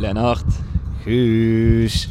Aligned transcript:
Lennart. 0.00 0.44
Guus. 1.02 2.08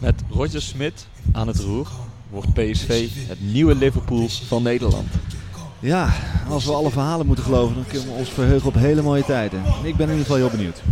Met 0.00 0.22
Roger 0.30 0.62
Smit 0.62 1.06
aan 1.32 1.46
het 1.46 1.58
roer 1.58 1.88
wordt 2.30 2.52
PSV 2.52 3.08
het 3.28 3.38
nieuwe 3.40 3.74
Liverpool 3.74 4.28
van 4.28 4.62
Nederland. 4.62 5.08
Ja, 5.78 6.12
als 6.48 6.64
we 6.64 6.72
alle 6.72 6.90
verhalen 6.90 7.26
moeten 7.26 7.44
geloven, 7.44 7.74
dan 7.74 7.84
kunnen 7.86 8.08
we 8.08 8.14
ons 8.14 8.28
verheugen 8.28 8.68
op 8.68 8.74
hele 8.74 9.02
mooie 9.02 9.24
tijden. 9.24 9.62
Ik 9.82 9.96
ben 9.96 10.08
in 10.08 10.16
ieder 10.16 10.26
geval 10.26 10.36
heel 10.36 10.50
benieuwd. 10.50 10.82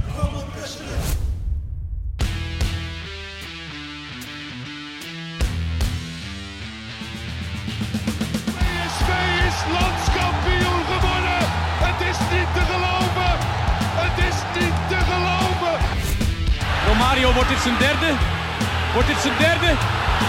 Wordt 17.49 17.65
dit 17.65 17.73
zijn 17.73 17.91
derde? 17.91 18.11
Wordt 18.93 19.09
dit 19.09 19.21
zijn 19.27 19.39
derde? 19.39 19.71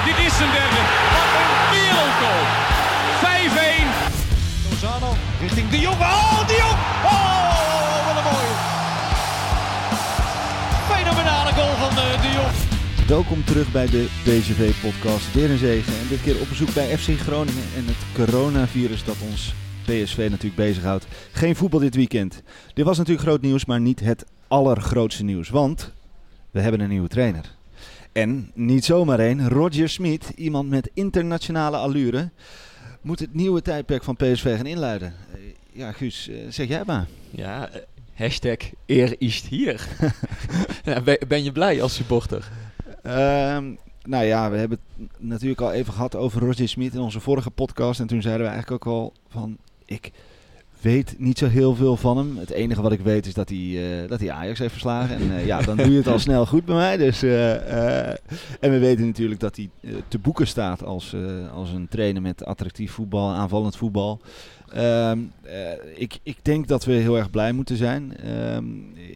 Dit 0.07 0.17
is 0.25 0.33
zijn 0.37 0.51
derde. 0.59 0.79
Wat 1.15 1.31
een 1.39 1.51
wereldgoal. 1.73 2.43
5-1. 3.23 3.87
Lozano 4.69 5.11
richting 5.39 5.69
De 5.69 5.79
Jong. 5.79 5.99
Oh, 5.99 6.47
De 6.47 6.55
Jong. 6.63 6.77
Oh, 7.13 8.05
wat 8.07 8.15
een 8.19 8.27
mooie. 8.31 8.55
Fenomenale 10.91 11.51
goal 11.51 11.75
van 11.83 11.89
eh, 12.03 12.21
De 12.21 12.31
Jong. 12.37 12.53
Welkom 13.07 13.43
terug 13.43 13.71
bij 13.71 13.85
de 13.85 14.07
PSV-podcast. 14.23 15.33
Weer 15.33 15.49
een 15.49 15.57
zegen 15.57 15.93
en 15.93 16.07
dit 16.09 16.21
keer 16.21 16.39
op 16.41 16.49
bezoek 16.49 16.73
bij 16.73 16.97
FC 16.97 17.19
Groningen 17.19 17.67
en 17.75 17.85
het 17.85 18.01
coronavirus 18.13 19.03
dat 19.03 19.15
ons 19.29 19.53
PSV 19.85 20.27
natuurlijk 20.29 20.55
bezighoudt. 20.55 21.07
Geen 21.31 21.55
voetbal 21.55 21.79
dit 21.79 21.95
weekend. 21.95 22.43
Dit 22.73 22.85
was 22.85 22.97
natuurlijk 22.97 23.27
groot 23.27 23.41
nieuws, 23.41 23.65
maar 23.65 23.81
niet 23.81 23.99
het 23.99 24.25
allergrootste 24.47 25.23
nieuws, 25.23 25.49
want 25.49 25.97
we 26.51 26.59
hebben 26.59 26.79
een 26.79 26.89
nieuwe 26.89 27.07
trainer. 27.07 27.55
En 28.11 28.51
niet 28.53 28.85
zomaar 28.85 29.19
een, 29.19 29.49
Roger 29.49 29.89
Smit, 29.89 30.31
iemand 30.35 30.69
met 30.69 30.91
internationale 30.93 31.77
allure, 31.77 32.29
moet 33.01 33.19
het 33.19 33.33
nieuwe 33.33 33.61
tijdperk 33.61 34.03
van 34.03 34.15
PSV 34.15 34.55
gaan 34.55 34.65
inluiden. 34.65 35.13
Eh, 35.33 35.39
Ja, 35.71 35.91
Guus, 35.91 36.29
eh, 36.29 36.37
zeg 36.49 36.67
jij 36.67 36.83
maar. 36.85 37.07
Ja, 37.29 37.69
eh, 37.69 37.81
hashtag 38.13 38.57
eer 38.85 39.15
is 39.17 39.47
hier. 39.47 39.87
Ben, 41.27 41.43
je 41.43 41.51
blij 41.51 41.81
als 41.81 41.95
supporter? 41.95 42.51
Ehm, 43.03 43.73
nou 44.03 44.25
ja, 44.25 44.49
we 44.51 44.57
hebben 44.57 44.79
het 44.97 45.09
natuurlijk 45.17 45.61
al 45.61 45.71
even 45.71 45.93
gehad 45.93 46.15
over 46.15 46.41
Roger 46.41 46.67
Smit 46.67 46.93
in 46.93 46.99
onze 46.99 47.19
vorige 47.19 47.49
podcast. 47.49 47.99
En 47.99 48.07
toen 48.07 48.21
zeiden 48.21 48.45
we 48.45 48.51
eigenlijk 48.51 48.85
ook 48.87 48.93
al 48.93 49.13
van, 49.27 49.57
ik 49.85 50.11
weet 50.81 51.15
niet 51.17 51.37
zo 51.37 51.47
heel 51.47 51.75
veel 51.75 51.95
van 51.95 52.17
hem. 52.17 52.37
Het 52.37 52.49
enige 52.49 52.81
wat 52.81 52.91
ik 52.91 52.99
weet 52.99 53.25
is 53.25 53.33
dat 53.33 53.49
hij, 53.49 54.01
eh, 54.01 54.09
dat 54.09 54.19
hij 54.19 54.31
Ajax 54.31 54.59
heeft 54.59 54.71
verslagen. 54.71 55.15
En 55.15 55.31
eh, 55.31 55.45
ja, 55.45 55.61
dan 55.61 55.77
doe 55.77 55.91
je 55.91 55.97
het 55.97 56.07
al 56.07 56.19
snel 56.19 56.45
goed 56.45 56.65
bij 56.65 56.75
mij. 56.75 56.97
Dus, 56.97 57.23
eh, 57.23 58.09
en 58.59 58.71
we 58.71 58.77
weten 58.79 59.05
natuurlijk 59.05 59.39
dat 59.39 59.55
hij 59.55 59.69
te 60.07 60.19
boeken 60.19 60.47
staat 60.47 60.83
als, 60.83 61.15
als 61.53 61.71
een 61.71 61.87
trainer 61.87 62.21
met 62.21 62.45
attractief 62.45 62.91
voetbal, 62.91 63.29
aanvallend 63.29 63.75
voetbal. 63.75 64.21
Ehm, 64.73 65.19
eh, 65.41 65.71
ik, 65.95 66.19
ik 66.23 66.37
denk 66.41 66.67
dat 66.67 66.85
we 66.85 66.91
heel 66.91 67.17
erg 67.17 67.29
blij 67.29 67.51
moeten 67.51 67.75
zijn. 67.75 68.17
Ehm, 68.17 68.65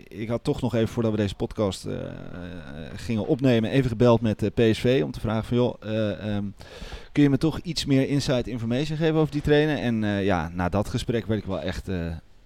ik 0.08 0.28
had 0.28 0.44
toch 0.44 0.62
nog 0.62 0.76
even 0.76 0.88
voordat 0.88 1.12
we 1.12 1.18
deze 1.18 1.36
podcast 1.36 1.88
gingen 2.96 3.28
opnemen, 3.28 3.70
even 3.70 3.90
gebeld 3.90 4.22
met 4.22 4.52
PSV 4.54 5.02
om 5.04 5.12
te 5.12 5.20
vragen 5.20 5.44
van 5.44 5.58
joh, 5.58 5.76
eh, 5.80 6.36
ehm, 6.36 6.46
kun 7.14 7.24
je 7.24 7.30
me 7.30 7.38
toch 7.38 7.60
iets 7.60 7.86
meer 7.86 8.08
inside 8.10 8.50
information 8.50 8.98
geven 8.98 9.16
over 9.16 9.32
die 9.32 9.42
trainer? 9.42 9.78
En 9.78 10.04
eh, 10.04 10.24
ja, 10.24 10.52
na 10.54 10.70
dat 10.70 10.90
gesprek 10.90 11.26
werd 11.26 11.40
ik 11.42 11.46
wel 11.48 11.62
echt, 11.62 11.88
eh, 11.88 11.96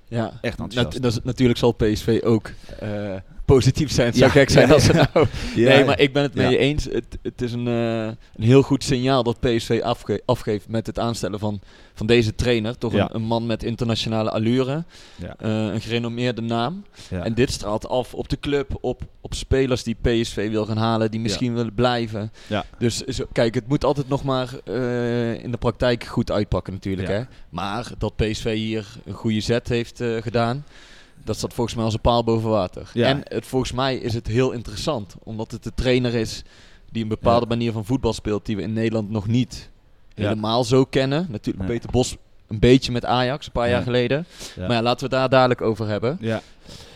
Ja, 0.07 0.31
echt 0.41 0.59
enthousiast. 0.59 0.99
Nat- 1.01 1.23
natuurlijk 1.23 1.59
zal 1.59 1.71
PSV 1.71 2.19
ook 2.23 2.51
eh, 2.79 3.15
positief 3.47 3.91
zijn. 3.91 4.07
Het 4.07 4.15
zou 4.17 4.31
Ja, 4.33 4.39
gek 4.39 4.49
zijn 4.49 4.67
ja, 4.67 4.73
als 4.73 4.83
ze 4.83 4.93
ja. 4.93 5.09
nou... 5.13 5.27
Ja, 5.55 5.69
nee, 5.69 5.85
maar 5.85 5.99
ik 5.99 6.13
ben 6.13 6.23
het 6.23 6.33
je 6.33 6.57
eens. 6.57 6.83
Het, 6.83 7.17
het 7.21 7.41
is 7.41 7.51
een, 7.51 7.67
eh, 7.67 8.01
een 8.05 8.43
heel 8.43 8.61
goed 8.61 8.83
signaal 8.83 9.23
dat 9.23 9.39
PSV 9.39 9.79
afge- 9.83 10.21
afgeeft 10.25 10.67
met 10.69 10.87
het 10.87 10.99
aanstellen 10.99 11.39
van, 11.39 11.59
van 11.93 12.07
deze 12.07 12.35
trainer. 12.35 12.77
Toch 12.77 12.93
Ja. 12.93 13.01
een, 13.03 13.15
een 13.15 13.21
man 13.21 13.45
met 13.45 13.63
internationale 13.63 14.31
allure. 14.31 14.83
Ja. 15.15 15.35
eh, 15.39 15.49
een 15.73 15.81
gerenommeerde 15.81 16.41
naam. 16.41 16.83
Ja. 17.09 17.23
En 17.23 17.33
dit 17.33 17.51
straalt 17.51 17.87
af 17.87 18.13
op 18.13 18.29
de 18.29 18.39
club, 18.39 18.77
op, 18.81 19.01
op 19.21 19.33
spelers 19.33 19.83
die 19.83 19.97
PSV 20.01 20.49
wil 20.49 20.65
gaan 20.65 20.77
halen, 20.77 21.11
die 21.11 21.19
misschien 21.19 21.53
willen 21.53 21.73
blijven. 21.73 22.31
Ja. 22.47 22.65
Dus 22.79 22.97
zo- 23.03 23.25
kijk, 23.31 23.53
het 23.55 23.67
moet 23.67 23.83
altijd 23.83 24.07
nog 24.09 24.23
maar 24.23 24.49
eh, 24.65 25.43
in 25.43 25.51
de 25.51 25.57
praktijk 25.57 26.03
goed 26.03 26.31
uitpakken 26.31 26.73
natuurlijk. 26.73 27.07
Ja. 27.07 27.13
Hè? 27.13 27.21
Maar 27.49 27.91
dat 27.97 28.15
PSV 28.15 28.55
hier 28.55 28.87
een 29.05 29.13
goede 29.13 29.41
zet 29.41 29.67
heeft 29.67 30.01
eh, 30.01 30.21
gedaan, 30.21 30.65
dat 31.23 31.37
staat 31.37 31.53
volgens 31.53 31.75
mij 31.75 31.85
als 31.85 31.93
een 31.93 32.01
paal 32.01 32.23
boven 32.23 32.49
water. 32.49 32.89
Ja. 32.93 33.07
En 33.07 33.21
het, 33.23 33.45
volgens 33.45 33.71
mij 33.71 33.95
is 33.97 34.13
het 34.13 34.27
heel 34.27 34.51
interessant, 34.51 35.15
omdat 35.23 35.51
het 35.51 35.63
de 35.63 35.71
trainer 35.75 36.13
is 36.15 36.43
die 36.91 37.03
een 37.03 37.09
bepaalde 37.09 37.45
Ja. 37.49 37.55
manier 37.55 37.71
van 37.71 37.85
voetbal 37.85 38.13
speelt 38.13 38.45
die 38.45 38.55
we 38.55 38.61
in 38.61 38.73
Nederland 38.73 39.09
nog 39.09 39.27
niet 39.27 39.69
helemaal 40.15 40.63
zo 40.63 40.85
kennen. 40.85 41.27
Natuurlijk 41.29 41.65
Nee. 41.67 41.77
Peter 41.77 41.91
Bos 41.91 42.15
een 42.47 42.59
beetje 42.59 42.91
met 42.91 43.05
Ajax, 43.05 43.45
een 43.45 43.51
paar 43.51 43.65
Ja. 43.67 43.71
jaar 43.73 43.81
geleden. 43.83 44.25
Maar 44.57 44.71
ja, 44.71 44.81
laten 44.81 45.09
we 45.09 45.15
het 45.15 45.21
daar 45.21 45.29
dadelijk 45.29 45.61
over 45.61 45.87
hebben. 45.87 46.17
Ja, 46.21 46.41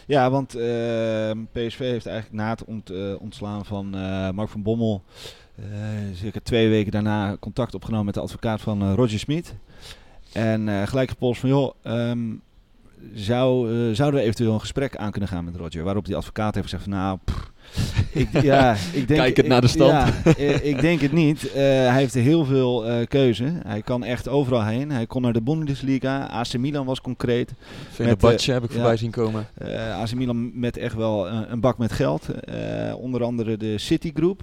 ja 0.05 0.29
want 0.29 0.55
ehm, 0.55 1.37
PSV 1.51 1.77
heeft 1.79 2.05
eigenlijk 2.05 2.31
na 2.43 2.49
het 2.49 2.63
ont, 2.65 2.89
eh, 2.89 2.99
ontslaan 3.19 3.65
van 3.65 3.95
eh, 3.95 4.29
Mark 4.29 4.49
van 4.49 4.61
Bommel... 4.61 5.03
eh, 5.55 5.65
circa 6.15 6.39
twee 6.43 6.69
weken 6.69 6.91
daarna 6.91 7.37
contact 7.39 7.73
opgenomen 7.73 8.05
met 8.05 8.13
de 8.13 8.19
advocaat 8.21 8.61
van 8.61 8.93
Roger 8.93 9.19
Smit. 9.19 9.55
En 10.33 10.87
gelijk 10.87 11.09
gepolst 11.09 11.39
van, 11.39 11.49
joh, 11.49 11.73
ehm, 11.81 12.19
zou, 13.13 13.69
eh, 13.69 13.95
zouden 13.95 14.19
we 14.19 14.25
eventueel 14.25 14.53
een 14.53 14.59
gesprek 14.59 14.95
aan 14.95 15.11
kunnen 15.11 15.29
gaan 15.29 15.45
met 15.45 15.55
Roger? 15.55 15.83
Waarop 15.83 16.05
die 16.05 16.15
advocaat 16.15 16.55
heeft 16.55 16.69
gezegd 16.69 16.83
van, 16.83 16.93
nou... 16.93 17.17
pff, 17.23 17.51
ik, 18.11 18.41
ja, 18.41 18.75
ik 18.93 19.07
denk, 19.07 19.19
Kijk 19.19 19.37
het 19.37 19.47
naar 19.47 19.61
de 19.61 19.67
stand. 19.67 19.91
Ja, 19.91 20.33
eh, 20.35 20.65
ik 20.65 20.81
denk 20.81 21.01
het 21.01 21.11
niet. 21.11 21.51
Eh, 21.51 21.61
hij 21.63 21.97
heeft 21.97 22.13
heel 22.13 22.45
veel 22.45 22.85
eh, 22.85 23.07
keuze. 23.07 23.53
Hij 23.67 23.81
kan 23.81 24.03
echt 24.03 24.27
overal 24.27 24.63
heen. 24.63 24.91
Hij 24.91 25.05
kon 25.05 25.21
naar 25.21 25.33
de 25.33 25.41
Bundesliga. 25.41 26.25
AC 26.25 26.57
Milan 26.57 26.85
was 26.85 27.01
concreet. 27.01 27.53
Fenerbahce 27.91 28.51
heb 28.51 28.63
ik 28.63 28.69
ja. 28.69 28.75
voorbij 28.75 28.97
zien 28.97 29.11
komen. 29.11 29.47
AC 29.99 30.13
Milan 30.13 30.59
met 30.59 30.77
echt 30.77 30.95
wel 30.95 31.27
een, 31.27 31.51
een 31.51 31.59
bak 31.59 31.77
met 31.77 31.91
geld. 31.91 32.27
Onder 32.95 33.23
andere 33.23 33.57
de 33.57 33.77
Citigroup 33.77 34.41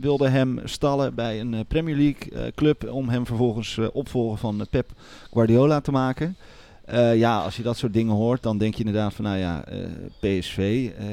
wilde 0.00 0.28
hem 0.28 0.60
stallen 0.64 1.14
bij 1.14 1.40
een 1.40 1.64
Premier 1.68 1.96
League 1.96 2.52
club 2.52 2.90
om 2.90 3.08
hem 3.08 3.26
vervolgens 3.26 3.78
opvolger 3.92 4.38
van 4.38 4.66
Pep 4.70 4.90
Guardiola 5.32 5.80
te 5.80 5.90
maken. 5.90 6.36
Eh, 6.86 7.16
ja, 7.16 7.38
als 7.38 7.56
je 7.56 7.62
dat 7.62 7.76
soort 7.76 7.92
dingen 7.92 8.14
hoort, 8.14 8.42
dan 8.42 8.58
denk 8.58 8.74
je 8.74 8.84
inderdaad 8.84 9.14
van, 9.14 9.24
nou 9.24 9.36
ja, 9.36 9.64
eh, 9.64 9.78
PSV, 10.20 10.90
eh, 10.98 11.06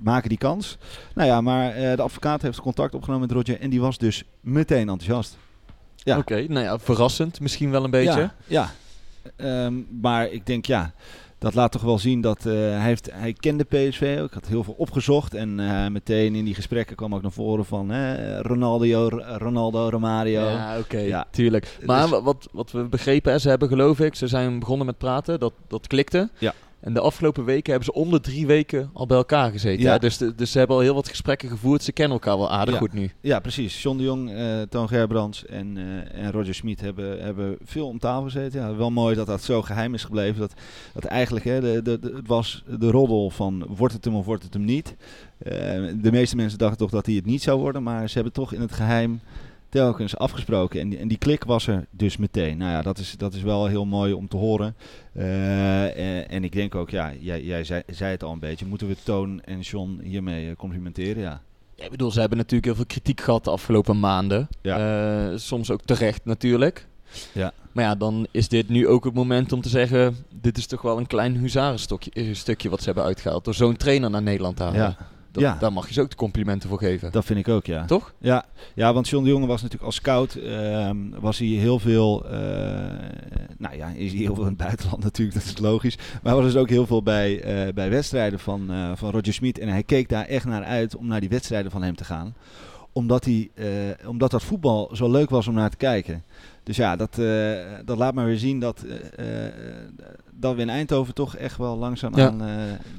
maken 0.00 0.28
die 0.28 0.38
kans. 0.38 0.78
Nou 1.14 1.28
ja, 1.28 1.40
maar 1.40 1.74
de 1.74 2.02
advocaat 2.02 2.42
heeft 2.42 2.60
contact 2.60 2.94
opgenomen 2.94 3.28
met 3.28 3.36
Roger 3.36 3.60
en 3.60 3.70
die 3.70 3.80
was 3.80 3.98
dus 3.98 4.24
meteen 4.40 4.88
enthousiast. 4.88 5.36
Ja. 5.96 6.18
Oké, 6.18 6.44
nou 6.48 6.64
ja, 6.64 6.78
verrassend 6.78 7.40
misschien 7.40 7.70
wel 7.70 7.84
een 7.84 7.90
beetje. 7.90 8.20
Ja, 8.20 8.34
ja. 8.46 8.70
Ehm, 9.36 9.74
maar 10.00 10.30
ik 10.30 10.46
denk 10.46 10.66
ja, 10.66 10.92
dat 11.38 11.54
laat 11.54 11.72
toch 11.72 11.82
wel 11.82 11.98
zien 11.98 12.20
dat 12.20 12.46
eh, 12.46 12.52
hij, 12.52 12.80
heeft, 12.80 13.08
hij 13.12 13.32
kende 13.32 13.64
PSV 13.64 14.16
ook. 14.20 14.26
Ik 14.26 14.34
had 14.34 14.46
heel 14.46 14.64
veel 14.64 14.74
opgezocht 14.78 15.34
en 15.34 15.60
eh, 15.60 15.86
meteen 15.86 16.34
in 16.34 16.44
die 16.44 16.54
gesprekken 16.54 16.96
kwam 16.96 17.14
ook 17.14 17.22
naar 17.22 17.32
voren 17.32 17.64
van 17.64 17.92
eh, 17.92 18.40
Ronaldo, 18.40 19.08
Ronaldo, 19.38 19.88
Romario. 19.88 20.40
Ja, 20.40 20.78
oké, 20.78 20.98
Ja. 20.98 21.26
tuurlijk. 21.30 21.78
Maar 21.86 22.00
Dus- 22.02 22.10
wa- 22.10 22.22
wat, 22.22 22.48
wat 22.52 22.70
we 22.72 22.82
begrepen, 22.82 23.32
hè, 23.32 23.38
ze 23.38 23.48
hebben 23.48 23.68
geloof 23.68 24.00
ik, 24.00 24.14
ze 24.14 24.26
zijn 24.26 24.58
begonnen 24.58 24.86
met 24.86 24.98
praten, 24.98 25.40
dat, 25.40 25.52
dat 25.68 25.86
klikte. 25.86 26.28
Ja. 26.38 26.54
En 26.80 26.94
de 26.94 27.00
afgelopen 27.00 27.44
weken 27.44 27.72
hebben 27.72 27.92
ze 27.94 28.00
om 28.00 28.10
de 28.10 28.20
drie 28.20 28.46
weken 28.46 28.90
al 28.92 29.06
bij 29.06 29.16
elkaar 29.16 29.50
gezeten. 29.50 29.82
Ja. 29.84 29.92
hè. 29.92 29.98
Dus, 29.98 30.16
de- 30.16 30.34
dus 30.34 30.50
ze 30.52 30.58
hebben 30.58 30.76
al 30.76 30.82
heel 30.82 30.94
wat 30.94 31.08
gesprekken 31.08 31.48
gevoerd. 31.48 31.82
Ze 31.82 31.92
kennen 31.92 32.12
elkaar 32.18 32.38
wel 32.38 32.50
aardig 32.50 32.74
Ja. 32.74 32.80
goed 32.80 32.92
nu. 32.92 33.10
Ja, 33.20 33.40
precies. 33.40 33.82
John 33.82 33.96
de 33.96 34.02
Jong, 34.02 34.30
eh 34.30 34.60
Toon 34.62 34.88
Gerbrands 34.88 35.46
en, 35.46 35.76
eh, 35.76 36.24
en 36.24 36.32
Roger 36.32 36.54
Smit 36.54 36.80
hebben, 36.80 37.22
hebben 37.24 37.56
veel 37.64 37.86
om 37.88 37.98
tafel 37.98 38.22
gezeten. 38.22 38.60
Ja, 38.60 38.74
wel 38.76 38.90
mooi 38.90 39.14
dat 39.14 39.26
dat 39.26 39.42
zo 39.42 39.62
geheim 39.62 39.94
is 39.94 40.04
gebleven. 40.04 40.40
Dat, 40.40 40.52
dat 40.94 41.04
eigenlijk, 41.04 41.44
hè, 41.44 41.60
de, 41.60 41.82
de, 41.82 41.98
de- 41.98 42.12
het 42.16 42.26
was 42.28 42.64
de 42.78 42.90
roddel 42.90 43.30
van 43.30 43.64
wordt 43.76 43.94
het 43.94 44.04
hem 44.04 44.14
of 44.14 44.24
wordt 44.26 44.42
het 44.42 44.54
hem 44.54 44.64
niet. 44.64 44.96
Eh, 45.38 45.52
de 46.02 46.10
meeste 46.12 46.36
mensen 46.36 46.58
dachten 46.58 46.78
toch 46.78 46.90
dat 46.90 47.06
hij 47.06 47.14
het 47.14 47.26
niet 47.26 47.42
zou 47.42 47.60
worden. 47.60 47.82
Maar 47.82 48.08
ze 48.08 48.14
hebben 48.14 48.32
toch 48.32 48.52
in 48.52 48.60
het 48.60 48.72
geheim 48.72 49.20
telkens 49.68 50.16
afgesproken. 50.16 50.80
En 50.80 50.88
die, 50.88 50.98
en 50.98 51.08
die 51.08 51.18
klik 51.18 51.44
was 51.44 51.66
er 51.66 51.86
dus 51.90 52.16
meteen. 52.16 52.58
Nou 52.58 52.70
ja, 52.70 52.82
dat 52.82 52.98
is, 52.98 53.14
dat 53.16 53.34
is 53.34 53.42
wel 53.42 53.66
heel 53.66 53.84
mooi 53.84 54.12
om 54.12 54.28
te 54.28 54.36
horen. 54.36 54.74
Eh, 55.12 56.16
en, 56.16 56.28
en 56.28 56.44
ik 56.44 56.52
denk 56.52 56.74
ook, 56.74 56.90
ja, 56.90 57.12
jij, 57.20 57.42
jij 57.42 57.64
zei, 57.64 57.82
zei 57.86 58.10
het 58.10 58.22
al 58.22 58.32
een 58.32 58.38
beetje. 58.38 58.66
Moeten 58.66 58.88
we 58.88 58.96
Toon 59.02 59.42
en 59.44 59.60
John 59.60 60.00
hiermee 60.02 60.50
eh, 60.50 60.56
complimenteren? 60.56 61.22
Ja. 61.22 61.40
Ja, 61.74 61.84
ik 61.84 61.90
bedoel, 61.90 62.10
ze 62.10 62.20
hebben 62.20 62.38
natuurlijk 62.38 62.64
heel 62.64 62.74
veel 62.74 62.86
kritiek 62.86 63.20
gehad 63.20 63.44
de 63.44 63.50
afgelopen 63.50 64.00
maanden. 64.00 64.48
Ja. 64.60 65.30
Eh, 65.30 65.36
soms 65.36 65.70
ook 65.70 65.82
terecht 65.84 66.24
natuurlijk. 66.24 66.86
Ja. 67.32 67.52
Maar 67.72 67.84
ja, 67.84 67.94
dan 67.94 68.26
is 68.30 68.48
dit 68.48 68.68
nu 68.68 68.88
ook 68.88 69.04
het 69.04 69.14
moment 69.14 69.52
om 69.52 69.60
te 69.60 69.68
zeggen... 69.68 70.16
dit 70.40 70.58
is 70.58 70.66
toch 70.66 70.82
wel 70.82 70.98
een 70.98 71.06
klein 71.06 71.36
huzarenstukje 71.36 72.70
wat 72.70 72.78
ze 72.78 72.84
hebben 72.84 73.04
uitgehaald... 73.04 73.44
door 73.44 73.54
zo'n 73.54 73.76
trainer 73.76 74.10
naar 74.10 74.22
Nederland 74.22 74.56
te 74.56 74.62
halen. 74.62 74.80
Ja. 74.80 74.96
Dat, 75.38 75.48
Ja. 75.52 75.56
Daar 75.60 75.72
mag 75.72 75.86
je 75.86 75.92
ze 75.92 76.00
ook 76.00 76.10
de 76.10 76.16
complimenten 76.16 76.68
voor 76.68 76.78
geven. 76.78 77.12
Dat 77.12 77.24
vind 77.24 77.38
ik 77.38 77.48
ook, 77.48 77.66
ja. 77.66 77.84
Toch? 77.84 78.12
Ja, 78.18 78.44
ja, 78.74 78.92
want 78.92 79.08
John 79.08 79.24
de 79.24 79.30
Jonge 79.30 79.46
was 79.46 79.62
natuurlijk 79.62 79.86
als 79.86 79.94
scout, 79.94 80.34
ehm, 80.34 80.96
was 81.20 81.38
hij 81.38 81.48
heel 81.48 81.78
veel, 81.78 82.24
eh, 82.26 82.30
nou 83.58 83.76
ja, 83.76 83.88
is 83.88 84.12
hij 84.12 84.20
heel 84.20 84.34
veel 84.34 84.44
in 84.44 84.48
het 84.48 84.58
buitenland 84.58 85.02
natuurlijk, 85.08 85.36
dat 85.36 85.46
is 85.46 85.58
logisch. 85.58 85.96
Maar 85.96 86.32
hij 86.32 86.34
was 86.34 86.52
dus 86.52 86.56
ook 86.56 86.68
heel 86.68 86.86
veel 86.86 87.02
bij, 87.02 87.40
eh, 87.40 87.72
bij 87.74 87.90
wedstrijden 87.90 88.38
van, 88.38 88.70
eh, 88.70 88.90
van 88.94 89.10
Roger 89.10 89.32
Smit. 89.32 89.58
En 89.58 89.68
hij 89.68 89.82
keek 89.82 90.08
daar 90.08 90.24
echt 90.24 90.44
naar 90.44 90.64
uit 90.64 90.96
om 90.96 91.06
naar 91.06 91.20
die 91.20 91.28
wedstrijden 91.28 91.70
van 91.70 91.82
hem 91.82 91.96
te 91.96 92.04
gaan. 92.04 92.34
Omdat, 92.92 93.24
hij, 93.24 93.50
omdat 94.06 94.30
dat 94.30 94.42
voetbal 94.42 94.90
zo 94.92 95.10
leuk 95.10 95.30
was 95.30 95.48
om 95.48 95.54
naar 95.54 95.70
te 95.70 95.76
kijken. 95.76 96.22
Dus 96.68 96.76
ja, 96.76 96.96
dat, 96.96 97.18
eh, 97.18 97.54
dat 97.84 97.98
laat 97.98 98.14
maar 98.14 98.24
weer 98.24 98.38
zien 98.38 98.60
dat, 98.60 98.84
eh, 99.16 99.46
eh, 99.46 99.52
dat 100.32 100.54
we 100.54 100.60
in 100.60 100.68
Eindhoven 100.68 101.14
toch 101.14 101.36
echt 101.36 101.56
wel 101.56 101.76
langzaam 101.78 102.16
Ja. 102.16 102.26
aan... 102.26 102.40
eh, 102.42 102.48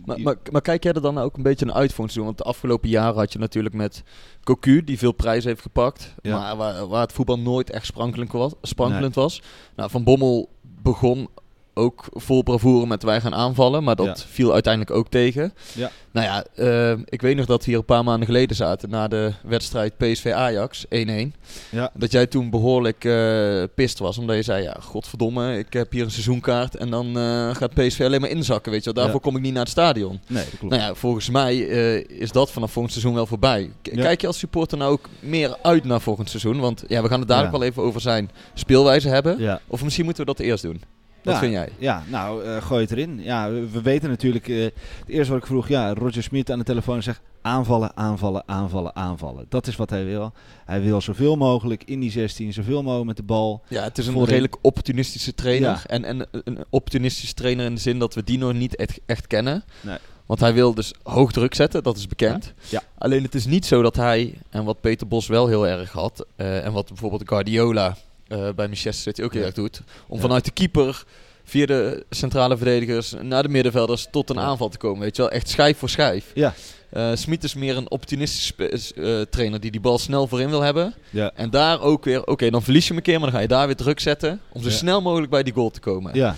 Maar, 0.06 0.20
maar, 0.22 0.36
maar 0.52 0.62
kijk 0.62 0.84
jij 0.84 0.94
er 0.94 1.02
dan 1.02 1.18
ook 1.18 1.38
een 1.38 1.44
beetje 1.44 1.66
naar 1.66 1.76
uit 1.76 1.94
volgens 1.94 2.16
doen? 2.16 2.26
Want 2.26 2.38
de 2.38 2.44
afgelopen 2.44 2.90
jaren 2.90 3.16
had 3.16 3.34
je 3.34 3.40
natuurlijk 3.40 3.76
met 3.76 4.04
Cocu, 4.44 4.84
die 4.84 4.98
veel 4.98 5.12
prijzen 5.12 5.50
heeft 5.50 5.62
gepakt. 5.62 6.16
Ja. 6.22 6.38
Maar 6.40 6.56
waar, 6.58 6.88
waar 6.88 7.02
het 7.02 7.12
voetbal 7.14 7.40
nooit 7.40 7.70
echt 7.70 7.86
sprankelend 7.86 8.32
was. 8.32 8.54
Sprankelend 8.62 9.16
was. 9.16 9.42
Nou, 9.76 9.90
Van 9.90 10.04
Bommel 10.04 10.50
begon 10.82 11.30
ook 11.80 12.06
vol 12.12 12.44
bravoure 12.44 12.88
met 12.88 13.04
wij 13.04 13.22
gaan 13.22 13.36
aanvallen. 13.36 13.84
Maar 13.84 13.96
dat 13.96 14.06
Ja. 14.06 14.16
viel 14.30 14.54
uiteindelijk 14.54 14.96
ook 14.96 15.10
tegen. 15.10 15.54
Ja. 15.76 15.92
Nou 16.12 16.26
ja, 16.28 16.46
eh, 16.56 16.98
ik 17.06 17.22
weet 17.22 17.36
nog 17.36 17.46
dat 17.46 17.60
we 17.66 17.70
hier 17.70 17.80
een 17.80 17.86
paar 17.86 18.04
maanden 18.04 18.26
geleden 18.26 18.56
zaten 18.56 18.90
na 18.90 19.08
de 19.08 19.32
wedstrijd 19.44 19.98
PSV-Ajax 19.98 20.86
1-1. 20.90 21.34
ja, 21.72 21.92
Dat 21.94 22.12
jij 22.12 22.28
toen 22.28 22.50
behoorlijk 22.50 23.06
eh 23.06 23.64
pist 23.76 24.00
was. 24.00 24.18
Omdat 24.18 24.36
je 24.36 24.42
zei, 24.44 24.64
ja, 24.64 24.76
godverdomme, 24.80 25.58
ik 25.58 25.74
heb 25.74 25.92
hier 25.92 26.04
een 26.04 26.12
seizoenkaart. 26.12 26.76
En 26.76 26.90
dan 26.90 27.18
eh, 27.18 27.56
gaat 27.56 27.74
PSV 27.74 28.02
alleen 28.06 28.22
maar 28.22 28.30
inzakken, 28.30 28.72
weet 28.72 28.84
je 28.84 28.92
wel. 28.94 29.04
Daarvoor 29.04 29.22
kom 29.22 29.36
ik 29.36 29.42
niet 29.42 29.54
naar 29.54 29.62
het 29.62 29.72
stadion. 29.72 30.20
nee, 30.28 30.44
dat 30.44 30.60
klopt. 30.60 30.74
Nou 30.76 30.88
ja, 30.90 30.96
volgens 30.96 31.30
mij 31.30 31.68
eh, 31.70 32.20
is 32.20 32.32
dat 32.32 32.52
vanaf 32.52 32.72
volgend 32.72 32.94
seizoen 32.94 33.16
wel 33.16 33.26
voorbij. 33.26 33.72
K-. 33.82 33.90
Kijk 33.96 34.22
je 34.22 34.28
als 34.28 34.38
supporter 34.40 34.78
nou 34.78 34.92
ook 34.92 35.10
meer 35.20 35.58
uit 35.62 35.84
naar 35.84 36.02
volgend 36.02 36.30
seizoen? 36.30 36.60
Want 36.60 36.84
ja, 36.88 37.02
we 37.02 37.08
gaan 37.08 37.20
het 37.20 37.28
dadelijk 37.28 37.54
wel 37.58 37.64
even 37.64 37.84
over 37.84 38.02
zijn 38.02 38.30
speelwijze 38.54 39.10
hebben. 39.10 39.60
Of 39.68 39.84
misschien 39.84 40.06
moeten 40.06 40.26
we 40.26 40.34
dat 40.36 40.46
eerst 40.46 40.64
doen. 40.64 40.82
Wat 41.24 41.34
Ja, 41.34 41.40
vind 41.40 41.54
jij? 41.54 41.70
Ja, 41.78 42.04
nou, 42.08 42.44
eh, 42.46 42.62
gooi 42.62 42.82
het 42.82 42.92
erin. 42.92 43.20
Ja, 43.24 43.50
we, 43.52 43.70
we 43.70 43.82
weten 43.82 44.10
natuurlijk... 44.10 44.48
eh, 44.48 44.64
het 44.64 44.74
eerste 45.08 45.32
wat 45.34 45.42
ik 45.42 45.48
vroeg, 45.48 45.68
ja, 45.68 45.94
Roger 45.94 46.24
Smit 46.24 46.52
aan 46.52 46.58
de 46.60 46.66
telefoon 46.66 47.04
zegt... 47.04 47.22
aanvallen, 47.42 47.92
aanvallen, 47.98 48.44
aanvallen, 48.46 48.96
aanvallen. 48.96 49.46
Dat 49.50 49.68
is 49.68 49.76
wat 49.76 49.90
hij 49.90 50.06
wil. 50.06 50.34
Hij 50.66 50.82
wil 50.82 51.02
zoveel 51.02 51.36
mogelijk 51.36 51.84
in 51.84 52.00
die 52.00 52.12
16, 52.12 52.54
zoveel 52.54 52.84
mogelijk 52.84 53.08
met 53.08 53.18
de 53.18 53.24
bal. 53.24 53.62
Ja, 53.68 53.84
het 53.84 53.98
is 53.98 54.06
een 54.08 54.14
Voorin. 54.14 54.30
redelijk 54.30 54.58
opportunistische 54.62 55.34
trainer. 55.36 55.70
Ja. 55.70 55.86
En, 55.86 56.06
en 56.06 56.28
een 56.32 56.66
opportunistische 56.70 57.34
trainer 57.34 57.66
in 57.66 57.76
de 57.76 57.82
zin 57.82 58.00
dat 58.00 58.14
we 58.14 58.24
die 58.24 58.38
nog 58.38 58.54
niet 58.54 58.76
echt, 58.76 59.00
echt 59.06 59.28
kennen. 59.28 59.64
Nee. 59.82 59.98
Want 60.26 60.40
hij 60.42 60.54
wil 60.54 60.74
dus 60.74 60.94
hoog 61.04 61.32
druk 61.32 61.56
zetten, 61.56 61.84
dat 61.84 61.98
is 61.98 62.08
bekend. 62.08 62.54
Ja. 62.70 62.82
Alleen 62.98 63.24
het 63.24 63.36
is 63.36 63.46
niet 63.46 63.66
zo 63.66 63.82
dat 63.82 63.96
hij, 63.96 64.34
en 64.50 64.64
wat 64.64 64.82
Peter 64.82 65.08
Bos 65.08 65.28
wel 65.28 65.48
heel 65.48 65.68
erg 65.68 65.92
had... 65.92 66.26
eh, 66.36 66.66
en 66.66 66.72
wat 66.74 66.88
bijvoorbeeld 66.88 67.24
Guardiola 67.26 67.98
eh, 68.30 68.40
bij 68.56 68.68
Manchester 68.68 68.94
City 68.94 69.22
ook 69.22 69.34
heel 69.34 69.44
erg 69.44 69.54
doet... 69.54 69.82
om 70.08 70.20
vanuit 70.20 70.46
de 70.46 70.52
keeper 70.52 71.04
via 71.44 71.66
de 71.66 72.06
centrale 72.10 72.58
verdedigers 72.58 73.14
naar 73.22 73.44
de 73.44 73.50
middenvelders 73.50 74.08
tot 74.12 74.30
een 74.30 74.40
aanval 74.40 74.70
te 74.70 74.78
komen. 74.78 75.00
Weet 75.02 75.16
je 75.16 75.22
wel, 75.22 75.32
echt 75.32 75.50
schijf 75.50 75.78
voor 75.78 75.90
schijf. 75.90 76.32
Ja. 76.34 76.54
Eh 76.90 77.12
Smit 77.14 77.44
is 77.44 77.54
meer 77.54 77.78
een 77.78 77.92
opportunistische 77.92 78.46
spe- 78.48 79.02
eh, 79.02 79.22
trainer 79.30 79.60
die 79.60 79.72
die 79.72 79.80
bal 79.82 79.98
snel 79.98 80.28
voorin 80.28 80.50
wil 80.50 80.62
hebben. 80.62 80.94
Ja. 81.10 81.32
En 81.36 81.50
daar 81.50 81.82
ook 81.82 82.04
weer, 82.06 82.26
oké, 82.26 82.50
dan 82.50 82.62
verlies 82.64 82.82
je 82.84 82.88
hem 82.88 82.98
een 82.98 83.04
keer, 83.04 83.14
maar 83.20 83.26
dan 83.28 83.36
ga 83.36 83.42
je 83.42 83.48
daar 83.48 83.66
weer 83.66 83.76
druk 83.76 84.00
zetten. 84.00 84.42
Om 84.54 84.62
zo 84.62 84.70
Ja. 84.70 84.76
snel 84.76 85.02
mogelijk 85.02 85.32
bij 85.32 85.44
die 85.44 85.54
goal 85.54 85.70
te 85.70 85.80
komen. 85.80 86.16
Ja, 86.16 86.36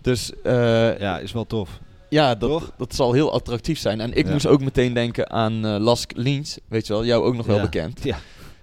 Dus 0.00 0.32
ja, 0.98 1.18
is 1.18 1.32
wel 1.32 1.46
tof. 1.46 1.70
ja, 2.08 2.34
dat, 2.34 2.50
Toch? 2.50 2.72
dat 2.78 2.94
zal 2.94 3.12
heel 3.12 3.32
attractief 3.32 3.78
zijn. 3.78 4.00
En 4.00 4.14
ik 4.14 4.26
Ja. 4.26 4.32
moest 4.32 4.46
ook 4.46 4.60
meteen 4.60 4.92
denken 4.94 5.30
aan 5.30 5.66
Lask 5.66 6.10
Liens. 6.16 6.58
Weet 6.68 6.86
je 6.86 6.92
wel, 6.92 7.04
jou 7.04 7.24
ook 7.24 7.36
nog 7.36 7.46
wel 7.46 7.60
bekend. 7.60 8.00
Ja. 8.04 8.18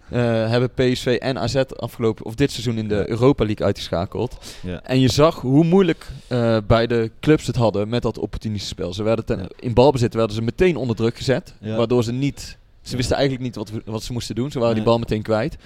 Eh, 0.09 0.21
hebben 0.49 0.69
PSV 0.73 1.17
en 1.19 1.37
AZ 1.39 1.55
afgelopen, 1.55 2.25
of 2.25 2.35
dit 2.35 2.51
seizoen 2.51 2.77
in 2.77 2.87
de. 2.87 3.09
Europa 3.09 3.45
League 3.45 3.65
uitgeschakeld. 3.65 4.37
Ja. 4.61 4.81
En 4.83 4.99
je 4.99 5.09
zag 5.11 5.41
hoe 5.41 5.63
moeilijk 5.63 6.07
eh 6.27 6.57
beide 6.67 7.11
clubs 7.19 7.47
het 7.47 7.55
hadden 7.55 7.89
met 7.89 8.01
dat 8.01 8.17
opportunistische 8.17 8.73
spel. 8.73 8.93
Ze 8.93 9.03
werden 9.03 9.25
ten, 9.25 9.39
Ja. 9.39 9.47
In 9.59 9.73
balbezit 9.73 10.13
werden 10.13 10.35
ze 10.35 10.41
meteen 10.41 10.75
onder 10.75 10.95
druk 10.95 11.17
gezet. 11.17 11.53
Ja. 11.59 11.75
Waardoor 11.75 12.03
ze 12.03 12.11
niet... 12.11 12.57
Ze 12.81 12.95
wisten 12.95 13.15
eigenlijk 13.15 13.45
niet 13.45 13.55
wat, 13.55 13.71
wat 13.85 14.03
ze 14.03 14.13
moesten 14.13 14.35
doen. 14.35 14.51
Ze 14.51 14.59
waren 14.59 14.75
die 14.75 14.83
bal 14.83 14.99
meteen 14.99 15.21
kwijt. 15.21 15.57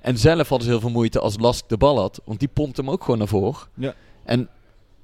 En 0.00 0.18
zelf 0.18 0.48
hadden 0.48 0.66
ze 0.66 0.72
heel 0.72 0.80
veel 0.80 0.90
moeite 0.90 1.20
als 1.20 1.36
Lask 1.38 1.68
de 1.68 1.76
bal 1.76 1.98
had. 1.98 2.20
Want 2.24 2.38
die 2.38 2.48
pompt 2.52 2.76
hem 2.76 2.90
ook 2.90 3.02
gewoon 3.02 3.18
naar 3.18 3.28
voren. 3.28 3.60
Ja. 3.74 3.94
En 4.24 4.48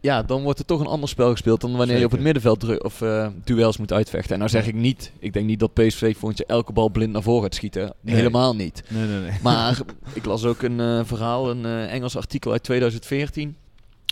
ja, 0.05 0.23
dan 0.23 0.43
wordt 0.43 0.59
er 0.59 0.65
toch 0.65 0.81
een 0.81 0.87
ander 0.87 1.09
spel 1.09 1.31
gespeeld 1.31 1.61
dan 1.61 1.77
wanneer 1.77 1.99
je 1.99 2.05
op 2.05 2.11
het 2.11 2.21
middenveld 2.21 2.83
of 2.83 3.01
eh, 3.01 3.27
duels 3.45 3.77
moet 3.77 3.93
uitvechten. 3.93 4.33
En 4.33 4.39
nou 4.39 4.51
zeg 4.51 4.67
ik 4.67 4.75
niet, 4.75 5.13
ik 5.19 5.33
denk 5.33 5.47
niet 5.47 5.61
dat 5.61 5.75
PSV 5.75 6.17
vond 6.17 6.39
je 6.39 6.47
elke 6.47 6.73
bal 6.73 6.89
blind 6.89 7.13
naar 7.13 7.23
voren 7.23 7.43
gaat 7.43 7.55
schieten. 7.55 7.95
Nee. 8.01 8.15
Helemaal 8.15 8.55
niet. 8.55 8.83
Nee, 8.89 9.07
nee, 9.07 9.21
nee. 9.21 9.39
Maar 9.43 9.79
ik 10.13 10.25
las 10.25 10.45
ook 10.45 10.63
een 10.63 10.81
eh, 10.81 11.01
verhaal, 11.05 11.51
een 11.51 11.65
eh, 11.65 11.93
Engels 11.93 12.17
artikel 12.17 12.53
uit 12.53 12.63
2014. 12.63 13.57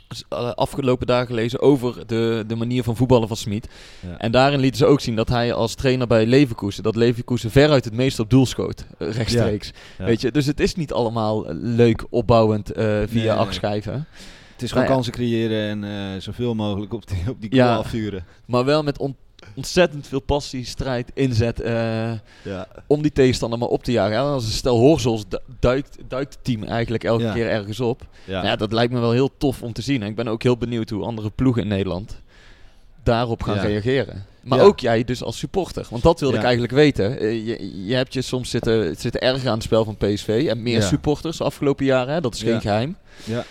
Dus, 0.08 0.24
eh, 0.28 0.50
afgelopen 0.50 1.06
dagen 1.06 1.26
gelezen 1.26 1.60
over 1.60 2.06
de, 2.06 2.44
de 2.46 2.56
manier 2.56 2.82
van 2.82 2.96
voetballen 2.96 3.28
van 3.28 3.36
Smit. 3.36 3.68
Ja. 4.00 4.18
En 4.18 4.32
daarin 4.32 4.60
lieten 4.60 4.78
ze 4.78 4.86
ook 4.86 5.00
zien 5.00 5.16
dat 5.16 5.28
hij 5.28 5.52
als 5.52 5.74
trainer 5.74 6.06
bij 6.06 6.26
Leverkusen, 6.26 6.82
dat 6.82 6.96
Leverkusen 6.96 7.50
veruit 7.50 7.84
het 7.84 7.94
meest 7.94 8.18
op 8.18 8.30
doel 8.30 8.46
schoot, 8.46 8.86
rechtstreeks. 8.98 9.72
Ja. 9.98 10.04
Weet 10.04 10.20
je, 10.20 10.30
dus 10.30 10.46
het 10.46 10.60
is 10.60 10.74
niet 10.74 10.92
allemaal 10.92 11.44
leuk 11.54 12.04
opbouwend 12.10 12.70
via 13.06 13.34
acht 13.34 13.54
schijven. 13.54 14.06
Het 14.52 14.62
is 14.62 14.68
gewoon 14.68 14.84
Nou 14.84 14.94
kansen 14.94 15.12
creëren 15.12 15.68
en 15.68 15.84
eh, 16.14 16.20
zoveel 16.20 16.54
mogelijk 16.54 16.92
op 16.92 17.08
die, 17.08 17.22
op 17.30 17.40
die 17.40 17.50
goal 17.60 17.78
afvuren. 17.78 18.24
Maar 18.46 18.64
wel 18.64 18.82
met 18.82 18.98
on- 18.98 19.16
ontzettend 19.54 20.06
veel 20.08 20.20
passie, 20.20 20.64
strijd, 20.64 21.10
inzet. 21.14 21.60
eh, 21.60 22.12
Ja. 22.42 22.66
om 22.86 23.02
die 23.02 23.12
tegenstander 23.12 23.58
maar 23.58 23.68
op 23.68 23.84
te 23.84 23.92
jagen. 23.92 24.12
Ja, 24.12 24.20
als 24.22 24.44
een 24.44 24.50
stel 24.50 24.78
horzels 24.78 25.24
du- 25.28 25.38
duikt, 25.60 25.96
duikt 26.08 26.34
het 26.34 26.44
team 26.44 26.64
eigenlijk 26.64 27.04
elke 27.04 27.22
Ja. 27.22 27.32
keer 27.32 27.48
ergens 27.48 27.80
op. 27.80 28.02
Ja. 28.24 28.32
Nou 28.32 28.46
Ja. 28.46 28.56
dat 28.56 28.72
lijkt 28.72 28.92
me 28.92 29.00
wel 29.00 29.12
heel 29.12 29.30
tof 29.38 29.62
om 29.62 29.72
te 29.72 29.82
zien. 29.82 30.02
En 30.02 30.08
ik 30.08 30.16
ben 30.16 30.28
ook 30.28 30.42
heel 30.42 30.56
benieuwd 30.56 30.90
hoe 30.90 31.04
andere 31.04 31.30
ploegen 31.30 31.62
in 31.62 31.68
Nederland 31.68 32.20
daarop 33.02 33.42
gaan 33.42 33.58
reageren. 33.58 34.24
Maar 34.42 34.60
ook 34.60 34.80
jij 34.80 35.04
dus 35.04 35.22
als 35.22 35.38
supporter. 35.38 35.86
Want 35.90 36.02
dat 36.02 36.20
wilde 36.20 36.36
ik 36.36 36.42
eigenlijk 36.42 36.72
weten. 36.72 37.18
Eh, 37.18 37.46
je, 37.46 37.86
je 37.86 37.94
hebt 37.94 38.12
je 38.12 38.22
soms 38.22 38.50
zitten, 38.50 38.96
zitten 38.96 39.20
erger 39.20 39.48
aan 39.48 39.54
het 39.54 39.62
spel 39.62 39.84
van 39.84 39.96
PSV. 39.96 40.46
En 40.48 40.62
meer 40.62 40.82
supporters 40.82 41.36
de 41.36 41.44
afgelopen 41.44 41.84
jaren. 41.84 42.14
Hè? 42.14 42.20
Dat 42.20 42.34
is 42.34 42.42
geen 42.42 42.60
geheim. 42.60 42.96
Ja. 43.24 43.44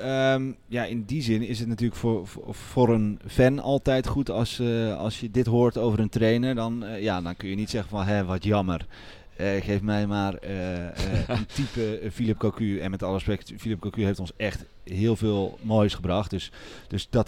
Ehm, 0.00 0.52
ja, 0.66 0.84
in 0.84 1.04
die 1.04 1.22
zin 1.22 1.42
is 1.42 1.58
het 1.58 1.68
natuurlijk 1.68 2.00
voor, 2.00 2.26
voor, 2.50 2.88
een 2.88 3.18
fan 3.26 3.58
altijd 3.58 4.06
goed 4.06 4.30
als, 4.30 4.58
eh, 4.58 4.98
als 4.98 5.20
je 5.20 5.30
dit 5.30 5.46
hoort 5.46 5.78
over 5.78 5.98
een 5.98 6.08
trainer. 6.08 6.54
Dan, 6.54 6.84
eh, 6.84 7.02
ja, 7.02 7.20
dan 7.20 7.36
kun 7.36 7.48
je 7.48 7.54
niet 7.54 7.70
zeggen 7.70 7.90
van, 7.90 8.04
hè, 8.04 8.24
wat 8.24 8.44
jammer. 8.44 8.86
Eh, 9.36 9.62
geef 9.64 9.82
mij 9.82 10.06
maar 10.06 10.34
een 10.42 11.46
type 11.54 12.10
Philip 12.12 12.38
Cocu. 12.38 12.78
En 12.78 12.90
met 12.90 13.02
alle 13.02 13.12
respect, 13.12 13.52
Philip 13.56 13.80
Cocu 13.80 14.04
heeft 14.04 14.20
ons 14.20 14.32
echt 14.36 14.64
heel 14.84 15.16
veel 15.16 15.58
moois 15.62 15.94
gebracht. 15.94 16.30
Dus, 16.30 16.50
dus, 16.88 17.06
dat, 17.10 17.26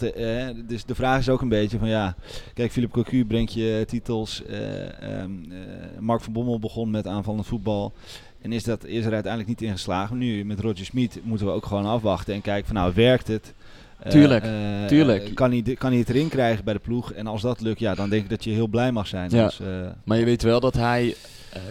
dus 0.67 0.85
de 0.85 0.95
vraag 0.95 1.19
is 1.19 1.29
ook 1.29 1.41
een 1.41 1.49
beetje 1.49 1.77
van 1.77 1.87
ja, 1.87 2.15
kijk, 2.53 2.71
Philip 2.71 2.91
Cocu 2.91 3.25
brengt 3.25 3.53
je 3.53 3.83
titels. 3.87 4.43
eh, 4.45 5.01
ehm, 5.01 5.51
eh, 5.51 5.99
Mark 5.99 6.21
van 6.21 6.33
Bommel 6.33 6.59
begon 6.59 6.89
met 6.89 7.07
aanvallend 7.07 7.45
voetbal. 7.45 7.93
En 8.41 8.51
is, 8.51 8.63
dat, 8.63 8.85
is 8.85 9.05
er 9.05 9.13
uiteindelijk 9.13 9.47
niet 9.47 9.61
in 9.61 9.71
geslagen. 9.71 10.17
Nu 10.17 10.45
met 10.45 10.59
Roger 10.59 10.85
Smit 10.85 11.19
moeten 11.23 11.45
we 11.45 11.51
ook 11.51 11.65
gewoon 11.65 11.85
afwachten 11.85 12.33
en 12.33 12.41
kijken 12.41 12.65
van 12.65 12.75
nou, 12.75 12.91
werkt 12.95 13.27
het? 13.27 13.53
Eh, 13.99 14.11
Tuurlijk, 14.11 14.43
eh, 14.43 14.85
tuurlijk. 14.87 15.35
Kan 15.35 15.51
hij, 15.51 15.61
kan 15.77 15.89
hij 15.89 15.99
het 15.99 16.09
erin 16.09 16.29
krijgen 16.29 16.63
bij 16.63 16.73
de 16.73 16.79
ploeg? 16.79 17.11
En 17.11 17.27
als 17.27 17.41
dat 17.41 17.61
lukt, 17.61 17.79
ja, 17.79 17.95
dan 17.95 18.09
denk 18.09 18.23
ik 18.23 18.29
dat 18.29 18.43
je 18.43 18.49
heel 18.51 18.67
blij 18.67 18.91
mag 18.91 19.07
zijn. 19.07 19.29
Ja. 19.29 19.43
Als, 19.43 19.59
eh, 19.59 19.67
Maar 20.03 20.17
je 20.17 20.25
weet 20.25 20.41
wel 20.43 20.59
dat 20.59 20.73
hij... 20.73 21.15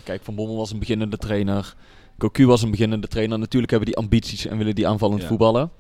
kijk, 0.05 0.21
Van 0.25 0.35
Bommel 0.35 0.57
was 0.57 0.71
een 0.73 0.79
beginnende 0.79 1.17
trainer. 1.17 1.75
Cocu 2.19 2.47
was 2.47 2.63
een 2.63 2.71
beginnende 2.71 3.09
trainer. 3.09 3.39
Natuurlijk 3.39 3.71
hebben 3.71 3.89
die 3.89 3.99
ambities 3.99 4.47
en 4.47 4.59
willen 4.59 4.75
die 4.75 4.89
aanvallend 4.89 5.21
Ja. 5.23 5.27
voetballen. 5.29 5.71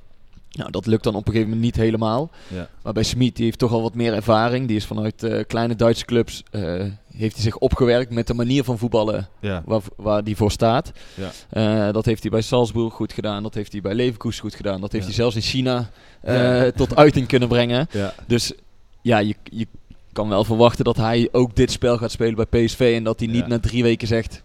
Nou, 0.51 0.71
dat 0.71 0.87
lukt 0.87 1.05
dan 1.05 1.15
op 1.15 1.27
een 1.27 1.33
gegeven 1.33 1.49
moment 1.55 1.67
niet 1.67 1.85
helemaal. 1.85 2.31
ja. 2.49 2.69
Maar 2.83 2.93
bij 2.93 3.03
Smit, 3.03 3.37
die 3.37 3.45
heeft 3.45 3.59
toch 3.59 3.73
al 3.73 3.83
wat 3.83 3.95
meer 3.95 4.15
ervaring. 4.15 4.69
Die 4.69 4.77
is 4.77 4.85
vanuit 4.85 5.23
eh, 5.23 5.45
kleine 5.47 5.75
Duitse 5.75 6.05
clubs... 6.05 6.43
eh, 6.51 6.63
heeft 7.17 7.35
hij 7.35 7.43
zich 7.45 7.57
opgewerkt 7.59 8.11
met 8.11 8.27
de 8.27 8.35
manier 8.35 8.65
van 8.65 8.79
voetballen 8.79 9.29
Ja. 9.41 9.63
waar, 9.65 9.81
waar 9.97 10.25
die 10.25 10.37
voor 10.37 10.51
staat. 10.51 10.93
Ja. 11.15 11.31
Eh, 11.89 11.93
dat 11.93 12.05
heeft 12.05 12.23
hij 12.23 12.31
bij 12.31 12.41
Salzburg 12.41 12.95
goed 12.95 13.13
gedaan. 13.13 13.43
Dat 13.43 13.55
heeft 13.55 13.73
hij 13.73 13.81
bij 13.81 13.95
Leverkusen 13.95 14.43
goed 14.43 14.55
gedaan. 14.55 14.81
Dat 14.81 14.93
heeft 14.93 15.05
hij 15.05 15.15
zelfs 15.15 15.37
in 15.37 15.43
China 15.43 15.91
tot 16.77 16.97
uiting 16.97 17.27
kunnen 17.27 17.49
brengen. 17.49 17.89
Dus 18.27 18.53
ja, 19.03 19.19
je, 19.19 19.35
je 19.43 19.67
kan 20.13 20.29
wel 20.29 20.45
verwachten 20.45 20.85
dat 20.85 20.97
hij 20.97 21.29
ook 21.33 21.57
dit 21.57 21.71
spel 21.71 21.99
gaat 21.99 22.11
spelen 22.11 22.47
bij 22.49 22.65
PSV. 22.65 22.93
En 22.97 23.05
dat 23.05 23.19
hij 23.19 23.29
niet 23.29 23.47
na 23.47 23.59
drie 23.61 23.83
weken 23.83 24.09
zegt... 24.09 24.43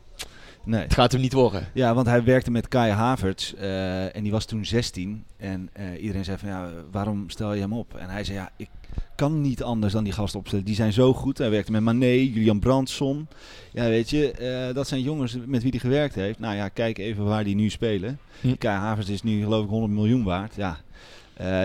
Nee. 0.63 0.81
Het 0.81 0.93
gaat 0.93 1.11
hem 1.11 1.21
niet 1.21 1.33
worden. 1.33 1.67
Ja, 1.73 1.93
want 1.93 2.07
hij 2.07 2.23
werkte 2.23 2.51
met 2.51 2.67
Kai 2.67 2.91
Havertz 2.91 3.53
eh, 3.53 4.15
en 4.15 4.23
die 4.23 4.31
was 4.31 4.45
toen 4.45 4.65
16. 4.65 5.23
En 5.37 5.69
eh, 5.73 6.01
iedereen 6.01 6.23
zei 6.23 6.37
van 6.37 6.49
ja, 6.49 6.69
waarom 6.91 7.29
stel 7.29 7.53
je 7.53 7.61
hem 7.61 7.73
op? 7.73 7.95
En 7.95 8.09
hij 8.09 8.23
zei 8.23 8.37
ja, 8.37 8.49
ik 8.55 8.69
kan 9.15 9.41
niet 9.41 9.63
anders 9.63 9.93
dan 9.93 10.03
die 10.03 10.13
gasten 10.13 10.39
opstellen. 10.39 10.65
Die 10.65 10.75
zijn 10.75 10.93
zo 10.93 11.13
goed. 11.13 11.37
Hij 11.37 11.49
werkte 11.49 11.71
met 11.71 11.81
Mané, 11.81 12.05
Julian 12.05 12.59
Brandsson. 12.59 13.27
Ja, 13.71 13.87
weet 13.87 14.09
je, 14.09 14.31
eh, 14.31 14.75
dat 14.75 14.87
zijn 14.87 15.01
jongens 15.01 15.37
met 15.45 15.61
wie 15.61 15.71
hij 15.71 15.79
gewerkt 15.79 16.15
heeft. 16.15 16.39
Nou 16.39 16.55
ja, 16.55 16.67
kijk 16.67 16.97
even 16.97 17.25
waar 17.25 17.43
die 17.43 17.55
nu 17.55 17.69
spelen. 17.69 18.19
Hm. 18.41 18.55
Kai 18.57 18.77
Havertz 18.77 19.09
is 19.09 19.23
nu 19.23 19.43
geloof 19.43 19.63
ik 19.63 19.69
100 19.69 19.93
miljoen 19.93 20.23
waard. 20.23 20.55
Ja. 20.55 20.77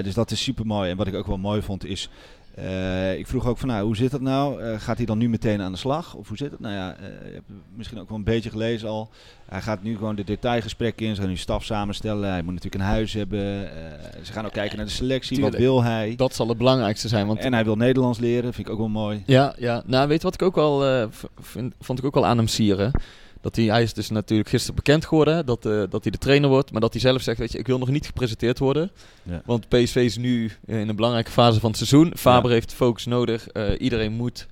Dus 0.03 0.15
dat 0.15 0.31
is 0.31 0.43
super 0.43 0.67
mooi. 0.67 0.91
En 0.91 0.97
wat 0.97 1.07
ik 1.07 1.15
ook 1.15 1.27
wel 1.27 1.39
mooi 1.39 1.63
vond 1.63 1.85
is. 1.85 2.11
Eh, 2.57 3.19
ik 3.19 3.27
vroeg 3.27 3.47
ook 3.47 3.59
van 3.59 3.69
nou, 3.69 3.85
hoe 3.85 3.97
zit 3.97 4.11
dat 4.11 4.21
nou? 4.21 4.63
Eh, 4.63 4.81
gaat 4.81 4.97
hij 4.97 5.07
dan 5.07 5.19
nu 5.19 5.29
meteen 5.29 5.61
aan 5.61 5.73
de 5.73 5.79
slag? 5.79 6.15
Of 6.15 6.29
hoe 6.29 6.37
zit 6.37 6.51
het? 6.51 6.61
Nou 6.61 6.75
ja, 6.75 6.97
eh, 6.97 7.07
je 7.27 7.35
hebt 7.35 7.51
misschien 7.75 8.01
ook 8.01 8.09
wel 8.09 8.19
een 8.19 8.25
beetje 8.25 8.51
gelezen 8.51 8.89
al. 8.89 9.11
Hij 9.49 9.61
gaat 9.61 9.83
nu 9.83 9.97
gewoon 9.97 10.17
de 10.17 10.25
detailgesprekken 10.25 11.07
in. 11.07 11.15
Ze 11.15 11.21
gaan 11.21 11.31
nu 11.31 11.37
staf 11.37 11.65
samenstellen. 11.65 12.31
Hij 12.31 12.43
moet 12.43 12.55
natuurlijk 12.55 12.83
een 12.83 12.91
huis 12.91 13.13
hebben. 13.13 13.69
Ze 14.23 14.33
gaan 14.33 14.45
ook 14.45 14.53
kijken 14.53 14.77
naar 14.77 14.87
de 14.87 14.93
selectie. 14.93 15.35
Tuurlijk. 15.35 15.57
Wat 15.57 15.65
wil 15.65 15.83
hij? 15.83 16.15
Dat 16.17 16.35
zal 16.35 16.49
het 16.49 16.59
belangrijkste 16.59 17.09
zijn. 17.09 17.27
Want 17.27 17.39
En 17.39 17.53
hij 17.53 17.65
wil 17.65 17.77
Nederlands 17.77 18.19
leren. 18.19 18.53
Vind 18.53 18.67
ik 18.67 18.73
ook 18.73 18.79
wel 18.79 18.89
mooi. 18.89 19.23
Ja, 19.27 19.55
ja. 19.59 19.83
Nou, 19.87 20.09
weet 20.09 20.19
je 20.19 20.25
wat 20.25 20.35
ik 20.35 20.43
ook 20.43 20.55
wel 20.55 21.09
vind, 21.41 21.75
vond 21.81 21.99
ik 21.99 22.05
ook 22.05 22.15
wel 22.15 22.27
aan 22.27 22.37
hem 22.37 22.49
sieren. 22.49 22.91
Dat 23.47 23.57
hij, 23.57 23.65
hij 23.65 23.83
is 23.83 23.95
dus 23.95 24.11
natuurlijk 24.11 24.49
gisteren 24.49 24.75
bekend 24.75 25.05
geworden 25.05 25.47
dat, 25.47 25.67
eh, 25.67 25.83
dat 25.91 26.03
hij 26.03 26.13
de 26.13 26.19
trainer 26.19 26.49
wordt. 26.49 26.73
Maar 26.73 26.81
dat 26.81 26.93
hij 26.93 27.01
zelf 27.01 27.23
zegt, 27.23 27.39
weet 27.39 27.53
je, 27.53 27.59
ik 27.59 27.67
wil 27.67 27.79
nog 27.79 27.89
niet 27.89 28.07
gepresenteerd 28.07 28.59
worden. 28.59 28.91
Ja. 29.23 29.43
Want 29.45 29.69
PSV 29.69 29.97
is 29.97 30.17
nu 30.17 30.53
in 30.67 30.89
een 30.89 30.97
belangrijke 30.97 31.31
fase 31.31 31.61
van 31.61 31.69
het 31.69 31.79
seizoen. 31.79 32.13
Faber 32.17 32.51
heeft 32.51 32.73
focus 32.73 33.07
nodig. 33.07 33.49
Eh, 33.49 33.65
iedereen 33.79 34.13
moet... 34.13 34.47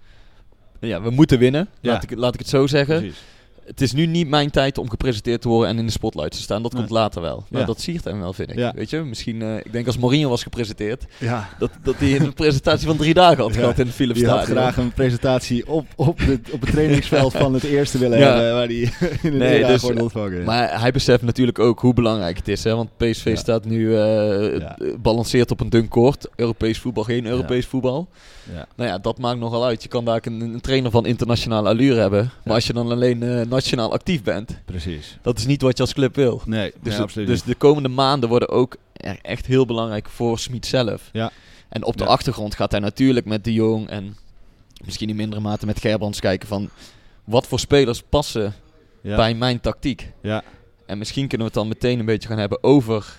Ja, 0.81 1.03
we 1.03 1.11
moeten 1.11 1.39
winnen. 1.39 1.69
Laat, 1.81 2.03
ik, 2.03 2.17
laat 2.17 2.35
ik 2.35 2.41
het 2.41 2.49
zo 2.49 2.67
zeggen. 2.67 2.99
Precies. 2.99 3.23
Het 3.67 3.81
is 3.81 3.93
nu 3.93 4.07
niet 4.07 4.29
mijn 4.29 4.51
tijd 4.51 4.79
om 4.79 4.91
gepresenteerd 4.91 5.41
te 5.41 5.49
worden 5.49 5.69
en 5.69 5.79
in 5.79 5.87
de 5.87 5.93
spotlight 5.93 6.31
te 6.33 6.41
staan. 6.43 6.63
Dat 6.63 6.73
Nee. 6.73 6.81
komt 6.81 6.93
later 6.93 7.23
wel. 7.23 7.45
Maar 7.51 7.61
Ja. 7.61 7.67
dat 7.67 7.81
siert 7.81 8.05
hem 8.05 8.21
wel, 8.21 8.33
vind 8.33 8.51
ik. 8.51 8.57
Ja. 8.57 8.73
Weet 8.75 8.91
je, 8.91 9.01
misschien... 9.01 9.43
eh, 9.43 9.57
ik 9.57 9.73
denk 9.73 9.87
als 9.87 9.99
Mourinho 9.99 10.29
was 10.29 10.43
gepresenteerd... 10.43 11.05
Ja. 11.19 11.49
dat, 11.59 11.71
dat 11.83 11.95
hij 11.99 12.21
een 12.21 12.33
presentatie 12.35 12.87
van 12.87 12.97
drie 12.97 13.15
dagen 13.15 13.43
had 13.43 13.53
gehad 13.57 13.79
in 13.79 13.87
het 13.87 13.95
Philips 13.95 14.19
Die 14.19 14.29
had 14.29 14.45
graag 14.45 14.77
een 14.77 14.93
presentatie 14.93 15.69
op, 15.69 15.87
op, 15.97 16.19
de, 16.19 16.41
op 16.53 16.61
het 16.61 16.71
trainingsveld 16.71 17.33
van 17.43 17.55
het 17.55 17.63
eerste 17.65 17.99
willen 17.99 18.19
hebben. 18.19 18.55
Waar 18.55 18.69
die 18.69 18.83
in 19.23 19.31
de 19.31 19.31
Nee, 19.31 19.65
dus, 19.67 19.83
wordt 19.83 20.01
ontvangen. 20.03 20.45
Maar 20.45 20.81
hij 20.81 20.91
beseft 20.93 21.23
natuurlijk 21.23 21.59
ook 21.59 21.81
hoe 21.81 21.95
belangrijk 21.95 22.37
het 22.37 22.49
is. 22.49 22.65
Hè? 22.65 22.75
Want 22.75 22.97
PSV 22.97 23.37
staat 23.37 23.65
nu 23.65 23.97
eh, 23.99 24.69
balanceert 25.01 25.51
op 25.51 25.61
een 25.61 25.69
dun 25.71 25.89
koord. 25.89 26.29
Europees 26.37 26.79
voetbal, 26.79 27.05
geen 27.05 27.27
Europees 27.27 27.67
voetbal. 27.67 28.09
Ja. 28.53 28.67
Nou 28.77 28.91
ja, 28.91 28.99
dat 28.99 29.19
maakt 29.19 29.39
nogal 29.39 29.65
uit. 29.65 29.83
Je 29.83 29.89
kan 29.89 30.05
daar 30.05 30.21
een, 30.23 30.41
een 30.41 30.61
trainer 30.61 30.91
van 30.91 31.07
internationale 31.07 31.69
allure 31.69 32.01
hebben. 32.01 32.23
Maar 32.25 32.41
Ja. 32.45 32.55
als 32.55 32.67
je 32.67 32.73
dan 32.73 32.91
alleen 32.91 33.23
eh, 33.23 33.47
nationaal 33.47 33.93
actief 33.93 34.23
bent, 34.23 34.59
Precies. 34.65 35.19
dat 35.23 35.39
is 35.39 35.47
niet 35.47 35.63
wat 35.63 35.77
je 35.77 35.83
als 35.83 35.93
club 35.95 36.15
wil. 36.17 36.43
Nee, 36.45 36.71
Dus, 36.71 36.81
nee, 36.83 36.93
het- 36.93 37.03
absoluut 37.03 37.27
dus 37.29 37.43
de 37.43 37.55
komende 37.55 37.89
maanden 37.89 38.29
worden 38.29 38.49
ook 38.49 38.77
echt 39.23 39.47
heel 39.47 39.67
belangrijk 39.67 40.09
voor 40.09 40.39
Smit 40.39 40.67
zelf. 40.67 41.09
Ja. 41.13 41.31
En 41.69 41.85
op 41.85 41.97
de 41.97 42.05
Ja. 42.05 42.11
achtergrond 42.11 42.55
gaat 42.55 42.71
hij 42.71 42.81
natuurlijk 42.81 43.27
met 43.27 43.45
de 43.45 43.53
Jong 43.53 43.89
en 43.89 44.17
misschien 44.85 45.09
in 45.09 45.17
mindere 45.17 45.41
mate 45.43 45.67
met 45.67 45.81
Gerbrands 45.81 46.21
kijken 46.21 46.49
van 46.49 46.69
wat 47.25 47.47
voor 47.47 47.59
spelers 47.59 48.03
passen 48.09 48.55
bij 49.03 49.35
mijn 49.35 49.61
tactiek. 49.61 50.11
Ja. 50.23 50.43
En 50.87 50.99
misschien 50.99 51.29
kunnen 51.29 51.47
we 51.47 51.53
het 51.53 51.63
dan 51.63 51.69
meteen 51.69 51.99
een 51.99 52.05
beetje 52.05 52.29
gaan 52.29 52.39
hebben 52.39 52.63
over 52.63 53.17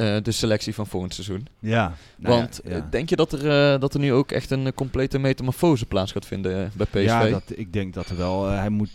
eh, 0.00 0.22
de 0.22 0.32
selectie 0.32 0.74
van 0.74 0.86
volgend 0.86 1.14
seizoen. 1.14 1.46
Ja. 1.58 1.94
Nou 2.16 2.38
Want 2.38 2.60
ja, 2.64 2.70
ja. 2.70 2.76
eh, 2.76 2.82
denk 2.90 3.08
je 3.08 3.16
dat 3.16 3.32
er, 3.32 3.72
eh, 3.72 3.80
dat 3.80 3.94
er 3.94 4.00
nu 4.00 4.12
ook 4.12 4.32
echt 4.32 4.50
een 4.50 4.74
complete 4.74 5.18
metamorfose 5.18 5.86
plaats 5.86 6.12
gaat 6.12 6.26
vinden 6.26 6.70
bij 6.74 6.86
PSV? 6.86 7.04
Ja, 7.04 7.28
dat, 7.28 7.42
ik 7.54 7.72
denk 7.72 7.94
dat 7.94 8.08
er 8.08 8.16
wel. 8.16 8.48
hij 8.48 8.68
moet, 8.68 8.90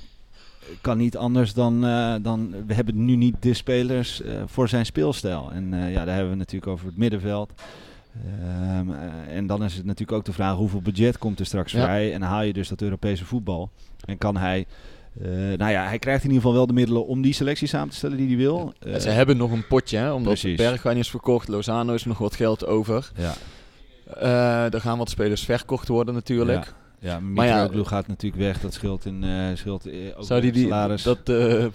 kan 0.81 0.97
niet 0.97 1.17
anders 1.17 1.53
dan, 1.53 1.81
dan. 2.21 2.55
We 2.67 2.73
hebben 2.73 3.05
nu 3.05 3.15
niet 3.15 3.35
de 3.39 3.53
spelers 3.53 4.21
voor 4.45 4.69
zijn 4.69 4.85
speelstijl. 4.85 5.51
En 5.51 5.89
ja, 5.91 6.05
daar 6.05 6.15
hebben 6.15 6.31
we 6.31 6.37
natuurlijk 6.37 6.71
over 6.71 6.85
het 6.85 6.97
middenveld. 6.97 7.51
Ehm, 8.23 8.91
eh, 8.91 9.35
en 9.35 9.47
dan 9.47 9.63
is 9.63 9.73
het 9.75 9.85
natuurlijk 9.85 10.17
ook 10.17 10.25
de 10.25 10.33
vraag 10.33 10.55
hoeveel 10.55 10.81
budget 10.81 11.17
komt 11.17 11.39
er 11.39 11.45
straks 11.45 11.71
Ja. 11.71 11.83
vrij. 11.83 12.13
En 12.13 12.21
haal 12.21 12.41
je 12.41 12.53
dus 12.53 12.67
dat 12.67 12.81
Europese 12.81 13.25
voetbal. 13.25 13.69
En 14.05 14.17
kan 14.17 14.37
hij. 14.37 14.65
Eh, 15.21 15.27
nou 15.57 15.71
ja, 15.71 15.85
hij 15.87 15.99
krijgt 15.99 16.23
in 16.23 16.29
ieder 16.29 16.41
geval 16.41 16.57
wel 16.57 16.67
de 16.67 16.73
middelen 16.73 17.05
om 17.05 17.21
die 17.21 17.33
selectie 17.33 17.67
samen 17.67 17.89
te 17.89 17.95
stellen 17.95 18.17
die 18.17 18.27
hij 18.27 18.35
wil. 18.37 18.73
Ja, 18.79 18.91
Eh, 18.91 18.99
ze 18.99 19.09
hebben 19.09 19.37
nog 19.37 19.51
een 19.51 19.67
potje, 19.67 19.97
hè, 19.97 20.11
omdat 20.11 20.33
precies. 20.33 20.57
Bergwijn 20.57 20.97
is 20.97 21.09
verkocht, 21.09 21.47
Lozano 21.47 21.93
is 21.93 22.05
nog 22.05 22.17
wat 22.17 22.35
geld 22.35 22.65
over. 22.65 23.11
ja, 23.15 23.33
Eh 24.17 24.73
er 24.73 24.81
gaan 24.81 24.97
wat 24.97 25.09
spelers 25.09 25.43
verkocht 25.45 25.87
worden 25.87 26.13
natuurlijk. 26.13 26.65
ja, 26.65 26.71
ja, 27.05 27.19
Mitroglou 27.19 27.85
gaat 27.85 28.07
natuurlijk 28.07 28.41
weg. 28.41 28.59
Dat 28.59 28.73
scheelt 28.73 29.05
in 29.05 29.23
uh, 29.23 29.47
scheelt, 29.53 29.85
eh, 29.85 29.93
ook 30.17 30.25
Zou 30.25 30.41
die, 30.41 30.51
die 30.51 30.63
salaris. 30.63 31.03
dat 31.03 31.19
eh 31.29 31.65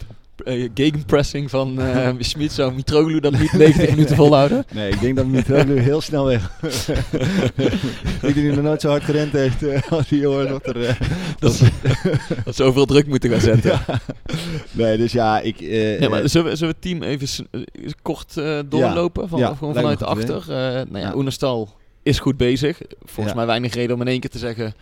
eh, 0.44 0.68
gegenpressing 0.74 1.50
van 1.50 1.80
eh 1.80 2.08
Schmid, 2.18 2.52
zou 2.52 2.74
Mitroglou 2.74 3.20
dat 3.20 3.38
niet 3.38 3.52
90 3.52 3.90
minuten 3.90 4.16
volhouden? 4.16 4.64
Nee, 4.74 4.90
ik 4.90 5.00
denk 5.00 5.16
dat 5.16 5.26
Mitroglou 5.26 5.78
heel 5.80 6.00
snel 6.00 6.24
weg. 6.24 6.50
ik 6.62 8.20
denk 8.20 8.20
dat 8.20 8.34
hij 8.34 8.42
nog 8.54 8.62
nooit 8.62 8.80
zo 8.80 8.88
hard 8.88 9.02
gerend 9.04 9.32
heeft 9.32 9.62
eh, 9.62 9.82
als 9.92 10.08
hij 10.08 10.24
hoort 10.24 10.50
wat 10.50 10.66
er... 10.66 10.84
eh, 10.86 10.94
Dat 11.38 11.52
ze, 11.52 11.68
dat 12.44 12.56
ze 12.56 12.62
overal 12.62 12.86
druk 12.86 13.06
moeten 13.06 13.30
gaan 13.30 13.40
zetten. 13.40 13.70
ja. 13.70 14.00
Nee, 14.70 14.96
dus 14.96 15.12
ja, 15.12 15.40
ik... 15.40 15.60
eh, 15.60 16.00
Ja, 16.00 16.08
maar 16.08 16.22
eh, 16.22 16.28
zullen 16.28 16.50
we, 16.50 16.56
zullen 16.56 16.74
we 16.74 16.88
het 16.88 17.00
team 17.00 17.02
even 17.02 17.46
eh, 17.50 17.90
kort 18.02 18.36
eh, 18.36 18.58
doorlopen? 18.68 19.28
Van, 19.28 19.38
Ja, 19.38 19.54
gewoon 19.54 19.74
lijkt 19.74 19.88
me 19.90 20.06
vanuit 20.06 20.18
achter. 20.30 20.54
Eh 20.54 20.82
nou 20.90 20.98
ja. 21.04 21.14
Oenestal 21.14 21.68
is 22.02 22.18
goed 22.18 22.36
bezig. 22.36 22.80
Volgens 23.04 23.34
mij 23.36 23.46
weinig 23.46 23.74
reden 23.74 23.94
om 23.94 24.00
in 24.00 24.08
één 24.08 24.20
keer 24.20 24.30
te 24.30 24.38
zeggen... 24.38 24.74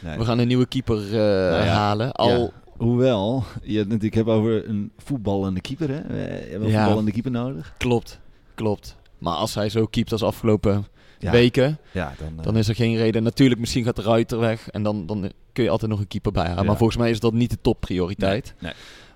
nee. 0.00 0.18
we 0.18 0.24
gaan 0.24 0.38
een 0.38 0.46
nieuwe 0.48 0.66
keeper 0.66 0.96
eh, 1.06 1.10
Nou 1.50 1.64
ja. 1.64 1.72
halen. 1.72 2.12
Al, 2.12 2.28
Ja. 2.40 2.50
Hoewel, 2.76 3.44
je 3.62 3.78
het 3.78 3.86
natuurlijk 3.88 4.14
hebt 4.14 4.28
over 4.28 4.68
een 4.68 4.92
voetballende 4.98 5.60
keeper, 5.60 5.88
hè? 5.88 6.02
We 6.06 6.14
hebben 6.50 6.68
een 6.68 6.74
voetballende 6.74 7.12
keeper 7.12 7.30
nodig. 7.30 7.74
Klopt, 7.78 8.18
klopt. 8.54 8.96
Maar 9.18 9.34
als 9.34 9.54
hij 9.54 9.68
zo 9.68 9.86
keept 9.86 10.12
als 10.12 10.22
afgelopen 10.22 10.86
weken... 11.18 11.78
ja 11.92 12.12
dan... 12.18 12.38
eh, 12.38 12.44
dan 12.44 12.56
is 12.56 12.68
er 12.68 12.74
geen 12.74 12.96
reden. 12.96 13.22
Natuurlijk, 13.22 13.60
misschien 13.60 13.84
gaat 13.84 13.96
de 13.96 14.02
Ruiter 14.02 14.38
weg. 14.38 14.70
En 14.70 14.82
dan, 14.82 15.06
dan 15.06 15.32
kun 15.52 15.64
je 15.64 15.70
altijd 15.70 15.90
nog 15.90 16.00
een 16.00 16.06
keeper 16.08 16.32
bij. 16.32 16.48
Ja. 16.48 16.62
Maar 16.62 16.76
volgens 16.76 16.98
mij 16.98 17.10
is 17.10 17.20
dat 17.20 17.32
niet 17.32 17.50
de 17.50 17.58
topprioriteit. 17.60 18.54
Nee, 18.58 18.72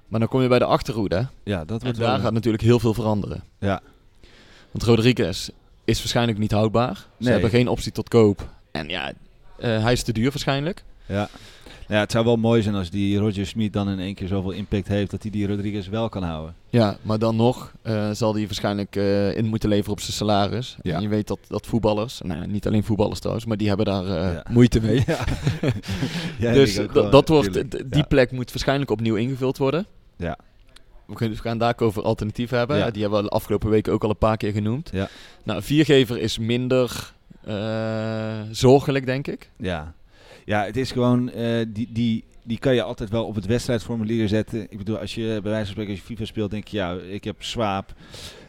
Maar 0.08 0.20
dan 0.20 0.28
kom 0.28 0.42
je 0.42 0.48
bij 0.48 0.58
de 0.58 0.64
achterhoede. 0.64 1.26
ja, 1.44 1.64
dat 1.64 1.78
En 1.78 1.84
wordt 1.84 1.98
daar 1.98 2.12
wel... 2.12 2.20
gaat 2.20 2.32
natuurlijk 2.32 2.62
heel 2.62 2.78
veel 2.80 2.94
veranderen. 2.94 3.44
Ja. 3.58 3.80
Want 4.70 4.82
Rodriguez 4.84 5.48
is 5.84 5.98
waarschijnlijk 5.98 6.38
niet 6.38 6.52
houdbaar. 6.52 6.94
Ze 6.96 7.04
Nee. 7.18 7.32
hebben 7.32 7.50
geen 7.50 7.68
optie 7.68 7.92
tot 7.92 8.08
koop. 8.08 8.48
En 8.70 8.88
ja, 8.88 9.08
eh, 9.08 9.14
hij 9.64 9.92
is 9.92 10.02
te 10.02 10.12
duur 10.12 10.30
waarschijnlijk. 10.30 10.84
Ja. 11.06 11.28
Ja, 11.88 12.00
het 12.00 12.12
zou 12.12 12.24
wel 12.24 12.36
mooi 12.36 12.62
zijn 12.62 12.74
als 12.74 12.90
die 12.90 13.18
Roger 13.18 13.46
Smith 13.46 13.72
dan 13.72 13.88
in 13.88 13.98
één 13.98 14.14
keer 14.14 14.28
zoveel 14.28 14.50
impact 14.50 14.88
heeft 14.88 15.10
dat 15.10 15.22
hij 15.22 15.30
die 15.30 15.46
Rodriguez 15.46 15.88
wel 15.88 16.08
kan 16.08 16.22
houden. 16.22 16.54
Ja, 16.68 16.96
maar 17.02 17.18
dan 17.18 17.36
nog 17.36 17.72
eh, 17.82 18.10
zal 18.10 18.34
hij 18.34 18.44
waarschijnlijk 18.44 18.96
eh, 18.96 19.36
in 19.36 19.46
moeten 19.46 19.68
leveren 19.68 19.92
op 19.92 20.00
zijn 20.00 20.12
salaris. 20.12 20.76
Ja. 20.82 20.94
En 20.96 21.02
je 21.02 21.08
weet 21.08 21.26
dat, 21.26 21.38
dat 21.48 21.66
voetballers, 21.66 22.20
nou 22.22 22.40
ja, 22.40 22.46
niet 22.46 22.66
alleen 22.66 22.84
voetballers 22.84 23.18
trouwens, 23.18 23.46
maar 23.46 23.56
die 23.56 23.68
hebben 23.68 23.86
daar 23.86 24.04
eh, 24.04 24.32
Ja. 24.32 24.44
moeite 24.50 24.80
mee. 24.80 25.04
Ja. 26.38 26.52
Dus 26.52 26.76
wel, 26.76 27.10
dat 27.10 27.28
wordt, 27.28 27.52
die 27.70 27.84
Ja. 27.90 28.02
plek 28.02 28.30
moet 28.30 28.50
waarschijnlijk 28.50 28.90
opnieuw 28.90 29.14
ingevuld 29.14 29.58
worden. 29.58 29.86
Ja. 30.16 30.38
We, 31.06 31.36
gaan 31.36 31.58
daar 31.58 31.70
ook 31.70 31.82
over 31.82 32.02
alternatieven 32.02 32.58
hebben. 32.58 32.76
Ja. 32.76 32.90
Die 32.90 33.02
hebben 33.02 33.18
we 33.18 33.24
de 33.28 33.34
afgelopen 33.34 33.70
weken 33.70 33.92
ook 33.92 34.04
al 34.04 34.10
een 34.10 34.18
paar 34.18 34.36
keer 34.36 34.52
genoemd. 34.52 34.90
Ja. 34.92 35.08
Nou, 35.44 35.58
een 35.58 35.64
viergever 35.64 36.18
is 36.18 36.38
minder 36.38 36.90
eh, 36.90 37.23
zorgelijk, 38.50 39.06
denk 39.06 39.26
ik. 39.26 39.50
Ja, 39.56 39.94
ja 40.44 40.64
het 40.64 40.76
is 40.76 40.92
gewoon, 40.92 41.30
eh, 41.30 41.64
die, 41.68 41.88
die, 41.92 42.24
die 42.44 42.58
kan 42.58 42.74
je 42.74 42.82
altijd 42.82 43.10
wel 43.10 43.24
op 43.26 43.34
het 43.34 43.46
wedstrijdformulier 43.46 44.28
zetten. 44.28 44.66
Ik 44.70 44.78
bedoel, 44.78 44.98
als 44.98 45.14
je 45.14 45.38
bij 45.42 45.50
wijze 45.50 45.64
van 45.64 45.66
spreken 45.72 45.90
als 45.90 46.00
je 46.00 46.06
FIFA 46.06 46.24
speelt, 46.24 46.50
denk 46.50 46.68
je, 46.68 46.76
ja, 46.76 46.96
ik 47.10 47.24
heb 47.24 47.42
Swaap, 47.42 47.92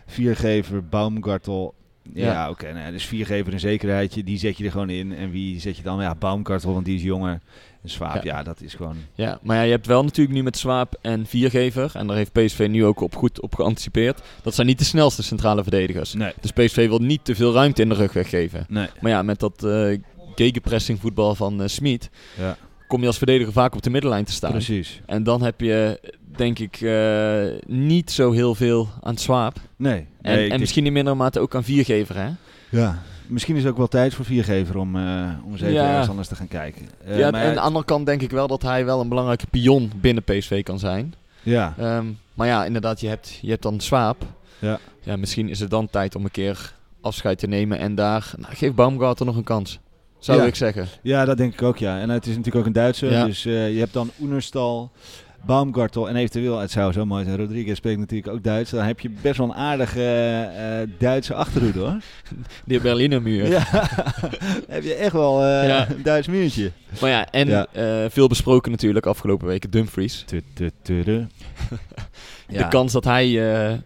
Viergever, 0.05 0.85
Baumgartel. 0.85 1.73
Ja, 2.13 2.31
Ja. 2.31 2.49
oké, 2.49 2.71
nou 2.73 2.85
ja, 2.85 2.91
dus 2.91 3.05
Viergever 3.05 3.53
een 3.53 3.59
zekerheidje, 3.59 4.23
die 4.23 4.37
zet 4.37 4.57
je 4.57 4.63
er 4.65 4.71
gewoon 4.71 4.89
in. 4.89 5.13
En 5.13 5.29
wie 5.31 5.59
zet 5.59 5.77
je 5.77 5.83
dan? 5.83 6.01
Ja, 6.01 6.15
Baumgartel, 6.15 6.73
want 6.73 6.85
die 6.85 6.95
is 6.95 7.03
jonger. 7.03 7.39
En 7.85 7.91
Swaap, 7.91 8.23
ja. 8.23 8.37
Ja. 8.37 8.43
dat 8.43 8.61
is 8.61 8.73
gewoon... 8.73 8.95
Ja, 9.13 9.39
maar 9.41 9.55
ja, 9.57 9.61
je 9.61 9.71
hebt 9.71 9.87
wel 9.87 10.03
natuurlijk 10.03 10.35
nu 10.35 10.43
met 10.43 10.57
Swaap 10.57 10.97
en 11.01 11.25
viergever, 11.25 11.91
en 11.93 12.07
daar 12.07 12.15
heeft 12.17 12.31
PSV 12.31 12.67
nu 12.69 12.85
ook 12.85 13.01
op 13.01 13.15
goed 13.15 13.41
op 13.41 13.55
geanticipeerd. 13.55 14.21
Dat 14.43 14.55
zijn 14.55 14.67
niet 14.67 14.79
de 14.79 14.85
snelste 14.85 15.23
centrale 15.23 15.61
verdedigers. 15.63 16.13
Nee, 16.13 16.33
Dus 16.41 16.51
PSV 16.51 16.87
wil 16.87 16.99
niet 16.99 17.25
te 17.25 17.35
veel 17.35 17.53
ruimte 17.53 17.81
in 17.81 17.89
de 17.89 17.95
rug 17.95 18.13
weggeven. 18.13 18.65
nee, 18.69 18.87
Maar 18.99 19.11
ja, 19.11 19.21
met 19.21 19.39
dat 19.39 19.63
eh 19.63 19.97
gegenpressing 20.35 20.99
voetbal 20.99 21.35
van 21.35 21.61
eh 21.61 21.67
Smit 21.67 22.09
ja, 22.37 22.57
kom 22.87 23.01
je 23.01 23.07
als 23.07 23.17
verdediger 23.17 23.53
vaak 23.53 23.75
op 23.75 23.81
de 23.81 23.89
middenlijn 23.89 24.25
te 24.25 24.31
staan. 24.31 24.51
precies. 24.51 25.01
En 25.05 25.23
dan 25.23 25.41
heb 25.43 25.61
je, 25.61 25.99
denk 26.35 26.59
ik, 26.59 26.81
eh, 26.81 27.43
niet 27.67 28.11
zo 28.11 28.31
heel 28.31 28.55
veel 28.55 28.89
aan 29.01 29.17
Swaap. 29.17 29.57
Nee, 29.75 29.93
En, 30.21 30.33
nee, 30.33 30.43
en 30.43 30.49
denk- 30.49 30.59
misschien 30.59 30.85
in 30.85 30.93
mindere 30.93 31.15
mate 31.15 31.39
ook 31.39 31.55
aan 31.55 31.63
viergever, 31.63 32.15
hè? 32.17 32.29
Ja, 32.69 33.01
misschien 33.27 33.55
is 33.55 33.61
het 33.63 33.71
ook 33.71 33.77
wel 33.77 33.87
tijd 33.87 34.13
voor 34.13 34.25
Viergever 34.25 34.77
om, 34.77 34.95
eh, 34.95 35.01
om 35.45 35.51
eens 35.51 35.61
even 35.61 35.73
Ja. 35.73 35.89
ergens 35.89 36.09
anders 36.09 36.27
te 36.27 36.35
gaan 36.35 36.47
kijken. 36.47 36.89
Eh, 37.05 37.17
ja, 37.17 37.31
maar 37.31 37.41
en 37.41 37.47
aan 37.47 37.53
de 37.53 37.59
andere 37.59 37.85
kant 37.85 38.05
denk 38.05 38.21
ik 38.21 38.31
wel 38.31 38.47
dat 38.47 38.61
hij 38.61 38.85
wel 38.85 39.01
een 39.01 39.09
belangrijke 39.09 39.47
pion 39.47 39.91
binnen 39.95 40.23
PSV 40.23 40.63
kan 40.63 40.79
zijn. 40.79 41.13
ja, 41.43 41.73
Ehm, 41.77 42.05
maar 42.33 42.47
ja, 42.47 42.65
inderdaad, 42.65 42.99
je 43.01 43.07
hebt, 43.07 43.37
je 43.41 43.49
hebt 43.49 43.61
dan 43.63 43.79
Swaap. 43.79 44.23
Ja. 44.59 44.79
ja. 45.01 45.15
Misschien 45.15 45.49
is 45.49 45.59
het 45.59 45.69
dan 45.69 45.89
tijd 45.89 46.15
om 46.15 46.23
een 46.23 46.31
keer 46.31 46.73
afscheid 47.01 47.39
te 47.39 47.47
nemen 47.47 47.77
en 47.79 47.95
daar... 47.95 48.33
Nou, 48.37 48.55
geef 48.55 48.73
Baumgarten 48.73 49.25
nog 49.25 49.35
een 49.35 49.43
kans, 49.43 49.79
zou 50.19 50.39
Ja. 50.41 50.45
ik 50.45 50.55
zeggen. 50.55 50.87
Ja, 51.01 51.25
dat 51.25 51.37
denk 51.37 51.53
ik 51.53 51.61
ook, 51.61 51.77
ja. 51.77 51.99
En 51.99 52.09
het 52.09 52.23
is 52.25 52.29
natuurlijk 52.29 52.55
ook 52.57 52.65
een 52.65 52.73
Duitser. 52.81 53.25
Dus 53.25 53.45
eh, 53.45 53.73
je 53.73 53.79
hebt 53.79 53.93
dan 53.93 54.09
Oenerstal, 54.21 54.91
Baumgartel 55.45 56.09
en 56.09 56.15
eventueel, 56.15 56.59
het 56.59 56.71
zou 56.71 56.91
zo 56.93 57.05
mooi 57.05 57.23
zijn, 57.25 57.37
Rodriguez 57.37 57.77
spreekt 57.77 57.99
natuurlijk 57.99 58.33
ook 58.33 58.43
Duits. 58.43 58.71
Dan 58.71 58.83
heb 58.85 58.99
je 58.99 59.09
best 59.21 59.37
wel 59.37 59.47
een 59.47 59.53
aardige 59.55 60.01
eh, 60.57 60.95
Duitse 60.99 61.33
achterhoede 61.33 61.79
hoor. 61.79 61.97
Die 62.65 62.79
Berliner 62.81 63.21
muur. 63.21 63.47
Ja, 63.47 63.63
heb 64.67 64.83
je 64.83 64.93
echt 64.93 65.11
wel 65.11 65.43
eh, 65.43 65.67
Ja. 65.67 65.89
een 65.89 66.03
Duits 66.03 66.27
muurtje. 66.27 66.71
Maar 67.01 67.09
ja, 67.09 67.31
en 67.31 67.47
Ja. 67.47 67.67
eh, 67.71 68.09
veel 68.09 68.27
besproken 68.27 68.71
natuurlijk 68.71 69.05
afgelopen 69.05 69.47
weken, 69.47 69.69
Dumfries. 69.69 70.23
Tu, 70.25 70.41
tu, 70.53 70.71
tu, 70.81 71.03
tu. 71.03 71.27
De 72.47 72.67
kans 72.67 72.91
dat 72.91 73.03
hij 73.03 73.81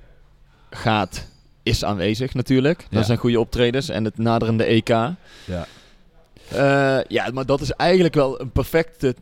gaat 0.70 1.28
is 1.64 1.84
aanwezig 1.84 2.34
natuurlijk. 2.34 2.86
Dat 2.90 3.06
zijn 3.06 3.18
goede 3.18 3.40
optredens 3.40 3.90
en 3.90 4.04
het 4.04 4.18
naderende 4.18 4.64
EK. 4.64 4.90
Ja. 4.90 5.66
Ja, 7.08 7.30
maar 7.34 7.46
dat 7.46 7.62
is 7.62 7.72
eigenlijk 7.72 8.14
wel 8.14 8.42
een 8.42 8.52
perfecte 8.52 9.16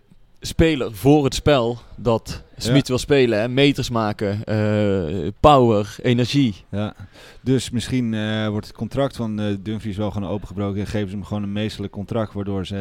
speler 0.48 0.96
voor 0.96 1.24
het 1.24 1.34
spel 1.34 1.77
dat 1.96 2.44
Smit 2.58 2.88
wil 2.88 2.98
spelen. 2.98 3.39
Hè? 3.39 3.50
Meters 3.50 3.89
maken, 3.89 4.44
eh, 4.44 5.27
power, 5.39 5.96
energie. 6.01 6.56
Ja, 6.72 6.96
dus 7.42 7.70
misschien 7.70 8.13
eh, 8.13 8.48
wordt 8.48 8.68
het 8.68 8.75
contract 8.75 9.16
van 9.16 9.39
eh, 9.39 9.56
Dumfries 9.60 9.98
wel 9.98 10.12
gewoon 10.12 10.30
opengebroken 10.30 10.80
en 10.80 10.88
geven 10.88 11.10
ze 11.10 11.16
hem 11.16 11.25
gewoon 11.25 11.44
een 11.44 11.51
meesterlijk 11.51 11.94
contract, 11.94 12.34
waardoor 12.34 12.66
ze 12.66 12.77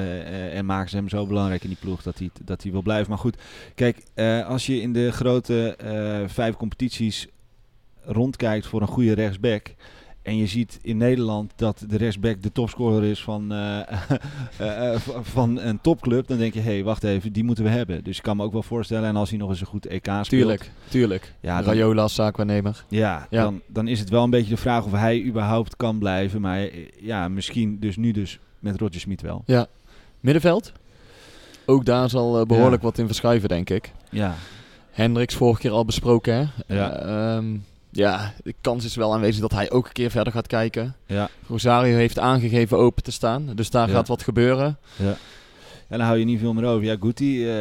en 0.52 0.66
maken 0.66 0.90
ze 0.90 0.96
hem 0.96 1.08
zo 1.08 1.26
belangrijk 1.26 1.62
in 1.62 1.68
die 1.68 1.78
ploeg 1.80 2.02
dat 2.02 2.18
hij, 2.18 2.30
dat 2.44 2.62
hij 2.62 2.72
wil 2.72 2.82
blijven. 2.82 3.08
Maar 3.08 3.18
goed, 3.18 3.36
kijk, 3.74 4.02
als 4.46 4.66
je 4.66 4.80
in 4.80 4.92
de 4.92 5.12
grote 5.12 5.76
vijf 6.26 6.56
competities 6.56 7.26
rondkijkt 8.04 8.66
voor 8.66 8.80
een 8.80 8.86
goede 8.86 9.12
rechtsback. 9.12 9.74
En 10.26 10.36
je 10.36 10.46
ziet 10.46 10.78
in 10.82 10.96
Nederland 10.96 11.52
dat 11.56 11.84
de 11.88 11.96
rechtsback 11.96 12.42
de 12.42 12.52
topscorer 12.52 13.04
is 13.04 13.22
van, 13.22 13.52
eh, 13.52 13.78
eh, 14.58 14.94
eh, 14.94 15.00
van 15.22 15.60
een 15.60 15.80
topclub. 15.80 16.26
Dan 16.26 16.38
denk 16.38 16.54
je, 16.54 16.60
hé, 16.60 16.72
hey, 16.72 16.84
wacht 16.84 17.04
even, 17.04 17.32
die 17.32 17.44
moeten 17.44 17.64
we 17.64 17.70
hebben. 17.70 18.04
Dus 18.04 18.16
ik 18.16 18.22
kan 18.22 18.36
me 18.36 18.42
ook 18.42 18.52
wel 18.52 18.62
voorstellen, 18.62 19.08
en 19.08 19.16
als 19.16 19.30
hij 19.30 19.38
nog 19.38 19.48
eens 19.48 19.60
een 19.60 19.66
goed 19.66 19.86
EK 19.86 20.04
speelt. 20.04 20.28
Tuurlijk, 20.28 20.70
tuurlijk. 20.88 21.32
Ja, 21.40 21.62
dan- 21.62 21.72
Rayola 21.72 22.02
als 22.02 22.14
zaakwaarnemer. 22.14 22.84
ja, 22.88 23.26
Ja. 23.30 23.42
Dan, 23.42 23.60
dan 23.66 23.88
is 23.88 24.00
het 24.00 24.08
wel 24.08 24.24
een 24.24 24.30
beetje 24.30 24.54
de 24.54 24.60
vraag 24.60 24.84
of 24.84 24.92
hij 24.92 25.22
überhaupt 25.24 25.76
kan 25.76 25.98
blijven. 25.98 26.40
Maar 26.40 26.68
ja, 27.00 27.28
misschien 27.28 27.78
dus 27.80 27.96
nu 27.96 28.12
dus 28.12 28.38
met 28.58 28.80
Roger 28.80 29.00
Smit 29.00 29.22
wel. 29.22 29.44
Middenveld? 30.20 30.72
Ook 31.66 31.84
daar 31.84 32.10
zal 32.10 32.40
eh, 32.40 32.46
behoorlijk 32.46 32.82
wat 32.82 32.98
in 32.98 33.06
verschuiven, 33.06 33.48
denk 33.48 33.70
ik. 33.70 33.92
Ja, 34.10 34.34
Hendricks 34.90 35.34
vorige 35.34 35.60
keer 35.60 35.70
al 35.70 35.84
besproken, 35.84 36.34
hè? 36.34 36.74
Ja. 36.74 36.90
Eh, 36.92 37.36
ehm, 37.36 37.56
ja, 37.96 38.32
de 38.44 38.54
kans 38.60 38.84
is 38.84 38.96
wel 38.96 39.14
aanwezig 39.14 39.40
dat 39.40 39.52
hij 39.52 39.70
ook 39.70 39.86
een 39.86 39.92
keer 39.92 40.10
verder 40.10 40.32
gaat 40.32 40.46
kijken. 40.46 40.94
ja. 41.06 41.28
Rosario 41.48 41.96
heeft 41.96 42.18
aangegeven 42.18 42.76
open 42.78 43.02
te 43.02 43.12
staan, 43.12 43.50
dus 43.54 43.70
daar 43.70 43.88
Ja. 43.88 43.94
gaat 43.94 44.08
wat 44.08 44.22
gebeuren. 44.22 44.78
En 45.88 45.98
dan 45.98 46.06
hou 46.06 46.18
je 46.18 46.24
niet 46.24 46.40
veel 46.40 46.52
meer 46.54 46.64
over. 46.64 46.84
Ja, 46.84 46.96
Guti 47.00 47.42
eh, 47.48 47.54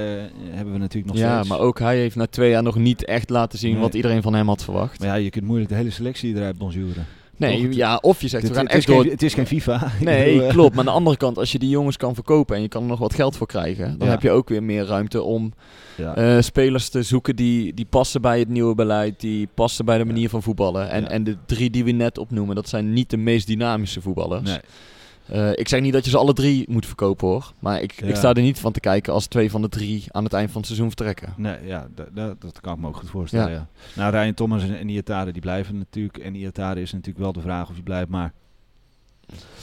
hebben 0.50 0.74
we 0.74 0.80
natuurlijk 0.80 1.14
nog 1.14 1.22
ja, 1.24 1.34
steeds. 1.34 1.50
maar 1.50 1.60
ook 1.60 1.80
hij 1.80 1.98
heeft 1.98 2.16
na 2.16 2.28
twee 2.28 2.50
jaar 2.50 2.64
nog 2.64 2.76
niet 2.76 3.06
echt 3.06 3.30
laten 3.30 3.60
zien 3.60 3.72
Nee. 3.74 3.82
wat 3.82 3.94
iedereen 3.94 4.22
van 4.22 4.34
hem 4.34 4.48
had 4.48 4.64
verwacht. 4.64 5.00
Maar 5.00 5.08
ja, 5.08 5.14
je 5.16 5.30
kunt 5.30 5.46
moeilijk 5.46 5.70
de 5.70 5.76
hele 5.76 5.90
selectie 5.90 6.36
eruit 6.36 6.58
bonjouren. 6.58 7.06
Nee, 7.38 7.64
toch? 7.68 7.74
ja, 7.76 7.96
of 8.02 8.22
je 8.22 8.28
zegt, 8.28 8.44
Het, 8.44 8.52
we 8.52 8.58
gaan 8.58 8.66
het, 8.68 8.74
is 8.76 8.80
echt 8.80 8.88
door... 8.88 9.02
geen, 9.02 9.12
het 9.12 9.24
is 9.24 9.34
geen 9.34 9.48
FIFA. 9.48 9.92
Nee, 10.02 10.26
bedoel, 10.34 10.48
eh, 10.48 10.54
klopt. 10.54 10.70
Maar 10.70 10.80
aan 10.80 10.86
de 10.86 10.92
andere 10.98 11.18
kant, 11.18 11.38
als 11.38 11.52
je 11.52 11.60
die 11.60 11.70
jongens 11.70 11.98
kan 11.98 12.14
verkopen 12.14 12.56
en 12.56 12.62
je 12.62 12.68
kan 12.68 12.82
er 12.82 12.88
nog 12.88 13.00
wat 13.00 13.14
geld 13.14 13.38
voor 13.38 13.48
krijgen, 13.48 13.98
dan 13.98 14.08
Ja. 14.08 14.14
heb 14.14 14.22
je 14.22 14.32
ook 14.32 14.50
weer 14.50 14.64
meer 14.64 14.86
ruimte 14.86 15.22
om 15.22 15.54
Ja. 15.98 16.16
eh, 16.16 16.42
spelers 16.42 16.90
te 16.90 17.04
zoeken 17.04 17.36
die, 17.36 17.74
die 17.74 17.86
passen 17.90 18.22
bij 18.22 18.40
het 18.40 18.50
nieuwe 18.50 18.76
beleid, 18.76 19.20
die 19.20 19.48
passen 19.54 19.86
bij 19.86 19.98
de 19.98 20.04
Ja. 20.06 20.12
manier 20.12 20.30
van 20.30 20.42
voetballen. 20.44 20.90
En, 20.90 21.10
en 21.10 21.24
de 21.24 21.38
drie 21.46 21.70
die 21.70 21.84
we 21.84 21.92
net 21.92 22.18
opnoemen, 22.18 22.56
dat 22.56 22.70
zijn 22.70 22.94
niet 22.94 23.10
de 23.10 23.18
meest 23.18 23.48
dynamische 23.48 24.02
voetballers. 24.02 24.50
nee. 24.50 24.60
Eh, 25.26 25.52
ik 25.52 25.68
zeg 25.68 25.82
niet 25.82 25.94
dat 25.94 26.04
je 26.04 26.10
ze 26.12 26.18
alle 26.18 26.34
drie 26.34 26.66
moet 26.70 26.86
verkopen 26.86 27.28
hoor, 27.28 27.54
maar 27.60 27.82
ik, 27.82 28.00
Ja. 28.02 28.08
ik 28.08 28.16
sta 28.16 28.34
er 28.34 28.42
niet 28.42 28.60
van 28.60 28.72
te 28.72 28.80
kijken 28.80 29.14
als 29.14 29.26
twee 29.28 29.52
van 29.52 29.62
de 29.62 29.70
drie 29.70 30.04
aan 30.08 30.24
het 30.24 30.34
eind 30.34 30.48
van 30.48 30.58
het 30.58 30.66
seizoen 30.66 30.88
vertrekken. 30.88 31.34
Nee, 31.38 31.58
ja, 31.64 31.88
da- 31.96 32.08
da- 32.14 32.34
dat 32.40 32.62
kan 32.62 32.74
ik 32.74 32.80
me 32.80 32.88
ook 32.88 32.96
goed 32.98 33.10
voorstellen. 33.10 33.52
Ja. 33.52 33.68
Nou, 33.96 34.12
Ryan 34.12 34.34
Thomas 34.34 34.64
en, 34.64 34.90
Iatare 34.90 35.32
die 35.32 35.42
blijven 35.42 35.78
natuurlijk. 35.78 36.18
En 36.18 36.36
Iatare 36.36 36.82
is 36.82 36.92
natuurlijk 36.92 37.20
wel 37.24 37.34
de 37.34 37.42
vraag 37.42 37.68
of 37.70 37.74
hij 37.74 37.84
blijft. 37.84 38.10
Maar 38.10 38.34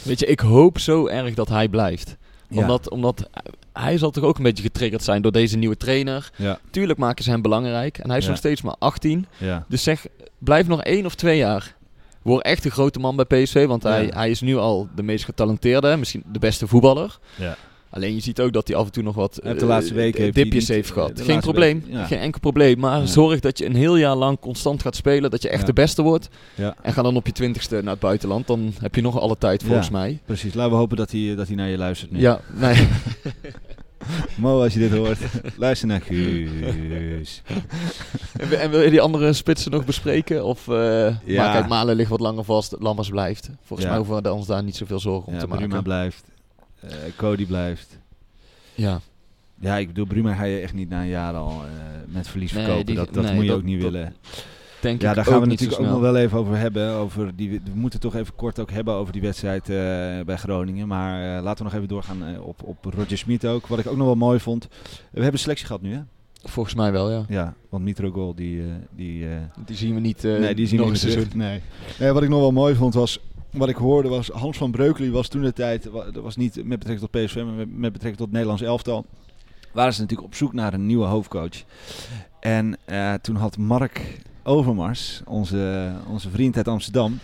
Weet 0.03 0.19
je, 0.21 0.27
ik 0.27 0.41
hoop 0.41 0.79
zo 0.79 1.07
erg 1.07 1.35
dat 1.35 1.49
hij 1.49 1.69
blijft. 1.69 2.17
Ja. 2.49 2.61
Omdat, 2.61 2.91
omdat 2.91 3.29
hij 3.73 3.99
zal 3.99 4.11
toch 4.11 4.25
ook 4.25 4.37
een 4.37 4.43
beetje 4.43 4.63
getriggerd 4.63 5.03
zijn 5.03 5.23
door 5.23 5.33
deze 5.33 5.57
nieuwe 5.57 5.77
trainer. 5.77 6.31
ja, 6.37 6.59
Tuurlijk 6.71 6.99
maken 6.99 7.25
ze 7.25 7.31
hem 7.31 7.43
belangrijk 7.43 7.99
en 7.99 8.09
hij 8.09 8.19
is 8.19 8.27
nog 8.27 8.37
steeds 8.37 8.63
maar 8.63 8.75
18. 8.79 9.27
ja, 9.39 9.65
Dus 9.69 9.83
zeg, 9.83 10.07
blijf 10.39 10.67
nog 10.67 10.83
één 10.83 11.07
of 11.07 11.15
twee 11.15 11.37
jaar. 11.37 11.75
Word 12.23 12.45
echt 12.45 12.65
een 12.65 12.71
grote 12.71 12.99
man 12.99 13.17
bij 13.17 13.25
PSV, 13.25 13.67
want 13.67 13.83
hij, 13.83 14.07
Ja. 14.07 14.15
hij 14.15 14.31
is 14.31 14.41
nu 14.41 14.57
al 14.57 14.89
de 14.95 15.03
meest 15.03 15.25
getalenteerde, 15.25 15.97
misschien 15.97 16.23
de 16.33 16.39
beste 16.39 16.67
voetballer. 16.67 17.19
ja. 17.37 17.57
Alleen 17.95 18.15
je 18.15 18.21
ziet 18.21 18.41
ook 18.41 18.53
dat 18.53 18.69
hij 18.69 18.77
af 18.77 18.87
en 18.87 18.93
toe 18.93 19.03
nog 19.03 19.15
wat 19.15 19.35
de 19.35 19.41
eh, 19.43 19.67
laatste 19.67 19.95
weken 19.95 20.23
heeft 20.23 20.35
dipjes 20.35 20.69
heeft 20.69 20.89
eh, 20.89 20.95
gehad. 20.95 21.21
Geen 21.21 21.41
probleem, 21.41 21.85
ja. 21.89 22.05
geen 22.05 22.19
enkel 22.19 22.41
probleem. 22.41 22.79
Maar 22.79 22.99
Ja. 23.01 23.07
zorg 23.07 23.41
dat 23.41 23.59
je 23.59 23.67
een 23.67 23.75
heel 23.75 23.97
jaar 23.97 24.17
lang 24.17 24.39
constant 24.41 24.83
gaat 24.83 24.97
spelen, 24.97 25.31
dat 25.31 25.43
je 25.43 25.49
echt 25.49 25.61
Ja. 25.61 25.67
de 25.67 25.73
beste 25.73 26.03
wordt. 26.03 26.29
Ja. 26.55 26.75
En 26.83 26.93
ga 26.93 27.03
dan 27.03 27.17
op 27.17 27.27
je 27.27 27.33
twintigste 27.33 27.81
naar 27.83 27.91
het 27.93 28.01
buitenland, 28.01 28.47
dan 28.47 28.73
heb 28.81 28.95
je 28.95 29.01
nog 29.01 29.21
alle 29.21 29.37
tijd 29.39 29.63
volgens 29.63 29.87
Ja. 29.87 29.93
mij. 29.93 30.21
Precies, 30.25 30.55
laten 30.55 30.73
we 30.73 30.77
hopen 30.79 30.97
dat 30.97 31.11
hij, 31.11 31.35
dat 31.37 31.47
hij 31.47 31.57
naar 31.57 31.69
je 31.69 31.79
luistert 31.79 32.11
nu. 32.11 32.21
Ja, 32.21 32.41
nee. 32.55 32.75
Mo, 34.43 34.63
als 34.63 34.73
je 34.75 34.79
dit 34.79 34.93
hoort, 34.93 35.19
luister 35.57 35.89
naar 35.89 36.01
Guus. 36.01 37.43
en, 38.39 38.49
wil- 38.49 38.59
en 38.59 38.71
wil 38.71 38.81
je 38.81 38.91
die 38.91 39.01
andere 39.01 39.33
spitsen 39.33 39.71
nog 39.71 39.85
bespreken? 39.85 40.45
Of 40.45 40.69
eh 40.69 40.75
Ja. 41.25 41.43
maar 41.43 41.53
kijk, 41.53 41.69
Malen 41.69 41.97
ligt 41.97 42.11
wat 42.11 42.21
langer 42.21 42.45
vast, 42.45 42.75
Lammers 42.79 43.09
blijft. 43.09 43.51
Volgens 43.63 43.81
Ja. 43.89 43.89
mij 43.89 43.97
hoeven 44.05 44.23
we 44.23 44.33
ons 44.33 44.47
daar 44.47 44.63
niet 44.63 44.77
zoveel 44.77 45.01
zorgen 45.01 45.27
om 45.27 45.35
Ja, 45.35 45.41
te 45.41 45.47
Bruma 45.47 45.67
maken. 45.67 45.83
blijft. 45.83 46.25
eh, 46.81 46.91
Cody 47.17 47.47
blijft. 47.47 47.99
Ja. 48.75 49.01
Ja, 49.61 49.77
ik 49.77 49.87
bedoel, 49.87 50.07
Bruma 50.07 50.35
ga 50.35 50.45
je 50.45 50.59
echt 50.61 50.73
niet 50.75 50.89
na 50.89 51.01
een 51.01 51.09
jaar 51.09 51.35
al 51.35 51.51
eh, 51.51 51.69
met 52.07 52.29
verlies 52.29 52.53
Nee, 52.53 52.63
verkopen. 52.65 52.87
die- 52.87 52.95
dat 52.97 53.15
dat 53.15 53.25
nee, 53.25 53.33
moet 53.35 53.43
je 53.43 53.49
dat- 53.49 53.59
ook 53.59 53.65
niet 53.65 53.83
willen. 53.83 54.15
Denk 54.83 55.03
Ja, 55.03 55.09
ik 55.09 55.15
daar 55.15 55.25
gaan 55.25 55.41
we 55.41 55.47
natuurlijk 55.47 55.81
ook 55.81 55.87
nog 55.87 56.01
wel 56.01 56.17
even 56.17 56.39
over 56.39 56.57
hebben. 56.57 56.93
Over 56.93 57.37
die, 57.37 57.51
we 57.51 57.71
moeten 57.75 58.01
toch 58.01 58.15
even 58.15 58.35
kort 58.35 58.59
ook 58.59 58.71
hebben 58.71 58.95
over 58.95 59.13
die 59.13 59.23
wedstrijd 59.23 59.69
eh, 59.69 59.77
bij 60.25 60.37
Groningen. 60.37 60.89
Maar 60.89 61.37
eh, 61.37 61.43
laten 61.43 61.59
we 61.59 61.65
nog 61.65 61.75
even 61.75 61.89
doorgaan 61.89 62.25
eh, 62.25 62.47
op, 62.47 62.63
op 62.63 62.85
Roger 62.85 63.19
Smit 63.19 63.47
ook. 63.47 63.67
Wat 63.67 63.79
ik 63.79 63.87
ook 63.87 63.97
nog 63.97 64.07
wel 64.07 64.15
mooi 64.15 64.41
vond. 64.41 64.69
We 65.11 65.23
hebben 65.23 65.41
selectie 65.41 65.67
gehad 65.67 65.83
nu, 65.83 65.95
hè? 65.95 66.01
Volgens 66.43 66.75
mij 66.75 66.93
wel, 66.93 67.11
ja. 67.11 67.25
Ja, 67.29 67.55
want 67.69 67.85
Mitro 67.85 68.11
Goal, 68.11 68.35
die... 68.35 68.63
die 68.91 69.27
Die 69.67 69.77
zien 69.77 69.95
we 69.95 70.01
niet 70.01 70.23
nee, 70.23 70.55
die 70.55 70.67
zien 70.67 70.77
nog 70.77 70.87
we 70.87 70.93
niet 70.93 71.01
seizoen. 71.01 71.29
Nee. 71.35 71.61
nee. 71.99 72.13
Wat 72.13 72.23
ik 72.23 72.29
nog 72.29 72.41
wel 72.41 72.53
mooi 72.53 72.75
vond 72.75 72.95
was... 72.95 73.19
Wat 73.51 73.69
ik 73.69 73.77
hoorde 73.77 74.09
was... 74.09 74.29
Hans 74.29 74.57
van 74.57 74.71
Breukelen 74.71 75.13
was 75.13 75.29
toen 75.29 75.43
de 75.43 75.53
tijd... 75.53 75.83
Dat 75.93 76.23
was 76.23 76.37
niet 76.37 76.55
met 76.57 76.79
betrekking 76.79 77.11
tot 77.11 77.25
PSV, 77.25 77.37
maar 77.37 77.55
met, 77.55 77.69
betrekking 77.93 78.17
tot 78.17 78.27
het 78.27 78.33
Nederlands 78.33 78.63
elftal. 78.63 79.05
Waren 79.73 79.95
ze 79.95 80.01
natuurlijk 80.01 80.29
op 80.29 80.35
zoek 80.35 80.53
naar 80.53 80.73
een 80.73 80.87
nieuwe 80.87 81.07
hoofdcoach. 81.07 81.65
En 82.41 82.79
toen 83.21 83.37
had 83.37 83.59
Mark 83.59 84.21
Overmars, 84.45 85.21
onze, 85.27 85.93
onze 86.09 86.31
vriend 86.31 86.57
uit 86.57 86.69
Amsterdam... 86.69 87.19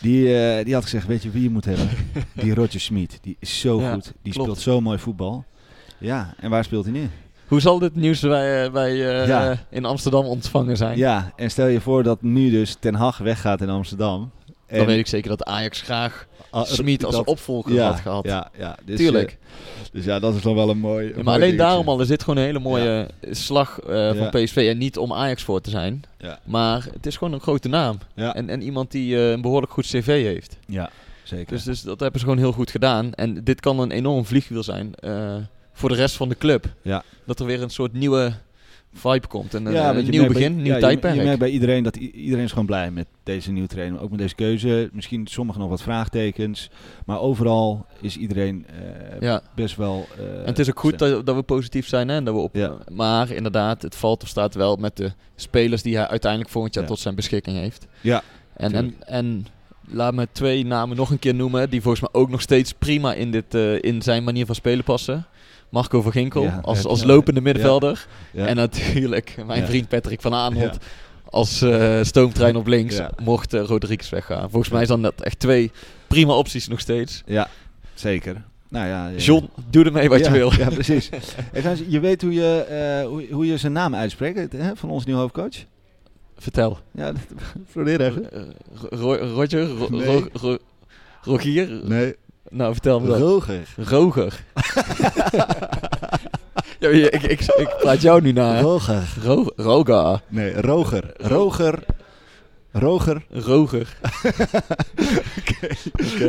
Die, 0.00 0.38
eh, 0.38 0.64
die 0.64 0.74
had 0.74 0.82
gezegd, 0.82 1.06
weet 1.06 1.22
je 1.22 1.30
wie 1.30 1.42
je 1.42 1.50
moet 1.50 1.64
hebben? 1.64 1.88
Die 2.42 2.54
Roger 2.54 2.80
Smit. 2.80 3.18
Die 3.22 3.36
is 3.38 3.60
zo 3.60 3.80
Ja, 3.80 3.92
goed. 3.92 4.12
Die 4.22 4.32
klopt. 4.32 4.48
speelt 4.48 4.60
zo 4.64 4.80
mooi 4.80 4.98
voetbal. 4.98 5.44
Ja, 5.98 6.34
en 6.38 6.50
waar 6.50 6.64
speelt 6.64 6.84
hij 6.84 6.92
nu? 6.92 7.08
Hoe 7.46 7.60
zal 7.60 7.78
dit 7.78 7.94
nieuws 7.96 8.20
bij, 8.20 8.64
eh, 8.64 8.72
bij, 8.72 8.90
eh, 9.20 9.26
Ja. 9.26 9.56
in 9.70 9.84
Amsterdam 9.84 10.24
ontvangen 10.24 10.76
zijn? 10.76 10.98
Ja, 10.98 11.32
en 11.36 11.50
stel 11.50 11.66
je 11.66 11.80
voor 11.80 12.02
dat 12.02 12.22
nu 12.22 12.50
dus 12.50 12.76
Ten 12.80 12.94
Hag 12.94 13.18
weggaat 13.18 13.60
in 13.60 13.68
Amsterdam. 13.70 14.30
Dan 14.68 14.86
weet 14.86 14.98
ik 14.98 15.06
zeker 15.06 15.28
dat 15.28 15.44
Ajax 15.44 15.80
graag 15.80 16.26
Ah, 16.50 16.64
Smit 16.64 17.04
als 17.04 17.14
dat- 17.14 17.26
opvolger 17.26 17.72
ja, 17.72 17.86
had 17.90 18.00
gehad. 18.00 18.24
Ja, 18.24 18.50
ja. 18.58 18.76
Dus, 18.84 18.96
Tuurlijk. 18.98 19.30
eh, 19.30 19.36
dus 19.92 20.04
ja, 20.04 20.18
dat 20.18 20.34
is 20.34 20.42
dan 20.42 20.54
wel 20.54 20.70
een 20.70 20.78
mooi. 20.78 20.96
een 21.02 21.08
Ja, 21.08 21.12
mooi 21.12 21.24
maar 21.24 21.34
alleen 21.34 21.46
dingetje. 21.48 21.66
daarom 21.68 21.88
al 21.88 22.00
is 22.00 22.08
dit 22.08 22.20
gewoon 22.22 22.36
een 22.38 22.44
hele 22.44 22.58
mooie 22.58 23.08
slag 23.30 23.80
eh, 23.80 24.10
van. 24.14 24.30
PSV. 24.30 24.56
En 24.70 24.78
niet 24.78 24.98
om 24.98 25.12
Ajax 25.12 25.42
voor 25.42 25.60
te 25.60 25.70
zijn. 25.70 26.02
Ja. 26.18 26.38
Maar 26.44 26.86
het 26.92 27.06
is 27.06 27.16
gewoon 27.16 27.32
een 27.34 27.40
grote 27.40 27.68
naam. 27.68 27.98
En, 28.14 28.48
en 28.48 28.62
iemand 28.62 28.90
die 28.90 29.16
eh, 29.16 29.30
een 29.30 29.40
behoorlijk 29.40 29.72
goed 29.72 29.84
cv 29.86 30.06
heeft. 30.06 30.56
ja 30.66 30.90
zeker. 31.22 31.46
Dus, 31.54 31.64
dus 31.64 31.82
dat 31.82 32.00
hebben 32.00 32.20
ze 32.20 32.26
gewoon 32.26 32.40
heel 32.42 32.52
goed 32.52 32.70
gedaan. 32.70 33.14
En 33.14 33.44
dit 33.44 33.60
kan 33.60 33.78
een 33.78 33.90
enorm 33.90 34.24
vliegwiel 34.24 34.62
zijn 34.62 34.94
eh, 34.94 35.34
voor 35.72 35.88
de 35.88 35.94
rest 35.94 36.16
van 36.16 36.28
de 36.28 36.36
club. 36.38 36.64
Ja. 36.82 37.02
Dat 37.26 37.40
er 37.40 37.46
weer 37.46 37.62
een 37.62 37.70
soort 37.70 37.92
nieuwe 37.92 38.32
vibe 38.92 39.26
komt. 39.26 39.54
En 39.54 39.66
een, 39.66 39.72
ja, 39.72 39.94
een 39.94 40.10
nieuw 40.10 40.26
begin, 40.26 40.54
bij- 40.54 40.62
nieuw 40.62 40.72
ja, 40.74 40.78
tijdperk. 40.78 41.14
Je, 41.14 41.22
merkt 41.22 41.38
bij 41.38 41.50
iedereen 41.50 41.82
dat 41.82 41.96
iedereen 41.96 42.44
is 42.44 42.50
gewoon 42.50 42.66
blij 42.66 42.90
met 42.90 43.06
deze 43.22 43.52
nieuwe 43.52 43.68
trainer. 43.68 44.00
Ook 44.00 44.10
met 44.10 44.18
deze 44.18 44.34
keuze. 44.34 44.88
Misschien 44.92 45.26
sommigen 45.26 45.60
nog 45.60 45.70
wat 45.70 45.82
vraagtekens. 45.82 46.70
Maar 47.06 47.20
overal 47.20 47.86
is 48.00 48.16
iedereen 48.16 48.66
eh, 48.66 49.20
ja. 49.20 49.42
best 49.54 49.76
wel... 49.76 50.06
eh, 50.18 50.24
En 50.40 50.44
het 50.46 50.58
is 50.58 50.68
ook 50.68 50.80
goed 50.80 50.98
dat, 50.98 51.26
dat 51.26 51.34
we 51.36 51.42
positief 51.42 51.88
zijn. 51.88 52.08
Hè? 52.08 52.14
en 52.16 52.24
Dat 52.24 52.34
we 52.34 52.40
op, 52.40 52.54
Ja. 52.54 52.76
Maar 52.92 53.30
inderdaad, 53.30 53.82
het 53.82 53.96
valt 53.96 54.22
of 54.22 54.28
staat 54.28 54.54
wel 54.54 54.76
met 54.76 54.96
de 54.96 55.12
spelers 55.36 55.82
die 55.82 55.96
hij 55.96 56.06
uiteindelijk 56.08 56.50
volgend 56.50 56.74
jaar 56.74 56.82
Ja. 56.84 56.90
tot 56.90 56.98
zijn 56.98 57.14
beschikking 57.14 57.56
heeft. 57.56 57.86
Ja, 58.00 58.22
En, 58.56 58.72
en, 58.72 58.94
en 59.06 59.46
laat 59.92 60.14
me 60.14 60.28
twee 60.32 60.66
namen 60.66 60.96
nog 60.96 61.10
een 61.10 61.18
keer 61.18 61.34
noemen. 61.34 61.70
Die 61.70 61.80
volgens 61.82 62.02
mij 62.02 62.20
ook 62.22 62.30
nog 62.30 62.40
steeds 62.40 62.72
prima 62.72 63.14
in, 63.14 63.30
dit, 63.30 63.54
eh, 63.54 63.82
in 63.82 64.02
zijn 64.02 64.24
manier 64.24 64.46
van 64.46 64.54
spelen 64.54 64.84
passen. 64.84 65.26
Marco 65.70 66.02
van 66.02 66.12
Ginkel 66.12 66.42
Ja, 66.42 66.58
als, 66.62 66.84
als 66.84 67.04
lopende 67.04 67.40
middenvelder. 67.40 68.06
En 68.34 68.56
natuurlijk 68.56 69.34
mijn 69.46 69.66
vriend 69.66 69.88
Patrick 69.88 70.20
van 70.20 70.34
Aanholt 70.34 70.76
als 71.24 71.62
eh, 71.62 71.98
stoomtrein 72.02 72.56
op 72.56 72.66
links. 72.66 73.00
Mocht 73.22 73.54
eh, 73.54 73.62
Rodriguez 73.62 74.10
weggaan. 74.10 74.50
Volgens 74.50 74.72
mij 74.72 74.86
zijn 74.86 75.02
dat 75.02 75.20
echt 75.20 75.38
twee 75.38 75.70
prima 76.06 76.32
opties 76.32 76.68
nog 76.68 76.80
steeds. 76.80 77.22
Ja, 77.26 77.48
zeker. 77.94 78.42
Nou 78.68 78.86
ja, 78.86 79.10
eh, 79.10 79.18
John, 79.18 79.48
doe 79.70 79.84
ermee 79.84 80.08
wat 80.08 80.18
ja, 80.18 80.26
je 80.26 80.32
wil. 80.38 80.52
Ja, 80.52 80.68
precies. 80.68 81.08
Je 81.88 82.00
weet 82.00 82.22
hoe 82.22 82.32
je, 82.32 83.04
hoe, 83.08 83.26
hoe 83.30 83.46
je 83.46 83.56
zijn 83.56 83.72
naam 83.72 83.94
uitspreekt 83.94 84.52
hè, 84.52 84.76
van 84.76 84.90
ons 84.90 85.04
nieuwe 85.04 85.20
hoofdcoach? 85.20 85.64
Vertel. 86.36 86.78
Ja, 86.92 87.12
probeer 87.72 88.00
even. 88.00 88.28
Ro- 88.90 89.14
Roger? 89.34 89.68
Ro- 89.68 89.88
Nee. 89.90 90.06
Ro- 90.06 90.28
Ro- 90.32 90.58
Rogier? 91.22 91.80
Nee, 91.84 92.16
Nou, 92.50 92.72
vertel 92.72 93.00
me 93.00 93.06
dat. 93.06 93.18
Roger. 93.18 93.68
Roger. 93.76 94.44
ja, 96.78 96.88
ik, 96.88 97.12
ik, 97.12 97.22
ik, 97.22 97.40
ik 97.40 97.76
praat 97.80 98.00
jou 98.00 98.20
nu 98.22 98.32
na. 98.32 98.54
hè? 98.54 98.60
Roger. 98.60 99.02
Ro 99.22 99.46
Roga. 99.56 100.20
Nee, 100.28 100.60
Roger. 100.60 101.12
Roger. 101.16 101.82
Roger. 102.72 103.24
Roger. 103.30 103.96
Oké. 105.38 105.74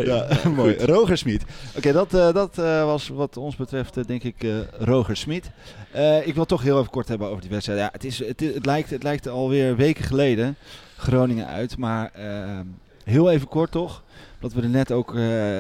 Ja, 0.06 0.28
mooi. 0.56 0.76
Roger 0.86 1.18
Smit. 1.18 1.44
Oké, 1.78 1.92
dat, 1.92 2.14
eh, 2.14 2.34
dat 2.34 2.58
eh, 2.58 2.86
was 2.86 3.08
wat 3.08 3.38
ons 3.38 3.56
betreft 3.56 3.98
eh, 3.98 4.04
denk 4.04 4.24
ik 4.24 4.44
eh, 4.44 4.52
Roger 4.80 5.18
Smit. 5.18 5.52
Eh, 5.92 6.28
ik 6.28 6.36
wil 6.36 6.46
toch 6.46 6.62
heel 6.62 6.80
even 6.80 6.92
kort 6.92 7.08
hebben 7.08 7.28
over 7.28 7.42
die 7.42 7.50
wedstrijd. 7.50 7.80
Ja, 7.80 7.90
het, 7.92 8.04
is, 8.04 8.20
het, 8.26 8.66
lijkt, 8.66 8.90
het 8.90 9.04
lijkt 9.04 9.28
alweer 9.28 9.76
weken 9.76 10.04
geleden 10.04 10.56
Groningen 10.98 11.48
uit. 11.48 11.78
Maar 11.78 12.12
eh, 12.14 12.60
heel 13.04 13.32
even 13.32 13.48
kort 13.48 13.72
toch. 13.72 14.04
Dat 14.40 14.54
we 14.54 14.62
er 14.62 14.70
net 14.70 14.92
ook, 14.92 15.16
eh, 15.16 15.58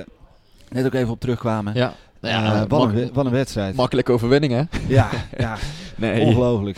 net 0.71 0.86
ook 0.86 0.93
even 0.93 1.10
op 1.10 1.19
terugkwamen. 1.19 1.73
Ja. 1.73 1.93
Eh, 2.21 2.31
ja, 2.31 2.67
wat, 2.67 2.93
een, 2.93 3.10
wat 3.13 3.29
wedstrijd. 3.29 3.75
makkelijke 3.75 4.12
overwinning, 4.12 4.53
hè? 4.53 4.63
ja, 4.88 5.10
ja, 5.38 5.57
Nee, 5.97 6.21
ongelooflijk. 6.21 6.77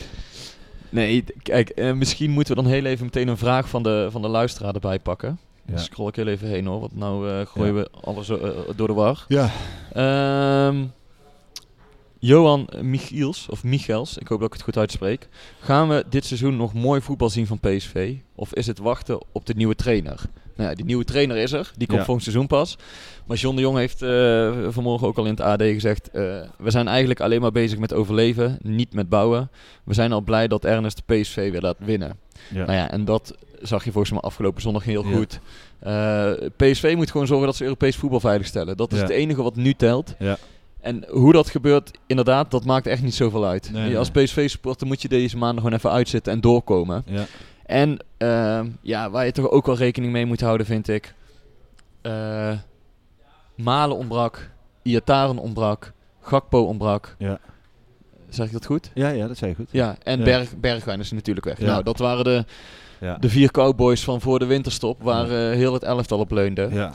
nee 0.90 1.24
kijk, 1.42 1.70
eh, 1.70 1.94
misschien 1.94 2.32
moeten 2.32 2.56
we 2.56 2.62
dan 2.62 2.72
heel 2.72 2.86
even 2.86 3.06
meteen 3.06 3.28
een 3.28 3.38
vraag 3.38 3.70
van 3.70 3.84
de, 3.84 4.08
van 4.12 4.22
de 4.22 4.28
luisteraar 4.28 4.74
erbij 4.74 5.00
pakken. 5.00 5.40
Ja. 5.66 5.78
Scroll 5.78 6.08
ik 6.08 6.16
heel 6.16 6.28
even 6.28 6.48
heen 6.48 6.66
hoor, 6.66 6.80
want 6.80 6.96
nou 6.96 7.30
eh, 7.30 7.46
gooien 7.46 7.76
Ja. 7.76 7.82
we 7.82 7.90
alles 8.02 8.28
door 8.76 8.88
de 8.88 8.94
war. 8.94 9.26
Ja. 9.28 9.50
Ehm, 9.94 10.84
Johan 12.20 12.70
Michiels, 12.82 13.48
of 13.50 13.64
Michels, 13.64 14.18
ik 14.18 14.28
hoop 14.28 14.40
dat 14.40 14.48
ik 14.48 14.54
het 14.54 14.64
goed 14.64 14.78
uitspreek. 14.78 15.28
Gaan 15.60 15.90
we 15.90 16.06
dit 16.10 16.26
seizoen 16.26 16.58
nog 16.58 16.74
mooi 16.74 17.02
voetbal 17.02 17.30
zien 17.30 17.48
van 17.48 17.60
PSV? 17.60 18.16
Of 18.36 18.54
is 18.54 18.68
het 18.68 18.78
wachten 18.80 19.20
op 19.32 19.46
de 19.46 19.54
nieuwe 19.54 19.76
trainer? 19.76 20.20
Nou 20.56 20.70
ja, 20.70 20.76
die 20.76 20.86
nieuwe 20.86 21.04
trainer 21.04 21.38
is 21.38 21.52
er. 21.52 21.72
Die 21.78 21.88
komt 21.88 22.00
Ja. 22.00 22.06
volgend 22.06 22.24
seizoen 22.26 22.48
pas. 22.48 22.78
Maar 23.26 23.38
John 23.38 23.56
de 23.56 23.62
Jong 23.62 23.78
heeft 23.78 24.02
eh, 24.02 24.52
vanmorgen 24.70 25.08
ook 25.08 25.18
al 25.18 25.26
in 25.26 25.32
het 25.32 25.42
AD 25.42 25.62
gezegd... 25.62 26.10
eh, 26.12 26.22
we 26.58 26.72
zijn 26.72 26.88
eigenlijk 26.88 27.20
alleen 27.22 27.42
maar 27.42 27.52
bezig 27.52 27.80
met 27.80 27.94
overleven, 27.94 28.58
niet 28.62 28.94
met 28.94 29.10
bouwen. 29.10 29.50
We 29.84 29.94
zijn 29.94 30.12
al 30.12 30.22
blij 30.22 30.48
dat 30.48 30.66
Ernest 30.66 31.02
de 31.06 31.14
PSV 31.16 31.52
weer 31.52 31.62
laat 31.62 31.78
winnen. 31.80 32.18
Ja. 32.54 32.66
Nou 32.66 32.78
ja, 32.78 32.92
en 32.92 33.06
dat 33.06 33.36
zag 33.62 33.84
je 33.84 33.92
volgens 33.92 34.12
mij 34.14 34.22
afgelopen 34.22 34.62
zondag 34.62 34.84
heel 34.84 35.06
Ja. 35.08 35.16
goed. 35.16 35.40
Eh, 35.80 36.32
PSV 36.58 36.94
moet 36.96 37.12
gewoon 37.12 37.28
zorgen 37.28 37.46
dat 37.46 37.56
ze 37.56 37.64
Europees 37.64 37.96
voetbal 37.96 38.20
veiligstellen. 38.20 38.78
Dat 38.78 38.92
is 38.94 39.00
het 39.02 39.10
enige 39.10 39.44
wat 39.44 39.56
nu 39.56 39.74
telt. 39.74 40.16
Ja. 40.20 40.38
En 40.82 41.06
hoe 41.10 41.34
dat 41.34 41.50
gebeurt, 41.50 41.92
inderdaad, 42.08 42.52
dat 42.52 42.66
maakt 42.66 42.88
echt 42.88 43.02
niet 43.04 43.16
zoveel 43.16 43.46
uit. 43.46 43.70
Nee. 43.72 43.98
Als 43.98 44.10
PSV-supporter 44.12 44.88
moet 44.88 45.02
je 45.02 45.08
deze 45.08 45.38
maanden 45.38 45.64
gewoon 45.64 45.78
even 45.78 45.92
uitzitten 45.92 46.34
en 46.34 46.42
doorkomen. 46.42 47.04
Ja. 47.06 47.26
En 47.66 47.98
ehm, 48.18 48.68
ja, 48.82 49.10
waar 49.10 49.26
je 49.26 49.32
toch 49.32 49.50
ook 49.50 49.66
wel 49.66 49.76
rekening 49.76 50.12
mee 50.12 50.26
moet 50.26 50.42
houden, 50.42 50.66
vind 50.66 50.88
ik. 50.88 51.14
eh, 52.02 52.52
Malen 53.56 53.98
ontbrak, 53.98 54.50
Iataren 54.82 55.38
ontbrak, 55.38 55.92
Gakpo 56.22 56.64
ontbrak. 56.64 57.16
Ja. 57.18 57.40
Zeg 58.30 58.46
ik 58.46 58.52
dat 58.52 58.66
goed? 58.66 58.92
Ja, 58.94 59.10
ja, 59.10 59.28
dat 59.28 59.38
zei 59.38 59.50
je 59.52 59.56
goed. 59.58 59.68
Ja, 59.72 59.96
en 60.04 60.18
Ja. 60.20 60.24
Berg, 60.26 60.58
Bergwijn 60.58 61.00
is 61.00 61.12
natuurlijk 61.12 61.46
weg. 61.46 61.60
Ja. 61.60 61.66
Nou, 61.66 61.84
dat 61.84 61.98
waren 61.98 62.24
de, 62.24 62.46
de 63.20 63.30
vier 63.30 63.52
cowboys 63.52 64.04
van 64.04 64.22
voor 64.22 64.40
de 64.40 64.46
winterstop, 64.46 65.02
waar 65.02 65.26
eh, 65.26 65.56
heel 65.56 65.74
het 65.74 65.84
elftal 65.84 66.20
op 66.20 66.32
leunde. 66.32 66.70
ja. 66.72 66.94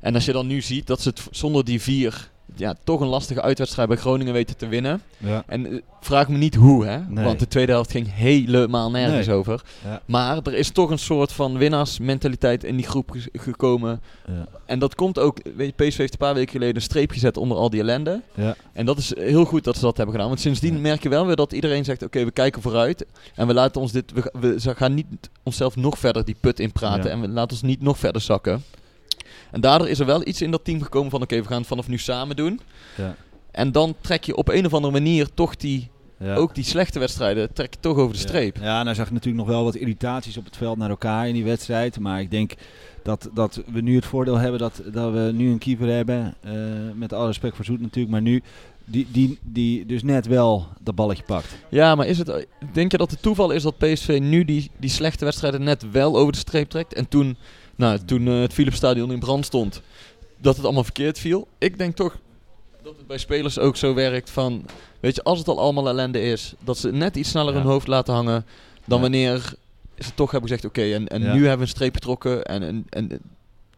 En 0.00 0.14
als 0.14 0.24
je 0.24 0.32
dan 0.32 0.46
nu 0.46 0.60
ziet 0.60 0.86
dat 0.86 1.00
ze 1.00 1.08
het 1.08 1.26
zonder 1.30 1.64
die 1.64 1.82
vier 1.82 2.30
ja, 2.54 2.74
toch 2.84 3.00
een 3.00 3.06
lastige 3.06 3.42
uitwedstrijd 3.42 3.88
bij 3.88 3.96
Groningen 3.98 4.32
weten 4.32 4.56
te 4.56 4.66
winnen. 4.68 5.00
ja. 5.18 5.42
En 5.46 5.66
eh, 5.66 5.78
vraag 6.00 6.28
me 6.28 6.36
niet 6.36 6.54
hoe, 6.54 6.84
hè? 6.86 6.98
Nee. 7.08 7.24
Want 7.24 7.38
de 7.38 7.48
tweede 7.48 7.72
helft 7.72 7.90
ging 7.90 8.14
helemaal 8.14 8.90
nergens 8.90 9.26
Nee. 9.26 9.36
over. 9.36 9.62
Ja. 9.84 10.00
Maar 10.06 10.36
er 10.42 10.54
is 10.54 10.70
toch 10.70 10.90
een 10.90 10.98
soort 10.98 11.32
van 11.32 11.58
winnaarsmentaliteit 11.58 12.64
in 12.64 12.76
die 12.76 12.86
groep 12.86 13.16
gekomen. 13.32 14.00
Ja. 14.26 14.46
En 14.66 14.78
dat 14.78 14.94
komt 14.94 15.18
ook, 15.18 15.38
weet 15.56 15.72
je, 15.76 15.84
PSV 15.86 15.96
heeft 15.98 16.12
een 16.12 16.18
paar 16.18 16.34
weken 16.34 16.52
geleden 16.52 16.76
een 16.76 16.82
streep 16.82 17.10
gezet 17.10 17.36
onder 17.36 17.56
al 17.56 17.70
die 17.70 17.80
ellende. 17.80 18.22
Ja. 18.34 18.56
En 18.72 18.86
dat 18.86 18.98
is 18.98 19.14
heel 19.18 19.44
goed 19.44 19.64
dat 19.64 19.74
ze 19.76 19.80
dat 19.80 19.96
hebben 19.96 20.14
gedaan. 20.14 20.28
Want 20.30 20.40
sindsdien 20.40 20.80
merk 20.80 21.02
je 21.02 21.08
wel 21.08 21.26
weer 21.26 21.36
dat 21.36 21.52
iedereen 21.52 21.84
zegt, 21.84 22.02
oké, 22.02 22.24
we 22.24 22.30
kijken 22.30 22.62
vooruit. 22.62 23.06
En 23.34 23.46
we 23.46 23.54
laten 23.54 23.80
ons 23.80 23.92
dit, 23.92 24.12
we, 24.12 24.30
we 24.40 24.74
gaan 24.76 24.94
niet 24.94 25.06
onszelf 25.42 25.76
nog 25.76 25.98
verder 25.98 26.24
die 26.24 26.36
put 26.40 26.60
in 26.60 26.72
praten. 26.72 27.10
En 27.10 27.20
we 27.20 27.28
laten 27.28 27.50
ons 27.50 27.62
niet 27.62 27.82
nog 27.82 27.98
verder 27.98 28.22
zakken. 28.22 28.62
En 29.50 29.60
daardoor 29.60 29.88
is 29.88 29.98
er 29.98 30.06
wel 30.06 30.26
iets 30.26 30.42
in 30.42 30.50
dat 30.50 30.64
team 30.64 30.82
gekomen 30.82 31.10
van, 31.10 31.22
oké, 31.22 31.36
we 31.42 31.46
gaan 31.48 31.58
het 31.58 31.66
vanaf 31.66 31.88
nu 31.88 31.98
samen 31.98 32.36
doen. 32.36 32.60
Ja. 32.96 33.14
En 33.50 33.72
dan 33.72 33.94
trek 34.00 34.24
je 34.24 34.36
op 34.36 34.48
een 34.48 34.66
of 34.66 34.74
andere 34.74 34.92
manier 34.92 35.28
toch 35.34 35.56
die, 35.56 35.90
Ja. 36.18 36.34
ook 36.34 36.54
die 36.54 36.64
slechte 36.64 36.98
wedstrijden, 36.98 37.52
trek 37.52 37.74
je 37.74 37.80
toch 37.80 37.96
over 37.96 38.12
de 38.12 38.20
streep. 38.20 38.56
Ja, 38.56 38.62
ja 38.64 38.82
nou 38.82 38.94
zag 38.96 39.06
ik 39.06 39.12
natuurlijk 39.12 39.44
nog 39.46 39.54
wel 39.54 39.64
wat 39.64 39.74
irritaties 39.74 40.36
op 40.36 40.44
het 40.44 40.56
veld 40.56 40.78
naar 40.78 40.90
elkaar 40.90 41.28
in 41.28 41.34
die 41.34 41.44
wedstrijd. 41.44 41.98
Maar 42.00 42.20
ik 42.20 42.30
denk 42.30 42.52
dat, 43.02 43.28
dat 43.34 43.62
we 43.72 43.80
nu 43.80 43.94
het 43.94 44.06
voordeel 44.06 44.36
hebben 44.36 44.60
dat, 44.60 44.82
dat 44.92 45.12
we 45.12 45.30
nu 45.34 45.50
een 45.50 45.58
keeper 45.58 45.88
hebben. 45.88 46.34
eh, 46.40 46.52
met 46.94 47.12
alle 47.12 47.26
respect 47.26 47.56
voor 47.56 47.64
Zoet 47.64 47.80
natuurlijk. 47.80 48.12
Maar 48.12 48.22
nu 48.22 48.42
die, 48.84 49.06
die, 49.12 49.38
die 49.42 49.86
dus 49.86 50.02
net 50.02 50.26
wel 50.26 50.66
dat 50.80 50.94
balletje 50.94 51.22
pakt. 51.22 51.56
Ja, 51.70 51.94
maar 51.94 52.06
is 52.06 52.18
het, 52.18 52.46
denk 52.72 52.90
je 52.92 52.98
dat 52.98 53.10
het 53.10 53.22
toeval 53.22 53.50
is 53.50 53.62
dat 53.62 53.78
PSV 53.78 54.18
nu 54.22 54.44
die, 54.44 54.70
die 54.78 54.90
slechte 54.90 55.24
wedstrijden 55.24 55.62
net 55.62 55.90
wel 55.90 56.16
over 56.16 56.32
de 56.32 56.38
streep 56.38 56.68
trekt? 56.68 56.94
En 56.94 57.08
toen, 57.08 57.36
nou, 57.76 57.98
toen 58.04 58.26
eh, 58.28 58.40
het 58.40 58.52
Philipsstadion 58.52 59.12
in 59.12 59.18
brand 59.18 59.44
stond, 59.44 59.82
dat 60.38 60.56
het 60.56 60.64
allemaal 60.64 60.84
verkeerd 60.84 61.18
viel? 61.18 61.48
Ik 61.58 61.78
denk 61.78 61.96
toch 61.96 62.18
dat 62.82 62.96
het 62.96 63.06
bij 63.06 63.18
spelers 63.18 63.58
ook 63.58 63.76
zo 63.76 63.94
werkt 63.94 64.30
van, 64.30 64.64
weet 65.00 65.14
je, 65.14 65.22
als 65.22 65.38
het 65.38 65.48
al 65.48 65.58
allemaal 65.60 65.88
ellende 65.88 66.20
is, 66.20 66.54
dat 66.64 66.78
ze 66.78 66.92
net 66.92 67.16
iets 67.16 67.28
sneller 67.30 67.52
Ja. 67.54 67.58
hun 67.60 67.68
hoofd 67.68 67.86
laten 67.86 68.14
hangen 68.14 68.44
dan 68.84 68.96
Ja. 68.96 69.02
wanneer 69.02 69.52
ze 69.98 70.14
toch 70.14 70.30
hebben 70.30 70.48
gezegd, 70.50 70.66
oké, 70.68 70.82
en, 70.94 71.08
en 71.08 71.22
Ja. 71.22 71.32
nu 71.32 71.38
hebben 71.40 71.56
we 71.56 71.62
een 71.62 71.68
streep 71.68 71.94
getrokken 71.94 72.44
en, 72.44 72.62
en, 72.62 72.84
en 72.90 73.20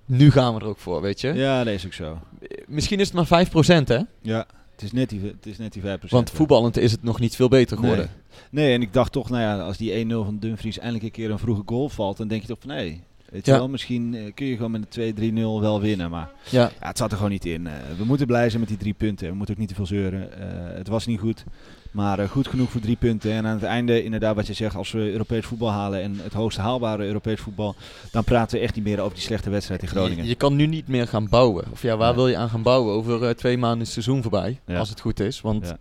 nu 0.04 0.30
gaan 0.30 0.54
we 0.54 0.60
er 0.60 0.66
ook 0.66 0.78
voor, 0.78 1.00
weet 1.00 1.20
je? 1.20 1.32
Ja, 1.32 1.64
dat 1.64 1.74
is 1.74 1.86
ook 1.86 1.92
zo. 1.92 2.18
Misschien 2.66 3.00
is 3.00 3.12
het 3.12 3.28
maar 3.30 3.46
5%, 3.46 3.88
hè? 3.88 3.98
Ja, 4.20 4.46
het 4.72 4.82
is 4.82 4.92
net 4.92 5.08
die, 5.08 5.20
het 5.20 5.46
is 5.46 5.58
net 5.58 5.72
die 5.72 5.82
5%. 5.82 5.84
Want 6.08 6.30
voetballend 6.30 6.76
is 6.76 6.92
het 6.92 7.02
nog 7.02 7.20
niet 7.20 7.36
veel 7.36 7.48
beter 7.48 7.80
Nee. 7.80 7.90
geworden. 7.90 8.14
Nee, 8.50 8.72
en 8.74 8.82
ik 8.82 8.92
dacht 8.92 9.12
toch, 9.12 9.30
nou 9.30 9.42
ja, 9.42 9.60
als 9.60 9.76
die 9.76 10.04
1-0 10.06 10.08
van 10.24 10.38
Dumfries 10.38 10.78
eindelijk 10.78 11.04
een 11.04 11.10
keer 11.10 11.30
een 11.30 11.38
vroege 11.38 11.62
goal 11.66 11.88
valt, 11.88 12.16
dan 12.16 12.28
denk 12.28 12.42
je 12.42 12.48
toch 12.48 12.58
van 12.60 12.68
nee. 12.70 13.02
Weet 13.30 13.46
je 13.46 13.52
Ja. 13.52 13.58
wel, 13.58 13.68
misschien 13.68 14.14
eh, 14.14 14.34
kun 14.34 14.46
je 14.46 14.56
gewoon 14.56 14.70
met 14.70 14.96
een 14.96 15.34
2-3-0 15.34 15.60
wel 15.60 15.80
winnen. 15.80 16.10
Maar 16.10 16.30
Ja, 16.50 16.70
ja, 16.80 16.86
het 16.88 16.98
zat 16.98 17.10
er 17.10 17.16
gewoon 17.16 17.32
niet 17.32 17.44
in. 17.44 17.66
Eh, 17.66 17.72
we 17.98 18.04
moeten 18.04 18.26
blij 18.26 18.48
zijn 18.48 18.60
met 18.60 18.68
die 18.68 18.78
drie 18.78 18.94
punten. 18.94 19.28
We 19.28 19.34
moeten 19.34 19.54
ook 19.54 19.60
niet 19.60 19.68
te 19.68 19.74
veel 19.74 19.86
zeuren. 19.86 20.32
Eh, 20.40 20.76
het 20.76 20.88
was 20.88 21.06
niet 21.06 21.20
goed. 21.20 21.44
Maar 21.90 22.28
goed 22.28 22.48
genoeg 22.48 22.70
voor 22.70 22.80
drie 22.80 22.96
punten. 22.96 23.32
En 23.32 23.46
aan 23.46 23.54
het 23.54 23.62
einde, 23.62 24.04
inderdaad, 24.04 24.34
wat 24.36 24.46
je 24.46 24.52
zegt, 24.52 24.76
als 24.76 24.90
we 24.92 25.10
Europees 25.12 25.44
voetbal 25.46 25.70
halen 25.70 26.02
en 26.02 26.16
het 26.22 26.32
hoogst 26.32 26.58
haalbare 26.58 27.04
Europees 27.04 27.40
voetbal, 27.40 27.74
dan 28.10 28.24
praten 28.24 28.58
we 28.58 28.64
echt 28.64 28.74
niet 28.74 28.84
meer 28.84 29.00
over 29.00 29.14
die 29.14 29.22
slechte 29.22 29.50
wedstrijd 29.50 29.82
in 29.82 29.88
Groningen. 29.88 30.22
Je, 30.24 30.28
je 30.28 30.34
kan 30.34 30.56
nu 30.56 30.66
niet 30.66 30.88
meer 30.88 31.08
gaan 31.08 31.28
bouwen. 31.28 31.64
Of 31.70 31.82
ja, 31.82 31.96
waar 31.96 32.06
Nee. 32.06 32.16
wil 32.16 32.28
je 32.28 32.36
aan 32.36 32.48
gaan 32.48 32.62
bouwen? 32.62 32.94
Over 32.94 33.36
twee 33.36 33.58
maanden 33.58 33.80
is 33.86 33.94
het 33.94 34.04
seizoen 34.04 34.22
voorbij. 34.22 34.60
Ja. 34.66 34.78
Als 34.78 34.88
het 34.88 35.00
goed 35.00 35.20
is. 35.20 35.40
Want 35.40 35.74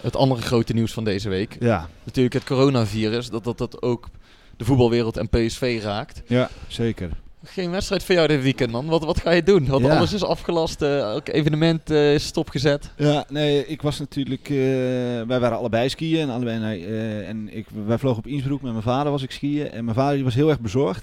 het 0.00 0.16
andere 0.16 0.42
grote 0.42 0.72
nieuws 0.72 0.92
van 0.92 1.04
deze 1.04 1.28
week. 1.28 1.56
Ja, 1.60 1.88
Natuurlijk 2.04 2.34
het 2.34 2.44
coronavirus. 2.44 3.30
Dat 3.30 3.44
dat, 3.44 3.58
dat 3.58 3.82
ook 3.82 4.08
de 4.58 4.64
voetbalwereld 4.64 5.16
en 5.16 5.28
PSV 5.28 5.80
raakt. 5.82 6.22
ja, 6.26 6.50
zeker. 6.66 7.10
Geen 7.44 7.70
wedstrijd 7.70 8.04
voor 8.04 8.14
jou 8.14 8.28
dit 8.28 8.42
weekend, 8.42 8.70
man. 8.70 8.86
Wat, 8.86 9.04
wat 9.04 9.20
ga 9.20 9.30
je 9.30 9.42
doen? 9.42 9.66
Want 9.66 9.84
Ja. 9.84 9.96
alles 9.96 10.12
is 10.12 10.24
afgelast. 10.24 10.82
eh, 10.82 10.98
elk 10.98 11.28
evenement 11.28 11.90
eh, 11.90 12.14
is 12.14 12.24
stopgezet. 12.26 12.90
Ja, 12.96 13.24
nee, 13.28 13.66
ik 13.66 13.82
was 13.82 13.98
natuurlijk. 13.98 14.48
eh, 14.50 14.56
wij 15.26 15.40
waren 15.40 15.56
allebei 15.58 15.88
skiën 15.88 16.20
en 16.20 16.30
allebei. 16.30 16.84
eh, 16.84 17.28
en 17.28 17.56
ik, 17.56 17.66
wij 17.86 17.98
vlogen 17.98 18.18
op 18.18 18.26
Innsbruck 18.26 18.62
met 18.62 18.70
mijn 18.72 18.82
vader 18.84 19.12
was 19.12 19.22
ik 19.22 19.30
skiën 19.30 19.70
en 19.70 19.84
mijn 19.84 19.96
vader 19.96 20.22
was 20.24 20.34
heel 20.34 20.48
erg 20.48 20.60
bezorgd. 20.60 21.02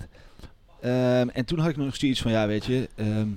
Ehm, 0.81 1.27
en 1.33 1.45
toen 1.45 1.59
had 1.59 1.69
ik 1.69 1.77
nog 1.77 1.95
zoiets 1.95 2.21
van, 2.21 2.31
ja, 2.31 2.47
weet 2.47 2.65
je, 2.65 2.89
ehm, 2.95 3.27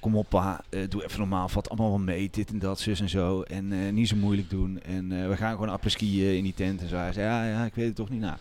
kom 0.00 0.16
op, 0.16 0.28
pa, 0.28 0.60
doe 0.88 1.04
even 1.04 1.18
normaal, 1.18 1.48
valt 1.48 1.68
allemaal 1.68 1.88
wel 1.88 1.98
mee, 1.98 2.28
dit 2.32 2.50
en 2.50 2.58
dat, 2.58 2.80
zus 2.80 3.00
en 3.00 3.08
zo, 3.08 3.42
en 3.42 3.94
niet 3.94 4.08
zo 4.08 4.16
moeilijk 4.16 4.50
doen. 4.50 4.80
En 4.86 5.28
we 5.28 5.36
gaan 5.36 5.52
gewoon 5.52 5.68
après 5.68 5.90
skiën 5.92 6.36
in 6.36 6.42
die 6.42 6.54
tent 6.54 6.80
en 6.80 6.88
zo. 6.88 6.96
Hij 6.96 7.12
zei, 7.12 7.26
ja, 7.26 7.48
ja, 7.48 7.64
ik 7.64 7.74
weet 7.74 7.86
het 7.86 7.96
toch 7.96 8.10
niet 8.10 8.20
na. 8.20 8.38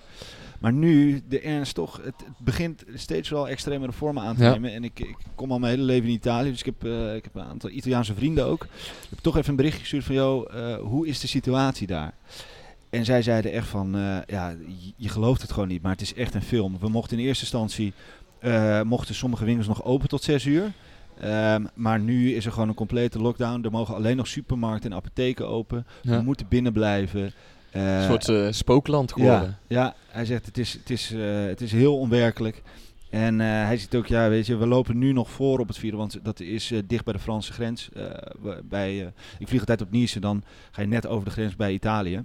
Maar 0.64 0.74
nu, 0.74 1.22
de 1.30 1.40
ernst 1.40 1.76
toch, 1.76 1.98
het, 1.98 2.14
het 2.26 2.38
begint 2.38 2.84
steeds 2.94 3.30
wel 3.30 3.48
extremere 3.48 3.92
vormen 3.92 4.24
aan 4.24 4.36
te 4.36 4.44
Ja. 4.44 4.52
nemen. 4.52 4.74
En 4.74 4.84
ik, 4.84 5.00
ik 5.00 5.16
kom 5.36 5.52
al 5.52 5.60
mijn 5.60 5.72
hele 5.74 5.86
leven 5.86 6.08
in 6.08 6.14
Italië, 6.14 6.50
dus 6.50 6.60
ik 6.60 6.66
heb, 6.66 6.84
eh, 6.84 7.16
ik 7.16 7.24
heb 7.24 7.36
een 7.36 7.44
aantal 7.44 7.70
Italiaanse 7.70 8.14
vrienden 8.14 8.46
ook. 8.46 8.64
Ik 8.64 9.10
heb 9.10 9.20
toch 9.20 9.38
even 9.38 9.50
een 9.50 9.56
berichtje 9.56 9.80
gestuurd 9.82 10.04
van, 10.04 10.16
joh, 10.16 10.54
eh, 10.56 10.76
hoe 10.78 11.08
is 11.08 11.20
de 11.20 11.28
situatie 11.28 11.88
daar? 11.88 12.14
En 12.90 13.06
zij 13.06 13.22
zeiden 13.22 13.52
echt 13.52 13.68
van, 13.68 13.96
eh, 13.96 14.18
ja, 14.28 14.56
je, 14.96 15.10
gelooft 15.10 15.42
het 15.42 15.52
gewoon 15.52 15.68
niet, 15.68 15.82
maar 15.82 15.92
het 15.92 16.02
is 16.02 16.14
echt 16.14 16.34
een 16.34 16.42
film. 16.42 16.78
We 16.80 16.90
mochten 16.90 17.18
in 17.20 17.26
eerste 17.26 17.44
instantie, 17.44 17.94
mochten 18.84 19.16
sommige 19.16 19.46
winkels 19.46 19.68
nog 19.68 19.84
open 19.84 20.10
tot 20.10 20.24
6 20.24 20.46
uur. 20.46 20.72
Ehm, 21.20 21.66
maar 21.74 22.00
nu 22.00 22.34
is 22.34 22.46
er 22.46 22.52
gewoon 22.52 22.68
een 22.68 22.74
complete 22.76 23.20
lockdown. 23.20 23.64
Er 23.64 23.72
mogen 23.72 23.96
alleen 23.96 24.18
nog 24.18 24.28
supermarkten 24.28 24.92
en 24.92 24.98
apotheken 24.98 25.48
open. 25.48 25.86
Ja. 26.02 26.18
We 26.18 26.24
moeten 26.24 26.46
binnen 26.50 26.74
blijven. 26.74 27.34
Eh, 27.74 27.98
een 27.98 28.04
soort 28.04 28.30
eh, 28.30 28.48
spookland 28.50 29.12
geworden. 29.12 29.58
ja, 29.68 29.78
ja, 29.80 29.96
hij 30.08 30.26
zegt 30.26 30.46
het 30.46 30.58
is, 30.58 30.74
het 30.74 30.90
is, 30.90 31.12
eh, 31.12 31.46
het 31.46 31.62
is 31.62 31.72
heel 31.72 31.98
onwerkelijk. 31.98 32.62
En 33.10 33.40
hij 33.40 33.78
ziet 33.78 33.96
ook, 33.96 34.08
ja, 34.08 34.30
weet 34.30 34.46
je, 34.46 34.56
we 34.56 34.68
lopen 34.68 34.98
nu 34.98 35.12
nog 35.14 35.30
voor 35.30 35.60
op 35.60 35.68
het 35.68 35.78
vierde, 35.78 35.98
want 35.98 36.20
dat 36.24 36.40
is 36.40 36.74
dicht 36.86 37.04
bij 37.04 37.14
de 37.14 37.20
Franse 37.20 37.54
grens. 37.54 37.90
Bij, 38.64 39.14
ik 39.40 39.48
vlieg 39.48 39.60
altijd 39.60 39.82
op 39.82 39.92
Nice, 39.92 40.20
dan 40.20 40.44
ga 40.72 40.82
je 40.82 40.88
net 40.88 41.08
over 41.08 41.26
de 41.26 41.32
grens 41.32 41.56
bij 41.56 41.74
Italië. 41.74 42.24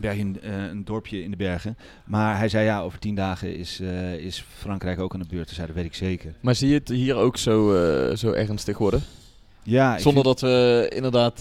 Je 0.00 0.08
een, 0.08 0.38
een 0.50 0.84
dorpje 0.84 1.22
in 1.22 1.30
de 1.30 1.36
bergen. 1.36 1.76
Maar 2.04 2.38
hij 2.38 2.48
zei, 2.48 2.64
ja, 2.64 2.80
over 2.80 2.98
tien 2.98 3.14
dagen 3.14 3.56
is, 3.56 3.80
is 4.18 4.44
Frankrijk 4.58 5.00
ook 5.00 5.14
aan 5.14 5.20
de 5.20 5.26
beurt. 5.28 5.48
Dus 5.48 5.56
ja, 5.56 5.66
dat 5.66 5.74
weet 5.74 5.84
ik 5.84 5.94
zeker. 5.94 6.34
Maar 6.40 6.54
zie 6.54 6.68
je 6.68 6.74
het 6.74 6.88
hier 6.88 7.16
ook 7.16 7.36
zo, 7.36 7.68
zo 8.14 8.32
ernstig 8.32 8.78
worden? 8.78 9.02
Ja, 9.62 9.98
Zonder 9.98 10.24
vind- 10.24 10.40
dat 10.40 10.50
we 10.50 10.90
inderdaad 10.94 11.40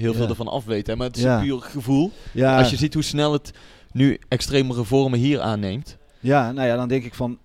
heel 0.00 0.14
veel 0.14 0.28
ervan 0.28 0.48
afweten. 0.48 0.92
hè, 0.92 0.98
Maar 0.98 1.06
het 1.06 1.16
is 1.16 1.22
een 1.22 1.40
puur 1.40 1.60
gevoel. 1.60 2.12
ja, 2.32 2.58
Als 2.58 2.70
je 2.70 2.76
ziet 2.76 2.94
hoe 2.94 3.02
snel 3.02 3.32
het 3.32 3.52
nu 3.92 4.18
extremere 4.28 4.84
vormen 4.84 5.18
hier 5.18 5.40
aanneemt. 5.40 5.98
Ja, 6.20 6.52
nou 6.52 6.66
ja, 6.68 6.76
dan 6.76 6.88
denk 6.88 7.04
ik 7.04 7.14
van, 7.14 7.38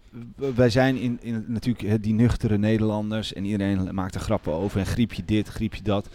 wij 0.56 0.70
zijn 0.70 0.98
in, 0.98 1.20
in 1.22 1.46
natuurlijk 1.48 2.04
die 2.04 2.14
nuchtere 2.14 2.58
Nederlanders 2.58 3.34
en 3.34 3.46
iedereen 3.46 3.94
maakt 3.96 4.16
er 4.16 4.22
grappen 4.22 4.54
over 4.54 4.80
en 4.80 4.86
griepje 4.86 5.26
dit, 5.26 5.48
griepje 5.48 5.82
dat. 5.82 6.08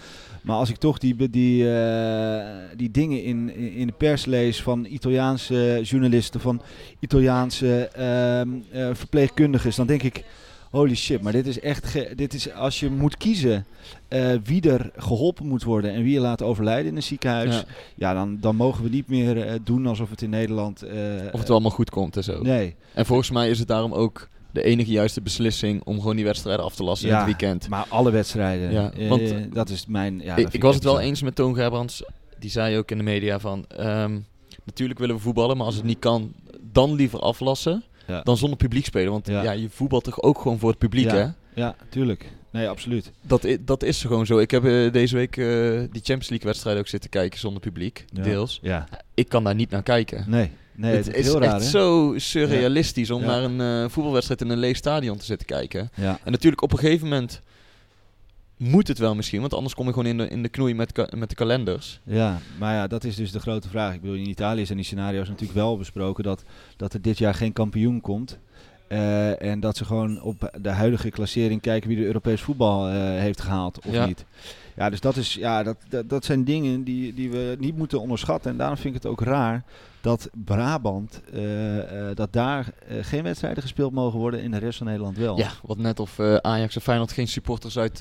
Maar 0.43 0.57
als 0.57 0.71
ik 0.71 0.77
toch 0.77 0.99
die, 0.99 1.31
die, 1.31 1.75
eh, 1.75 2.47
die 2.77 2.91
dingen 2.91 3.23
in, 3.25 3.55
in 3.55 3.87
de 3.87 3.93
pers 3.93 4.25
lees 4.25 4.63
van 4.63 4.85
Italiaanse 4.85 5.81
journalisten, 5.83 6.41
van 6.41 6.63
Italiaanse 6.99 7.89
ehm, 7.89 8.49
eh, 8.71 8.95
verpleegkundigen, 8.95 9.73
dan 9.77 9.87
denk 9.87 10.03
ik, 10.03 10.25
holy 10.71 10.95
shit, 10.95 11.23
maar 11.23 11.33
dit 11.33 11.47
is 11.47 11.61
echt, 11.61 11.85
ge- 11.87 12.13
dit 12.17 12.35
is 12.35 12.53
als 12.53 12.81
je 12.81 12.91
moet 12.91 13.17
kiezen 13.17 13.67
eh, 14.09 14.33
wie 14.45 14.71
er 14.71 14.91
geholpen 14.97 15.47
moet 15.47 15.63
worden 15.63 15.93
en 15.93 16.03
wie 16.03 16.13
je 16.13 16.21
laat 16.21 16.43
overlijden 16.43 16.91
in 16.91 16.97
een 16.97 17.03
ziekenhuis, 17.03 17.55
ja, 17.55 17.65
Ja, 17.97 18.15
dan, 18.15 18.37
dan 18.41 18.57
mogen 18.57 18.83
we 18.85 18.89
niet 18.91 19.09
meer 19.09 19.47
eh, 19.47 19.55
doen 19.65 19.87
alsof 19.87 20.11
het 20.11 20.23
in 20.23 20.31
Nederland... 20.31 20.83
eh, 20.83 20.97
of 21.33 21.41
het 21.41 21.51
allemaal 21.51 21.71
goed 21.71 21.91
komt 21.91 22.17
en 22.17 22.25
zo. 22.25 22.43
Nee, 22.43 22.75
En 22.95 23.07
volgens 23.07 23.31
mij 23.31 23.51
is 23.51 23.59
het 23.59 23.69
daarom 23.69 23.93
ook 23.93 24.29
de 24.53 24.63
enige 24.63 24.91
juiste 24.91 25.21
beslissing 25.21 25.83
om 25.85 26.01
gewoon 26.01 26.17
die 26.17 26.25
wedstrijden 26.25 26.65
af 26.65 26.75
te 26.75 26.83
lassen 26.83 27.09
in 27.09 27.13
Ja, 27.15 27.19
het 27.21 27.29
weekend. 27.39 27.69
Maar 27.69 27.87
alle 27.89 28.11
wedstrijden. 28.11 28.73
Ja, 28.73 29.09
want- 29.09 29.55
dat 29.55 29.69
is 29.69 29.87
mijn. 29.87 30.21
Ja, 30.25 30.37
ik 30.37 30.63
was 30.63 30.75
het 30.75 30.85
wel 30.85 31.01
eens 31.01 31.23
met 31.23 31.35
Toon 31.35 31.55
Gerbrands. 31.55 32.03
Die 32.39 32.51
zei 32.51 32.77
ook 32.79 32.91
in 32.91 32.97
de 32.99 33.03
media 33.05 33.39
van... 33.41 33.65
ehm, 33.69 34.19
natuurlijk 34.65 34.99
willen 34.99 35.15
we 35.17 35.21
voetballen, 35.23 35.57
maar 35.57 35.67
als 35.67 35.75
het 35.75 35.85
niet 35.85 35.99
kan, 35.99 36.33
dan 36.73 36.95
liever 36.95 37.19
aflassen. 37.21 37.83
Dan 38.23 38.37
zonder 38.37 38.59
publiek 38.59 38.85
spelen. 38.85 39.13
Want 39.13 39.27
Ja. 39.27 39.53
je 39.53 39.69
voetbalt 39.71 40.05
toch 40.05 40.23
ook 40.23 40.39
gewoon 40.41 40.59
voor 40.59 40.69
het 40.71 40.79
publiek, 40.79 41.11
Ja. 41.11 41.15
hè? 41.17 41.27
Ja, 41.63 41.75
tuurlijk. 41.89 42.33
Nee, 42.53 42.69
absoluut. 42.69 43.13
Dat, 43.23 43.45
i- 43.45 43.65
dat 43.65 43.83
is 43.83 44.03
gewoon 44.03 44.27
zo. 44.27 44.39
Ik 44.39 44.51
heb 44.51 44.65
eh, 44.65 44.93
deze 44.93 45.17
week 45.17 45.37
eh, 45.37 45.47
die 45.71 45.89
Champions 46.03 46.29
League 46.29 46.47
wedstrijd 46.47 46.79
ook 46.79 46.87
zitten 46.89 47.11
kijken 47.11 47.39
zonder 47.39 47.61
publiek, 47.61 48.05
Ja. 48.13 48.23
deels. 48.23 48.59
Ja. 48.63 48.89
Ik 49.15 49.29
kan 49.29 49.45
daar 49.45 49.55
niet 49.55 49.71
naar 49.71 49.83
kijken. 49.83 50.25
Nee, 50.29 50.51
nee 50.75 50.97
het, 50.97 51.07
het 51.07 51.15
is 51.15 51.21
is 51.21 51.27
heel 51.27 51.41
echt 51.41 51.51
raar. 51.51 51.61
hè? 51.61 51.67
zo 51.67 52.15
surrealistisch 52.17 53.11
om 53.11 53.21
Ja. 53.21 53.27
naar 53.27 53.43
een 53.43 53.61
eh, 53.85 53.91
voetbalwedstrijd 53.91 54.41
in 54.41 54.49
een 54.51 54.59
leeg 54.59 54.77
stadion 54.77 55.17
te 55.17 55.25
zitten 55.25 55.47
kijken. 55.47 55.91
Ja. 55.95 56.19
En 56.25 56.33
natuurlijk 56.33 56.63
op 56.63 56.73
een 56.73 56.79
gegeven 56.79 57.09
moment 57.09 57.43
moet 58.61 58.89
het 58.89 58.99
wel 58.99 59.15
misschien, 59.15 59.41
want 59.41 59.55
anders 59.55 59.75
kom 59.75 59.87
je 59.87 59.93
gewoon 59.93 60.09
in 60.09 60.17
de, 60.17 60.29
in 60.29 60.43
de 60.43 60.49
knoei 60.49 60.75
met, 60.75 61.15
met 61.17 61.29
de 61.29 61.35
kalenders. 61.35 62.01
ja, 62.05 62.39
maar 62.59 62.75
ja, 62.75 62.87
dat 62.87 63.05
is 63.05 63.17
dus 63.17 63.33
de 63.33 63.41
grote 63.41 63.69
vraag. 63.69 63.95
Ik 63.95 64.01
bedoel, 64.01 64.17
in 64.17 64.29
Italië 64.29 64.65
zijn 64.67 64.79
die 64.79 64.87
scenario's 64.87 65.29
natuurlijk 65.29 65.59
wel 65.59 65.77
besproken 65.77 66.25
dat, 66.25 66.43
dat 66.77 66.93
er 66.95 67.03
dit 67.03 67.19
jaar 67.19 67.35
geen 67.35 67.53
kampioen 67.53 68.01
komt. 68.01 68.39
Eh, 68.89 69.43
en 69.43 69.61
dat 69.61 69.77
ze 69.77 69.85
gewoon 69.85 70.23
op 70.23 70.51
de 70.61 70.69
huidige 70.69 71.11
klassering 71.11 71.61
kijken 71.61 71.89
wie 71.89 71.99
de 71.99 72.05
Europees 72.05 72.41
voetbal 72.41 72.89
eh, 72.89 72.95
heeft 72.95 73.41
gehaald 73.41 73.87
of 73.87 73.93
Ja. 73.93 74.07
niet. 74.07 74.25
Ja, 74.77 74.91
dus 74.91 75.01
dat, 75.01 75.17
is, 75.17 75.35
ja, 75.35 75.63
dat, 75.63 75.77
dat, 75.89 76.09
dat 76.09 76.25
zijn 76.25 76.45
dingen 76.45 76.85
die, 76.85 77.15
die 77.15 77.31
we 77.31 77.57
niet 77.59 77.77
moeten 77.77 78.01
onderschatten. 78.01 78.51
En 78.51 78.57
daarom 78.57 78.77
vind 78.77 78.95
ik 78.97 79.03
het 79.03 79.11
ook 79.13 79.21
raar 79.21 79.65
dat 80.01 80.29
Brabant, 80.45 81.21
eh, 81.33 82.09
eh, 82.09 82.17
dat 82.17 82.33
daar 82.33 82.67
eh, 82.89 82.97
geen 83.01 83.23
wedstrijden 83.23 83.63
gespeeld 83.63 83.93
mogen 83.93 84.19
worden 84.19 84.41
en 84.43 84.51
de 84.51 84.59
rest 84.59 84.79
van 84.79 84.87
Nederland 84.87 85.17
wel. 85.17 85.39
Ja, 85.39 85.51
wat 85.63 85.79
net 85.79 86.01
of 86.01 86.21
Ajax 86.41 86.75
en 86.75 86.81
Feyenoord 86.81 87.13
geen 87.13 87.29
supporters 87.29 87.79
uit, 87.79 87.99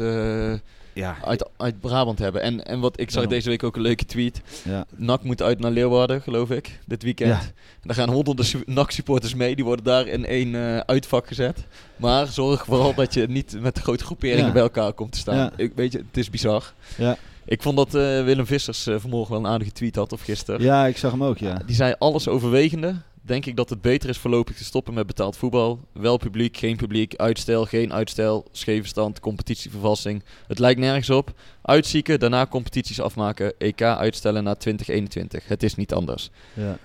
ja, 0.93 1.17
uit, 1.23 1.49
uit 1.57 1.79
Brabant 1.79 2.19
hebben. 2.19 2.41
En, 2.41 2.65
en 2.65 2.79
wat 2.79 2.99
ik 2.99 3.11
zag 3.11 3.27
deze 3.27 3.49
week 3.49 3.63
ook 3.63 3.75
een 3.75 3.81
leuke 3.81 4.05
tweet. 4.05 4.41
ja. 4.63 4.85
NAC 4.95 5.23
moet 5.23 5.41
uit 5.41 5.59
naar 5.59 5.71
Leeuwarden, 5.71 6.21
geloof 6.21 6.49
ik, 6.51 6.79
dit 6.85 7.03
weekend. 7.03 7.29
Ja. 7.29 7.39
En 7.39 7.87
daar 7.87 7.95
gaan 7.95 8.09
honderden 8.09 8.45
su- 8.45 8.63
NAC-supporters 8.65 9.35
mee. 9.35 9.55
Die 9.55 9.65
worden 9.65 9.85
daar 9.85 10.07
in 10.07 10.25
één 10.25 10.55
uitvak 10.87 11.27
gezet. 11.27 11.65
Maar 11.95 12.27
zorg 12.27 12.65
vooral 12.65 12.93
dat 13.03 13.13
je 13.13 13.27
niet 13.27 13.61
met 13.61 13.79
grote 13.79 14.03
groeperingen 14.03 14.53
bij 14.53 14.61
elkaar 14.61 14.93
komt 14.93 15.11
te 15.11 15.17
staan. 15.17 15.35
Ja. 15.35 15.51
Ik, 15.55 15.71
weet 15.75 15.91
je, 15.91 15.97
het 15.97 16.17
is 16.17 16.29
bizar. 16.29 16.73
Ja. 16.97 17.17
Ik 17.49 17.61
vond 17.61 17.77
dat 17.77 17.95
eh, 17.95 18.23
Willem 18.23 18.45
Vissers 18.45 18.87
eh, 18.87 18.95
vanmorgen 18.99 19.31
wel 19.31 19.43
een 19.43 19.51
aardige 19.51 19.71
tweet 19.71 19.95
had, 19.95 20.13
of 20.13 20.21
gisteren. 20.21 20.61
ja, 20.61 20.85
ik 20.85 20.97
zag 20.97 21.11
hem 21.11 21.23
ook, 21.23 21.37
ja. 21.37 21.61
Die 21.65 21.75
zei 21.75 21.95
alles 21.99 22.27
overwegende. 22.27 22.95
Denk 23.21 23.45
ik 23.45 23.55
dat 23.55 23.69
het 23.69 23.81
beter 23.81 24.09
is 24.09 24.17
voorlopig 24.17 24.55
te 24.55 24.63
stoppen 24.63 24.93
met 24.93 25.07
betaald 25.07 25.37
voetbal. 25.37 25.79
Wel 25.93 26.17
publiek, 26.17 26.57
geen 26.57 26.75
publiek, 26.75 27.15
uitstel, 27.15 27.65
geen 27.65 27.93
uitstel, 27.93 28.45
scheve 28.51 28.87
stand, 28.87 29.19
competitievervalsing. 29.19 30.23
Het 30.47 30.59
lijkt 30.59 30.79
nergens 30.79 31.09
op. 31.09 31.31
Uitzieken, 31.61 32.19
daarna 32.19 32.47
competities 32.47 33.01
afmaken, 33.01 33.53
EK 33.57 33.81
uitstellen 33.81 34.43
naar 34.43 34.57
2021. 34.57 35.47
Het 35.47 35.63
is 35.63 35.75
niet 35.75 35.93
anders. 35.93 36.29
ja. 36.53 36.77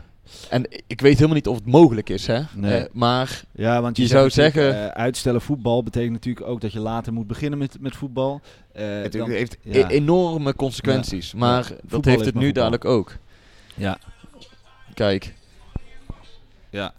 En 0.51 0.65
ik 0.87 1.01
weet 1.01 1.15
helemaal 1.15 1.35
niet 1.35 1.49
of 1.49 1.57
het 1.57 1.67
mogelijk 1.67 2.09
is, 2.09 2.27
hè? 2.27 2.41
Nee. 2.55 2.79
Eh, 2.81 2.85
maar 2.93 3.43
Ja, 3.53 3.83
want 3.83 3.97
je, 3.97 4.07
zou 4.07 4.31
zeggen- 4.31 4.83
eh, 4.83 4.87
uitstellen 4.89 5.41
voetbal 5.41 5.83
betekent 5.83 6.13
natuurlijk 6.13 6.47
ook 6.47 6.61
dat 6.61 6.73
je 6.73 6.81
later 6.81 7.13
moet 7.13 7.27
beginnen 7.27 7.59
met, 7.59 7.77
met 7.81 7.97
voetbal. 7.97 8.41
Eh, 8.73 8.87
het 9.03 9.13
dan- 9.13 9.31
heeft 9.31 9.57
ja. 9.63 9.89
e- 9.91 9.93
enorme 9.93 10.55
consequenties. 10.55 11.35
Maar 11.35 11.71
dat 11.83 12.05
heeft 12.05 12.25
het 12.25 12.35
nu 12.35 12.45
voetbal. 12.45 12.53
dadelijk 12.63 12.85
ook. 12.85 13.17
Ja. 13.75 13.99
Kijk, 14.95 15.35
Ja. 16.71 16.93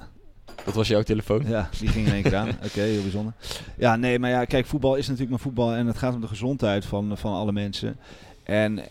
dat 0.65 0.74
was 0.74 0.88
jouw 0.88 1.04
telefoon. 1.04 1.43
Ja, 1.48 1.69
die 1.80 1.89
ging 1.89 2.08
in 2.08 2.13
één 2.13 2.24
keer 2.24 2.36
aan. 2.36 2.50
Oké, 2.65 2.80
heel 2.82 3.02
bijzonder. 3.02 3.34
Ja, 3.78 3.95
nee, 3.95 4.19
maar 4.19 4.30
ja, 4.30 4.45
kijk, 4.45 4.65
voetbal 4.65 4.95
is 4.95 5.04
natuurlijk 5.04 5.32
maar 5.32 5.39
voetbal 5.39 5.74
en 5.74 5.88
het 5.88 5.98
gaat 5.98 6.13
om 6.13 6.21
de 6.21 6.28
gezondheid 6.28 6.86
van, 6.86 7.17
van 7.17 7.34
alle 7.34 7.52
mensen. 7.52 7.98
En 8.43 8.82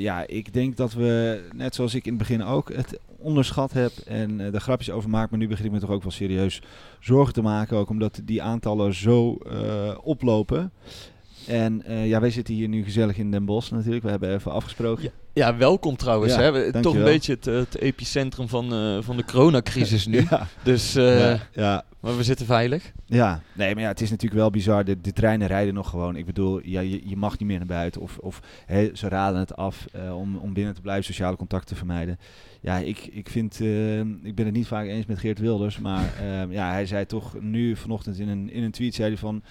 ja, 0.00 0.26
ik 0.26 0.52
denk 0.52 0.76
dat 0.76 0.92
we, 0.92 1.40
net 1.54 1.74
zoals 1.74 1.94
ik 1.94 2.04
in 2.04 2.10
het 2.10 2.18
begin 2.18 2.44
ook, 2.44 2.72
het 2.74 2.98
onderschat 3.22 3.72
heb 3.72 3.92
en 4.06 4.40
eh, 4.40 4.54
er 4.54 4.60
grapjes 4.60 4.90
over 4.90 5.10
maak, 5.10 5.30
maar 5.30 5.38
nu 5.38 5.48
begin 5.48 5.64
ik 5.64 5.70
me 5.70 5.78
toch 5.78 5.90
ook 5.90 6.02
wel 6.02 6.12
serieus 6.12 6.62
zorgen 7.00 7.34
te 7.34 7.42
maken, 7.42 7.76
ook 7.76 7.90
omdat 7.90 8.20
die 8.24 8.42
aantallen 8.42 8.94
zo 8.94 9.34
eh, 9.36 9.98
oplopen. 10.02 10.72
En 11.48 11.82
eh, 11.84 12.06
ja, 12.08 12.20
wij 12.20 12.30
zitten 12.30 12.54
hier 12.54 12.68
nu 12.68 12.84
gezellig 12.84 13.16
in 13.18 13.30
Den 13.30 13.44
Bosch 13.44 13.70
natuurlijk. 13.70 14.04
We 14.04 14.10
hebben 14.10 14.34
even 14.34 14.52
afgesproken. 14.52 15.02
Ja. 15.04 15.10
Ja, 15.34 15.56
welkom 15.56 15.96
trouwens. 15.96 16.34
Ja, 16.34 16.40
hè? 16.40 16.50
We- 16.52 16.80
Toch 16.80 16.94
een 16.94 17.04
beetje 17.04 17.32
het, 17.32 17.46
eh, 17.46 17.54
het 17.54 17.76
epicentrum 17.78 18.48
van, 18.48 18.72
eh, 18.74 18.96
van 19.00 19.16
de 19.16 19.24
coronacrisis 19.24 20.06
nu. 20.06 20.26
Ja, 20.30 20.46
Dus, 20.62 20.92
ja, 21.52 21.84
maar 22.00 22.16
we 22.16 22.22
zitten 22.22 22.46
veilig. 22.46 22.92
Ja, 23.06 23.42
nee, 23.52 23.74
maar 23.74 23.82
ja, 23.82 23.88
het 23.88 24.00
is 24.00 24.10
natuurlijk 24.10 24.40
wel 24.40 24.50
bizar. 24.50 24.84
De, 24.84 25.00
de 25.00 25.12
treinen 25.12 25.48
rijden 25.48 25.74
nog 25.74 25.88
gewoon. 25.90 26.16
Ik 26.16 26.26
bedoel, 26.26 26.60
ja, 26.64 26.80
je, 26.80 27.08
je 27.08 27.16
mag 27.16 27.38
niet 27.38 27.48
meer 27.48 27.58
naar 27.58 27.66
buiten. 27.66 28.00
Of, 28.00 28.18
of 28.18 28.40
hè, 28.66 28.90
ze 28.94 29.08
raden 29.08 29.40
het 29.40 29.56
af 29.56 29.86
om, 30.14 30.36
om 30.36 30.52
binnen 30.52 30.74
te 30.74 30.80
blijven, 30.80 31.04
sociale 31.04 31.36
contact 31.36 31.66
te 31.66 31.74
vermijden. 31.74 32.18
Ja, 32.60 32.78
ik, 32.78 32.98
ik 33.12 33.28
vind, 33.28 33.60
ik 34.22 34.34
ben 34.34 34.44
het 34.44 34.54
niet 34.54 34.66
vaak 34.66 34.86
eens 34.86 35.06
met 35.06 35.18
Geert 35.18 35.38
Wilders. 35.38 35.78
Maar 35.78 36.12
ja, 36.50 36.70
hij 36.72 36.86
zei 36.86 37.06
toch 37.06 37.36
nu 37.40 37.76
vanochtend 37.76 38.18
in 38.18 38.28
een, 38.28 38.50
in 38.52 38.62
een 38.62 38.70
tweet, 38.70 38.94
zei 38.94 39.08
hij 39.08 39.18
van... 39.18 39.42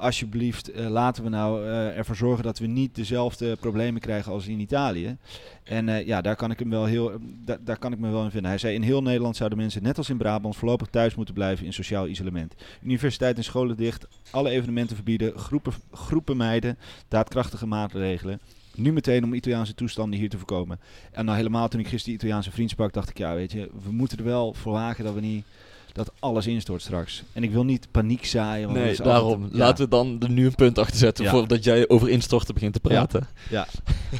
Alsjeblieft, 0.00 0.70
eh, 0.70 0.88
laten 0.88 1.22
we 1.24 1.28
nou 1.28 1.64
eh, 1.66 1.98
ervoor 1.98 2.16
zorgen 2.16 2.44
dat 2.44 2.58
we 2.58 2.66
niet 2.66 2.94
dezelfde 2.94 3.56
problemen 3.56 4.00
krijgen 4.00 4.32
als 4.32 4.46
in 4.46 4.60
Italië. 4.60 5.16
En 5.64 5.88
eh, 5.88 6.06
ja, 6.06 6.20
daar 6.20 6.36
kan 6.36 6.50
ik 6.50 6.58
hem 6.58 6.70
wel 6.70 6.84
heel, 6.84 7.12
da- 7.44 7.58
daar 7.64 7.78
kan 7.78 7.92
ik 7.92 7.98
me 7.98 8.10
wel 8.10 8.24
in 8.24 8.30
vinden. 8.30 8.50
Hij 8.50 8.58
zei: 8.58 8.74
in 8.74 8.82
heel 8.82 9.02
Nederland 9.02 9.36
zouden 9.36 9.58
mensen, 9.58 9.82
net 9.82 9.98
als 9.98 10.10
in 10.10 10.16
Brabant, 10.16 10.56
voorlopig 10.56 10.86
thuis 10.88 11.14
moeten 11.14 11.34
blijven 11.34 11.66
in 11.66 11.72
sociaal 11.72 12.08
isolement. 12.08 12.54
Universiteit 12.82 13.36
en 13.36 13.44
scholen 13.44 13.76
dicht, 13.76 14.06
alle 14.30 14.50
evenementen 14.50 14.96
verbieden, 14.96 15.38
groepen, 15.38 15.72
groepen 15.92 16.36
mijden, 16.36 16.78
daadkrachtige 17.08 17.66
maatregelen. 17.66 18.40
Nu 18.74 18.92
meteen 18.92 19.24
om 19.24 19.34
Italiaanse 19.34 19.74
toestanden 19.74 20.18
hier 20.18 20.28
te 20.28 20.36
voorkomen. 20.36 20.80
En 21.12 21.24
nou 21.24 21.36
helemaal 21.36 21.68
toen 21.68 21.80
ik 21.80 21.88
gisteren 21.88 22.14
Italiaanse 22.14 22.50
vriend 22.50 22.70
sprak, 22.70 22.92
dacht 22.92 23.10
ik, 23.10 23.18
ja 23.18 23.34
weet 23.34 23.52
je, 23.52 23.70
we 23.84 23.92
moeten 23.92 24.18
er 24.18 24.24
wel 24.24 24.54
voor 24.54 24.72
wagen 24.72 25.04
dat 25.04 25.14
we 25.14 25.20
niet, 25.20 25.44
dat 25.92 26.12
alles 26.18 26.46
instort 26.46 26.82
straks. 26.82 27.22
En 27.32 27.42
ik 27.42 27.50
wil 27.50 27.64
niet 27.64 27.88
paniek 27.90 28.24
zaaien. 28.26 28.72
Nee, 28.72 28.88
altijd- 28.88 29.04
daarom. 29.08 29.42
ja, 29.42 29.48
Laten 29.58 29.84
we 29.84 29.90
dan 29.90 30.16
er 30.20 30.30
nu 30.30 30.46
een 30.46 30.54
punt 30.54 30.78
achter 30.78 30.96
zetten 30.96 31.24
Ja. 31.24 31.30
voordat 31.30 31.64
jij 31.64 31.88
over 31.88 32.08
instorten 32.08 32.54
begint 32.54 32.72
te 32.72 32.80
praten. 32.80 33.28
Ja, 33.50 33.66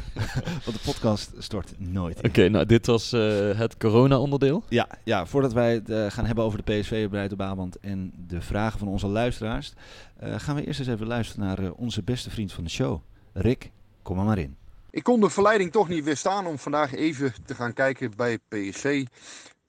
want 0.65 0.77
de 0.77 0.79
podcast 0.85 1.31
stort 1.37 1.73
nooit. 1.77 2.21
in. 2.21 2.29
Oké, 2.29 2.49
nou 2.49 2.65
dit 2.65 2.85
was 2.85 3.13
eh, 3.13 3.57
het 3.57 3.77
corona-onderdeel. 3.77 4.63
Ja, 4.69 4.87
ja, 5.03 5.25
voordat 5.25 5.53
wij 5.53 5.73
het 5.73 5.89
eh, 5.89 6.05
gaan 6.09 6.25
hebben 6.25 6.43
over 6.43 6.63
de 6.63 6.79
PSV 6.79 7.07
op 7.29 7.37
Brabant 7.37 7.79
en 7.79 8.11
de 8.27 8.41
vragen 8.41 8.79
van 8.79 8.87
onze 8.87 9.07
luisteraars, 9.07 9.73
eh, 10.17 10.33
gaan 10.37 10.55
we 10.55 10.65
eerst 10.65 10.79
eens 10.79 10.89
even 10.89 11.07
luisteren 11.07 11.45
naar 11.45 11.59
eh, 11.59 11.69
onze 11.75 12.03
beste 12.03 12.29
vriend 12.29 12.51
van 12.53 12.63
de 12.63 12.69
show. 12.69 12.99
Rick, 13.33 13.71
kom 14.01 14.19
er 14.19 14.25
maar 14.25 14.37
in. 14.37 14.55
Ik 14.89 15.03
kon 15.03 15.19
de 15.19 15.29
verleiding 15.29 15.71
toch 15.71 15.87
niet 15.87 16.03
weerstaan 16.03 16.45
om 16.45 16.57
vandaag 16.57 16.93
even 16.95 17.33
te 17.45 17.55
gaan 17.55 17.73
kijken 17.73 18.11
bij 18.15 18.37
PSV. 18.47 19.05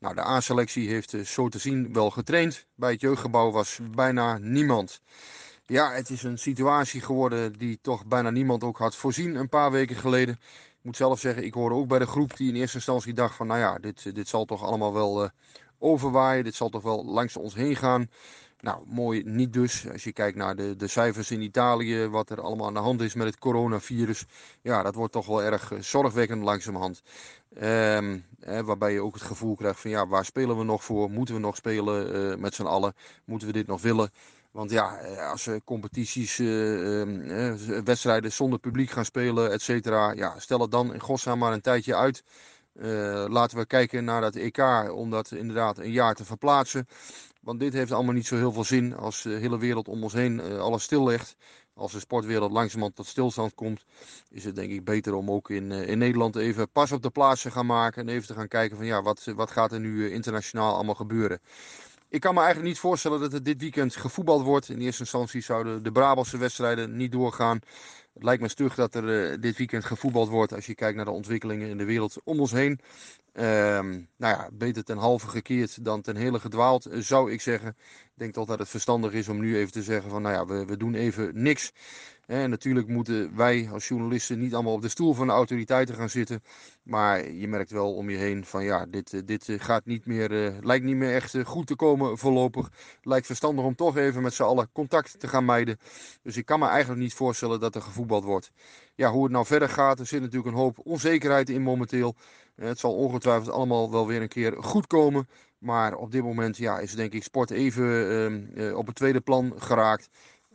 Nou, 0.02 0.14
de 0.14 0.26
A-selectie 0.26 0.88
heeft 0.88 1.14
eh, 1.14 1.20
zo 1.20 1.48
te 1.48 1.58
zien 1.58 1.92
wel 1.92 2.10
getraind. 2.10 2.66
Bij 2.74 2.92
het 2.92 3.00
jeugdgebouw 3.00 3.50
was 3.50 3.78
bijna 3.90 4.38
niemand. 4.38 5.00
Ja, 5.66 5.92
het 5.92 6.10
is 6.10 6.22
een 6.22 6.38
situatie 6.38 7.00
geworden 7.00 7.58
die 7.58 7.78
toch 7.82 8.06
bijna 8.06 8.30
niemand 8.30 8.64
ook 8.64 8.78
had 8.78 8.96
voorzien 8.96 9.34
een 9.34 9.48
paar 9.48 9.70
weken 9.70 9.96
geleden. 9.96 10.34
Ik 10.34 10.80
moet 10.82 10.96
zelf 10.96 11.20
zeggen, 11.20 11.44
ik 11.44 11.54
hoorde 11.54 11.74
ook 11.74 11.88
bij 11.88 11.98
de 11.98 12.06
groep 12.06 12.36
die 12.36 12.48
in 12.48 12.56
eerste 12.56 12.76
instantie 12.76 13.12
dacht 13.12 13.36
van... 13.36 13.46
nou 13.46 13.60
ja, 13.60 13.78
dit, 13.78 14.14
dit 14.14 14.28
zal 14.28 14.44
toch 14.44 14.62
allemaal 14.62 14.92
wel 14.92 15.24
eh, 15.24 15.30
overwaaien. 15.78 16.44
Dit 16.44 16.54
zal 16.54 16.68
toch 16.68 16.82
wel 16.82 17.04
langs 17.04 17.36
ons 17.36 17.54
heen 17.54 17.76
gaan. 17.76 18.10
Nou, 18.62 18.82
mooi 18.86 19.22
niet 19.24 19.52
dus. 19.52 19.90
Als 19.92 20.04
je 20.04 20.12
kijkt 20.12 20.36
naar 20.36 20.56
de, 20.56 20.76
de 20.76 20.86
cijfers 20.86 21.30
in 21.30 21.40
Italië, 21.40 22.08
wat 22.08 22.30
er 22.30 22.40
allemaal 22.40 22.66
aan 22.66 22.74
de 22.74 22.80
hand 22.80 23.00
is 23.00 23.14
met 23.14 23.26
het 23.26 23.38
coronavirus. 23.38 24.24
Ja, 24.60 24.82
dat 24.82 24.94
wordt 24.94 25.12
toch 25.12 25.26
wel 25.26 25.42
erg 25.42 25.72
eh, 25.72 25.78
zorgwekkend 25.80 26.42
langzamerhand. 26.42 27.02
Ehm, 27.54 28.18
waarbij 28.64 28.92
je 28.92 29.02
ook 29.02 29.14
het 29.14 29.22
gevoel 29.22 29.54
krijgt 29.54 29.80
van 29.80 29.90
ja, 29.90 30.06
waar 30.06 30.24
spelen 30.24 30.58
we 30.58 30.64
nog 30.64 30.84
voor? 30.84 31.10
Moeten 31.10 31.34
we 31.34 31.40
nog 31.40 31.56
spelen 31.56 32.14
uh, 32.14 32.36
met 32.36 32.54
z'n 32.54 32.62
allen? 32.62 32.94
Moeten 33.24 33.46
we 33.46 33.52
dit 33.52 33.66
nog 33.66 33.82
willen? 33.82 34.10
Want 34.50 34.70
ja, 34.70 34.98
eh, 34.98 35.30
als 35.30 35.48
competities, 35.64 36.38
uh, 36.38 37.52
wedstrijden 37.84 38.32
zonder 38.32 38.58
publiek 38.58 38.90
gaan 38.90 39.04
spelen, 39.04 39.52
et 39.52 39.62
cetera. 39.62 40.12
Ja, 40.12 40.38
stel 40.38 40.60
het 40.60 40.70
dan 40.70 40.94
in 40.94 41.00
godsnaam 41.00 41.38
maar 41.38 41.52
een 41.52 41.60
tijdje 41.60 41.96
uit. 41.96 42.24
laten 43.28 43.58
we 43.58 43.66
kijken 43.66 44.04
naar 44.04 44.20
dat 44.20 44.34
EK 44.34 44.58
om 44.94 45.10
dat 45.10 45.30
inderdaad 45.30 45.78
een 45.78 45.90
jaar 45.90 46.14
te 46.14 46.24
verplaatsen. 46.24 46.86
Want 47.42 47.60
dit 47.60 47.72
heeft 47.72 47.92
allemaal 47.92 48.14
niet 48.14 48.26
zo 48.26 48.36
heel 48.36 48.52
veel 48.52 48.64
zin 48.64 48.96
als 48.96 49.22
de 49.22 49.30
hele 49.30 49.58
wereld 49.58 49.88
om 49.88 50.02
ons 50.02 50.12
heen 50.12 50.40
alles 50.40 50.82
stillegt. 50.82 51.36
Als 51.74 51.92
de 51.92 51.98
sportwereld 51.98 52.52
langzamerhand 52.52 52.96
tot 52.96 53.06
stilstand 53.06 53.54
komt, 53.54 53.84
is 54.30 54.44
het 54.44 54.54
denk 54.54 54.70
ik 54.70 54.84
beter 54.84 55.14
om 55.14 55.30
ook 55.30 55.50
in, 55.50 55.72
in 55.72 55.98
Nederland 55.98 56.36
even 56.36 56.70
pas 56.70 56.92
op 56.92 57.02
de 57.02 57.10
plaats 57.10 57.42
te 57.42 57.50
gaan 57.50 57.66
maken. 57.66 58.02
En 58.02 58.14
even 58.14 58.26
te 58.26 58.34
gaan 58.34 58.48
kijken 58.48 58.76
van 58.76 58.86
ja, 58.86 59.02
wat, 59.02 59.24
wat 59.36 59.50
gaat 59.50 59.72
er 59.72 59.80
nu 59.80 60.10
internationaal 60.10 60.74
allemaal 60.74 60.94
gebeuren. 60.94 61.40
Ik 62.08 62.20
kan 62.20 62.34
me 62.34 62.40
eigenlijk 62.40 62.68
niet 62.68 62.78
voorstellen 62.78 63.20
dat 63.20 63.32
er 63.32 63.42
dit 63.42 63.60
weekend 63.60 63.96
gevoetbald 63.96 64.42
wordt. 64.42 64.68
In 64.68 64.80
eerste 64.80 65.02
instantie 65.02 65.40
zouden 65.40 65.82
de 65.82 65.92
Brabantse 65.92 66.38
wedstrijden 66.38 66.96
niet 66.96 67.12
doorgaan. 67.12 67.60
Het 68.14 68.22
lijkt 68.22 68.42
me 68.42 68.48
stug 68.48 68.74
dat 68.74 68.94
er 68.94 69.32
uh, 69.32 69.40
dit 69.40 69.56
weekend 69.56 69.84
gevoetbald 69.84 70.28
wordt 70.28 70.52
als 70.52 70.66
je 70.66 70.74
kijkt 70.74 70.96
naar 70.96 71.04
de 71.04 71.10
ontwikkelingen 71.10 71.68
in 71.68 71.78
de 71.78 71.84
wereld 71.84 72.16
om 72.24 72.40
ons 72.40 72.52
heen. 72.52 72.80
Ehm, 73.32 73.90
nou 74.16 74.36
ja, 74.36 74.48
beter 74.52 74.84
ten 74.84 74.98
halve 74.98 75.28
gekeerd 75.28 75.84
dan 75.84 76.00
ten 76.00 76.16
hele 76.16 76.40
gedwaald, 76.40 76.88
zou 76.90 77.32
ik 77.32 77.40
zeggen. 77.40 77.68
Ik 77.68 78.10
denk 78.14 78.32
toch 78.32 78.46
dat 78.46 78.58
het 78.58 78.68
verstandig 78.68 79.12
is 79.12 79.28
om 79.28 79.40
nu 79.40 79.56
even 79.56 79.72
te 79.72 79.82
zeggen 79.82 80.10
van, 80.10 80.22
nou 80.22 80.34
ja, 80.34 80.46
we, 80.46 80.64
we 80.64 80.76
doen 80.76 80.94
even 80.94 81.42
niks. 81.42 81.72
En 82.32 82.50
natuurlijk 82.50 82.88
moeten 82.88 83.36
wij 83.36 83.68
als 83.72 83.88
journalisten 83.88 84.38
niet 84.38 84.54
allemaal 84.54 84.72
op 84.72 84.82
de 84.82 84.88
stoel 84.88 85.14
van 85.14 85.26
de 85.26 85.32
autoriteiten 85.32 85.94
gaan 85.94 86.08
zitten. 86.08 86.42
Maar 86.82 87.30
je 87.30 87.48
merkt 87.48 87.70
wel 87.70 87.94
om 87.94 88.10
je 88.10 88.16
heen 88.16 88.44
van 88.44 88.64
ja, 88.64 88.86
dit, 88.86 89.12
eh, 89.12 89.20
dit 89.24 89.48
eh, 89.48 89.60
gaat 89.60 89.84
niet 89.84 90.06
meer, 90.06 90.30
uh, 90.30 90.56
lijkt 90.60 90.84
niet 90.84 90.96
meer 90.96 91.14
echt 91.14 91.36
goed 91.44 91.66
te 91.66 91.76
komen 91.76 92.18
voorlopig. 92.18 92.70
Lijkt 93.02 93.26
verstandig 93.26 93.64
om 93.64 93.74
toch 93.74 93.96
even 93.96 94.22
met 94.22 94.34
z'n 94.34 94.42
allen 94.42 94.68
contact 94.72 95.20
te 95.20 95.28
gaan 95.28 95.44
mijden. 95.44 95.78
Dus 96.22 96.36
ik 96.36 96.46
kan 96.46 96.58
me 96.58 96.66
eigenlijk 96.66 97.00
niet 97.00 97.14
voorstellen 97.14 97.60
dat 97.60 97.74
er 97.74 97.82
gevoetbald 97.82 98.24
wordt. 98.24 98.50
Ja, 98.94 99.10
hoe 99.10 99.22
het 99.22 99.32
nou 99.32 99.46
verder 99.46 99.68
gaat, 99.68 99.98
er 99.98 100.06
zit 100.06 100.20
natuurlijk 100.20 100.48
een 100.48 100.60
hoop 100.60 100.78
onzekerheid 100.84 101.50
in 101.50 101.62
momenteel. 101.62 102.16
Het 102.54 102.78
zal 102.78 102.94
ongetwijfeld 102.94 103.50
allemaal 103.50 103.90
wel 103.90 104.06
weer 104.06 104.22
een 104.22 104.28
keer 104.28 104.62
goed 104.62 104.86
komen. 104.86 105.28
Maar 105.58 105.94
op 105.94 106.10
dit 106.12 106.22
moment 106.22 106.56
ja, 106.56 106.78
is 106.78 106.94
denk 106.94 107.12
ik 107.12 107.22
sport 107.22 107.50
even 107.50 108.50
uh, 108.54 108.76
op 108.76 108.86
het 108.86 108.96
tweede 108.96 109.20
plan 109.20 109.52
geraakt. 109.56 110.08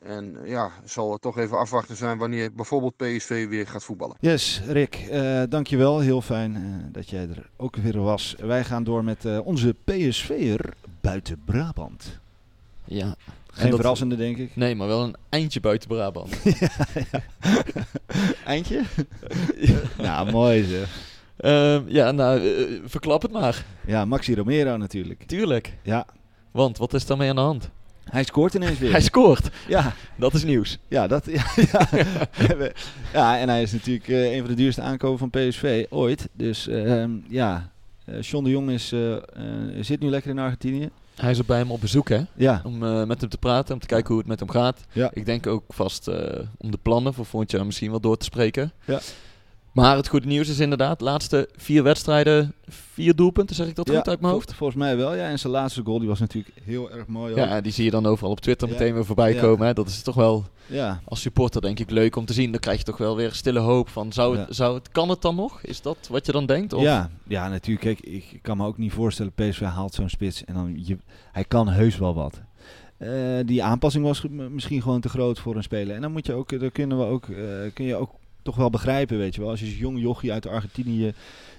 En 0.03 0.38
ja, 0.45 0.71
zal 0.83 1.12
het 1.12 1.21
toch 1.21 1.38
even 1.38 1.57
afwachten 1.57 1.95
zijn 1.95 2.17
wanneer 2.17 2.53
bijvoorbeeld 2.53 2.97
PSV 2.97 3.47
weer 3.47 3.67
gaat 3.67 3.83
voetballen. 3.83 4.15
Yes, 4.19 4.62
Rick, 4.67 5.07
uh, 5.12 5.43
dankjewel. 5.49 5.99
Heel 5.99 6.21
fijn 6.21 6.55
uh, 6.55 6.62
dat 6.91 7.10
jij 7.10 7.29
er 7.29 7.49
ook 7.55 7.75
weer 7.75 8.01
was. 8.01 8.36
Wij 8.39 8.63
gaan 8.63 8.83
door 8.83 9.03
met 9.03 9.25
uh, 9.25 9.39
onze 9.45 9.75
PSV'er 9.83 10.73
buiten 11.01 11.41
Brabant. 11.45 12.19
Ja. 12.83 13.15
Geen 13.51 13.69
dat, 13.69 13.79
verrassende, 13.79 14.15
denk 14.15 14.38
ik. 14.38 14.55
Nee, 14.55 14.75
maar 14.75 14.88
wel 14.88 15.03
een 15.03 15.15
eindje 15.29 15.60
buiten 15.60 15.88
Brabant. 15.88 16.38
ja, 16.60 16.69
ja. 17.12 17.21
Eindje? 18.45 18.81
nou, 19.97 20.31
mooi 20.31 20.63
zeg. 20.63 21.15
Uh, 21.39 21.89
ja, 21.89 22.12
nou, 22.12 22.41
verklap 22.86 23.21
het 23.21 23.31
maar. 23.31 23.65
Ja, 23.86 24.05
Maxi 24.05 24.36
Romero 24.36 24.77
natuurlijk. 24.77 25.23
Tuurlijk. 25.23 25.73
Ja. 25.81 26.05
Want, 26.51 26.77
wat 26.77 26.93
is 26.93 27.05
daarmee 27.05 27.29
aan 27.29 27.36
de 27.36 27.41
hand? 27.41 27.69
Hij 28.10 28.24
scoort 28.24 28.54
ineens 28.54 28.80
weer. 28.80 28.91
Hij 28.91 29.02
scoort. 29.02 29.50
Ja. 29.67 29.93
Dat 30.15 30.34
is 30.34 30.43
nieuws. 30.43 30.78
Ja, 30.88 31.08
dat, 31.08 31.26
ja, 31.26 31.46
ja. 31.56 31.88
ja 33.13 33.39
en 33.39 33.50
hij 33.50 33.62
is 33.62 33.72
natuurlijk 33.72 34.08
uh, 34.08 34.34
een 34.34 34.39
van 34.39 34.48
de 34.48 34.54
duurste 34.54 34.82
aankopen 34.82 35.17
van 35.17 35.30
PSV 35.30 35.86
ooit. 35.89 36.30
Dus 36.34 36.67
uh, 36.67 37.06
ja, 37.28 37.72
uh, 38.06 38.22
John 38.22 38.43
de 38.43 38.50
Jong 38.50 38.70
is, 38.70 38.93
zit 39.82 40.00
nu 40.00 40.10
lekker 40.10 40.32
in 40.32 40.39
Argentinië. 40.39 40.89
Hij 41.15 41.32
is 41.32 41.38
er 41.38 41.46
bij 41.46 41.58
hem 41.58 41.72
op 41.72 41.82
bezoek, 41.82 42.10
hè? 42.10 42.22
Ja. 42.36 42.62
Om 42.63 42.78
met 43.08 43.22
hem 43.22 43.30
te 43.30 43.38
praten, 43.38 43.74
om 43.74 43.80
te 43.80 43.88
kijken 43.88 44.08
hoe 44.08 44.17
het 44.17 44.28
met 44.28 44.39
hem 44.39 44.50
gaat. 44.50 44.86
Ja. 44.91 45.10
Ik 45.13 45.26
denk 45.26 45.48
ook 45.48 45.63
vast 45.70 46.08
om 46.58 46.72
de 46.72 46.80
plannen 46.82 47.13
voor 47.13 47.26
volgend 47.26 47.52
jaar 47.52 47.65
misschien 47.65 47.89
wel 47.89 48.00
door 48.00 48.17
te 48.17 48.26
spreken. 48.26 48.72
Ja. 48.86 49.00
Maar 49.77 49.95
het 49.95 50.07
goede 50.07 50.27
nieuws 50.27 50.49
is 50.49 50.59
inderdaad, 50.59 51.01
laatste 51.01 51.49
vier 51.55 51.83
wedstrijden, 51.83 52.53
vier 52.67 53.15
doelpunten, 53.15 53.55
zeg 53.55 53.67
ik 53.67 53.75
dat 53.75 53.87
ja, 53.87 53.97
goed 53.97 54.07
uit 54.07 54.21
mijn 54.21 54.33
hoofd? 54.33 54.53
volgens 54.53 54.79
mij 54.79 54.97
wel, 54.97 55.15
ja. 55.15 55.29
En 55.29 55.39
zijn 55.39 55.53
laatste 55.53 55.81
goal 55.83 55.99
die 55.99 56.07
was 56.07 56.19
natuurlijk 56.19 56.55
heel 56.63 56.91
erg 56.91 57.07
mooi. 57.07 57.35
Ja, 57.35 57.57
ook. 57.57 57.63
die 57.63 57.71
zie 57.71 57.85
je 57.85 57.91
dan 57.91 58.05
overal 58.05 58.31
op 58.31 58.39
Twitter 58.39 58.69
meteen 58.69 58.93
weer 58.93 59.05
voorbij 59.05 59.33
komen. 59.33 59.67
Hè. 59.67 59.73
Dat 59.73 59.87
is 59.87 60.01
toch 60.01 60.15
wel 60.15 60.45
ja. 60.65 61.01
als 61.05 61.21
supporter 61.21 61.61
denk 61.61 61.79
ik 61.79 61.89
leuk 61.89 62.15
om 62.15 62.25
te 62.25 62.33
zien. 62.33 62.51
Dan 62.51 62.59
krijg 62.59 62.77
je 62.77 62.83
toch 62.83 62.97
wel 62.97 63.15
weer 63.15 63.33
stille 63.33 63.59
hoop 63.59 63.89
van, 63.89 64.13
zou 64.13 64.37
het, 64.37 64.55
zou 64.55 64.75
het, 64.75 64.89
kan 64.89 65.09
het 65.09 65.21
dan 65.21 65.35
nog? 65.35 65.61
Is 65.61 65.81
dat 65.81 65.97
wat 66.09 66.25
je 66.25 66.31
dan 66.31 66.45
denkt? 66.45 66.73
Of? 66.73 66.81
Ja, 66.81 67.09
ja, 67.27 67.49
natuurlijk. 67.49 67.85
Kijk, 67.85 67.99
ik 67.99 68.39
kan 68.41 68.57
me 68.57 68.65
ook 68.65 68.77
niet 68.77 68.93
voorstellen, 68.93 69.33
PSV 69.33 69.61
haalt 69.61 69.93
zo'n 69.93 70.09
spits 70.09 70.45
en 70.45 70.53
dan, 70.53 70.73
je, 70.85 70.97
hij 71.31 71.43
kan 71.43 71.69
heus 71.69 71.97
wel 71.97 72.13
wat. 72.13 72.41
Uh, 72.99 73.09
die 73.45 73.63
aanpassing 73.63 74.03
was 74.03 74.23
misschien 74.49 74.81
gewoon 74.81 75.01
te 75.01 75.09
groot 75.09 75.39
voor 75.39 75.55
een 75.55 75.63
speler. 75.63 75.95
En 75.95 76.01
dan 76.01 76.11
moet 76.11 76.25
je 76.25 76.33
ook, 76.33 76.59
dan 76.59 76.71
kunnen 76.71 76.97
we 76.97 77.03
ook, 77.03 77.27
uh, 77.27 77.37
kun 77.73 77.85
je 77.85 77.95
ook 77.95 78.11
toch 78.47 78.55
wel 78.55 78.69
begrijpen, 78.69 79.17
weet 79.17 79.36
je 79.36 79.41
wel. 79.41 79.49
Als 79.49 79.60
je 79.60 79.65
als 79.65 79.77
jong 79.77 80.01
jochie 80.01 80.31
uit 80.31 80.47
Argentinië 80.47 81.13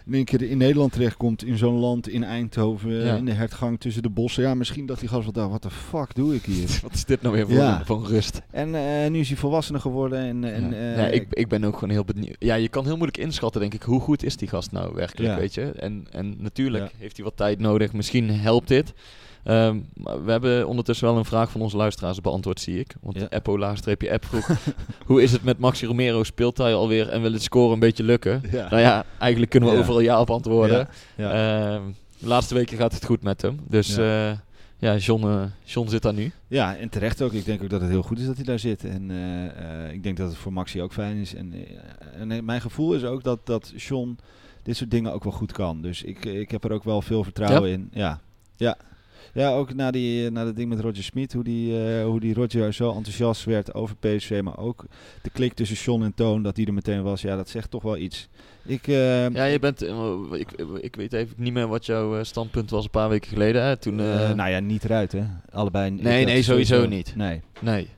in 0.07 0.14
één 0.14 0.24
keer 0.24 0.42
in 0.42 0.59
Nederland 0.59 0.92
terechtkomt, 0.92 1.44
in 1.44 1.59
zo'n 1.59 1.79
land, 1.79 2.09
in 2.09 2.24
Eindhoven, 2.24 2.92
ja. 2.92 3.16
in 3.16 3.24
de 3.24 3.33
hertgang 3.33 3.81
tussen 3.81 4.03
de 4.03 4.09
bossen. 4.09 4.42
Ja, 4.42 4.55
misschien 4.55 4.87
dat 4.87 5.01
die 5.01 5.09
gast 5.09 5.24
wat 5.24 5.35
dacht, 5.35 5.51
wat 5.51 5.62
de 5.62 5.70
fuck 5.70 6.14
doe 6.14 6.35
ik 6.35 6.44
hier? 6.44 6.79
wat 6.83 6.94
is 6.94 7.05
dit 7.05 7.22
nou 7.22 7.35
weer 7.35 7.46
voor, 7.46 7.57
ja. 7.57 7.85
voor 7.85 8.07
rust? 8.07 8.42
En 8.51 8.68
uh, 8.68 9.07
nu 9.11 9.18
is 9.18 9.29
hij 9.29 9.37
volwassener 9.37 9.81
geworden. 9.81 10.18
En, 10.18 10.55
en, 10.55 10.70
ja. 10.70 10.77
Uh, 10.77 10.96
ja, 10.96 11.07
ik, 11.07 11.27
ik 11.31 11.48
ben 11.48 11.64
ook 11.64 11.74
gewoon 11.74 11.90
heel 11.90 12.05
benieuwd. 12.05 12.37
Ja, 12.38 12.55
je 12.55 12.68
kan 12.68 12.85
heel 12.85 12.96
moeilijk 12.96 13.18
inschatten, 13.18 13.61
denk 13.61 13.74
ik, 13.74 13.83
hoe 13.83 14.01
goed 14.01 14.24
is 14.24 14.37
die 14.37 14.48
gast 14.48 14.72
nou 14.72 14.94
werkelijk, 14.94 15.38
weet 15.38 15.55
je? 15.55 15.72
En, 15.72 16.07
en 16.11 16.37
natuurlijk 16.38 16.92
heeft 16.98 17.16
hij 17.16 17.24
wat 17.24 17.37
tijd 17.37 17.59
nodig. 17.59 17.92
Misschien 17.92 18.31
helpt 18.31 18.68
dit. 18.68 18.94
Um, 19.44 19.87
we 20.24 20.31
hebben 20.31 20.66
ondertussen 20.68 21.07
wel 21.07 21.16
een 21.16 21.24
vraag 21.24 21.51
van 21.51 21.61
onze 21.61 21.77
luisteraars 21.77 22.20
beantwoord, 22.20 22.61
zie 22.61 22.79
ik. 22.79 22.94
Want 23.01 23.18
Ja. 23.18 23.29
Eppo 23.29 23.59
laagstreepje 23.59 24.12
app 24.12 24.24
vroeg... 24.24 24.48
hoe 25.07 25.22
is 25.22 25.33
het 25.33 25.42
met 25.44 25.59
Maxi 25.59 25.87
Romero? 25.87 26.22
Speelt 26.22 26.59
hij 26.59 26.74
alweer 26.74 27.09
en 27.09 27.22
wil 27.22 27.33
het 27.33 27.42
scoren 27.42 27.72
een 27.72 27.79
beetje 27.79 28.03
lukken? 28.03 28.42
Ja. 28.51 28.68
Nou 28.70 28.83
ja, 28.83 29.05
eigenlijk 29.18 29.51
kunnen 29.51 29.68
we 29.68 29.74
Ja. 29.74 29.81
overal 29.81 30.01
ja 30.01 30.20
op 30.20 30.31
antwoorden. 30.31 30.88
Ehm, 31.16 31.83
de 32.18 32.27
laatste 32.27 32.55
weken 32.55 32.77
gaat 32.77 32.92
het 32.94 33.05
goed 33.05 33.22
met 33.22 33.42
hem. 33.42 33.59
Dus 33.68 33.94
Ja. 33.94 34.05
ja, 34.27 34.40
ja 34.79 34.96
John, 34.96 35.24
eh, 35.27 35.42
John 35.64 35.88
zit 35.88 36.03
daar 36.03 36.14
nu. 36.14 36.33
Ja, 36.48 36.77
en 36.77 36.88
terecht 36.88 37.22
ook. 37.22 37.33
Ik 37.33 37.44
denk 37.44 37.62
ook 37.62 37.70
dat 37.70 37.81
het 37.81 37.90
heel 37.90 38.03
goed 38.03 38.18
is 38.18 38.27
dat 38.27 38.37
hij 38.37 38.44
daar 38.44 38.59
zit. 38.59 38.85
En 38.85 39.11
eh, 39.11 39.92
ik 39.92 40.03
denk 40.03 40.16
dat 40.16 40.29
het 40.29 40.37
voor 40.37 40.53
Maxi 40.53 40.83
ook 40.83 40.92
fijn 40.92 41.16
is. 41.16 41.35
En, 41.35 41.55
en 42.29 42.44
mijn 42.44 42.61
gevoel 42.61 42.94
is 42.94 43.05
ook 43.05 43.22
dat, 43.22 43.46
dat 43.46 43.72
John 43.77 44.18
dit 44.62 44.77
soort 44.77 44.90
dingen 44.90 45.12
ook 45.12 45.24
wel 45.24 45.33
goed 45.33 45.53
kan. 45.53 45.83
Dus 45.83 46.03
ik, 46.03 46.24
ik 46.24 46.51
heb 46.51 46.64
er 46.64 46.72
ook 46.72 46.85
wel 46.85 47.03
veel 47.03 47.24
vertrouwen 47.24 47.70
in. 47.70 47.88
Ja, 47.92 48.20
ja. 48.57 48.77
Ja, 49.38 49.51
ook 49.51 49.74
na, 49.74 49.90
die, 49.90 50.31
na 50.31 50.44
dat 50.44 50.57
ding 50.57 50.68
met 50.68 50.81
Roger 50.81 51.03
Smit, 51.05 51.33
hoe 51.33 51.44
die, 51.44 51.85
eh, 51.85 52.05
hoe 52.05 52.20
die 52.20 52.35
Roger 52.35 52.72
zo 52.72 52.92
enthousiast 52.92 53.44
werd 53.44 53.74
over 53.74 53.96
PSV, 53.96 54.40
maar 54.42 54.59
ook 54.59 54.85
de 55.22 55.31
klik 55.31 55.53
tussen 55.53 55.77
John 55.77 56.03
en 56.03 56.14
Toon, 56.14 56.42
dat 56.42 56.55
die 56.55 56.66
er 56.66 56.72
meteen 56.74 57.03
was, 57.03 57.22
ja, 57.22 57.37
dat 57.37 57.48
zegt 57.48 57.70
toch 57.70 57.83
wel 57.83 57.96
iets. 57.96 58.29
Ik, 58.66 58.87
eh, 58.87 59.31
Ja, 59.31 59.44
je 59.44 59.59
bent... 59.59 59.83
eh, 59.83 60.14
ik, 60.33 60.53
ik 60.81 60.96
weet 60.96 61.12
even 61.12 61.35
niet 61.37 61.53
meer 61.53 61.66
wat 61.68 61.87
jouw 61.87 62.24
standpunt 62.24 62.70
was 62.70 62.85
een 62.85 62.90
paar 62.90 63.09
weken 63.09 63.29
geleden. 63.29 63.62
Hè? 63.62 63.77
Toen, 63.77 63.96
nou 63.96 64.51
ja, 64.51 64.61
niet 64.61 64.85
eruit, 64.85 65.12
hè. 65.12 65.22
Allebei. 65.51 65.90
Nee, 65.90 66.24
nee, 66.24 66.42
sowieso 66.42 66.87
niet. 66.87 67.12
Nee. 67.16 67.40
Nee. 67.61 67.88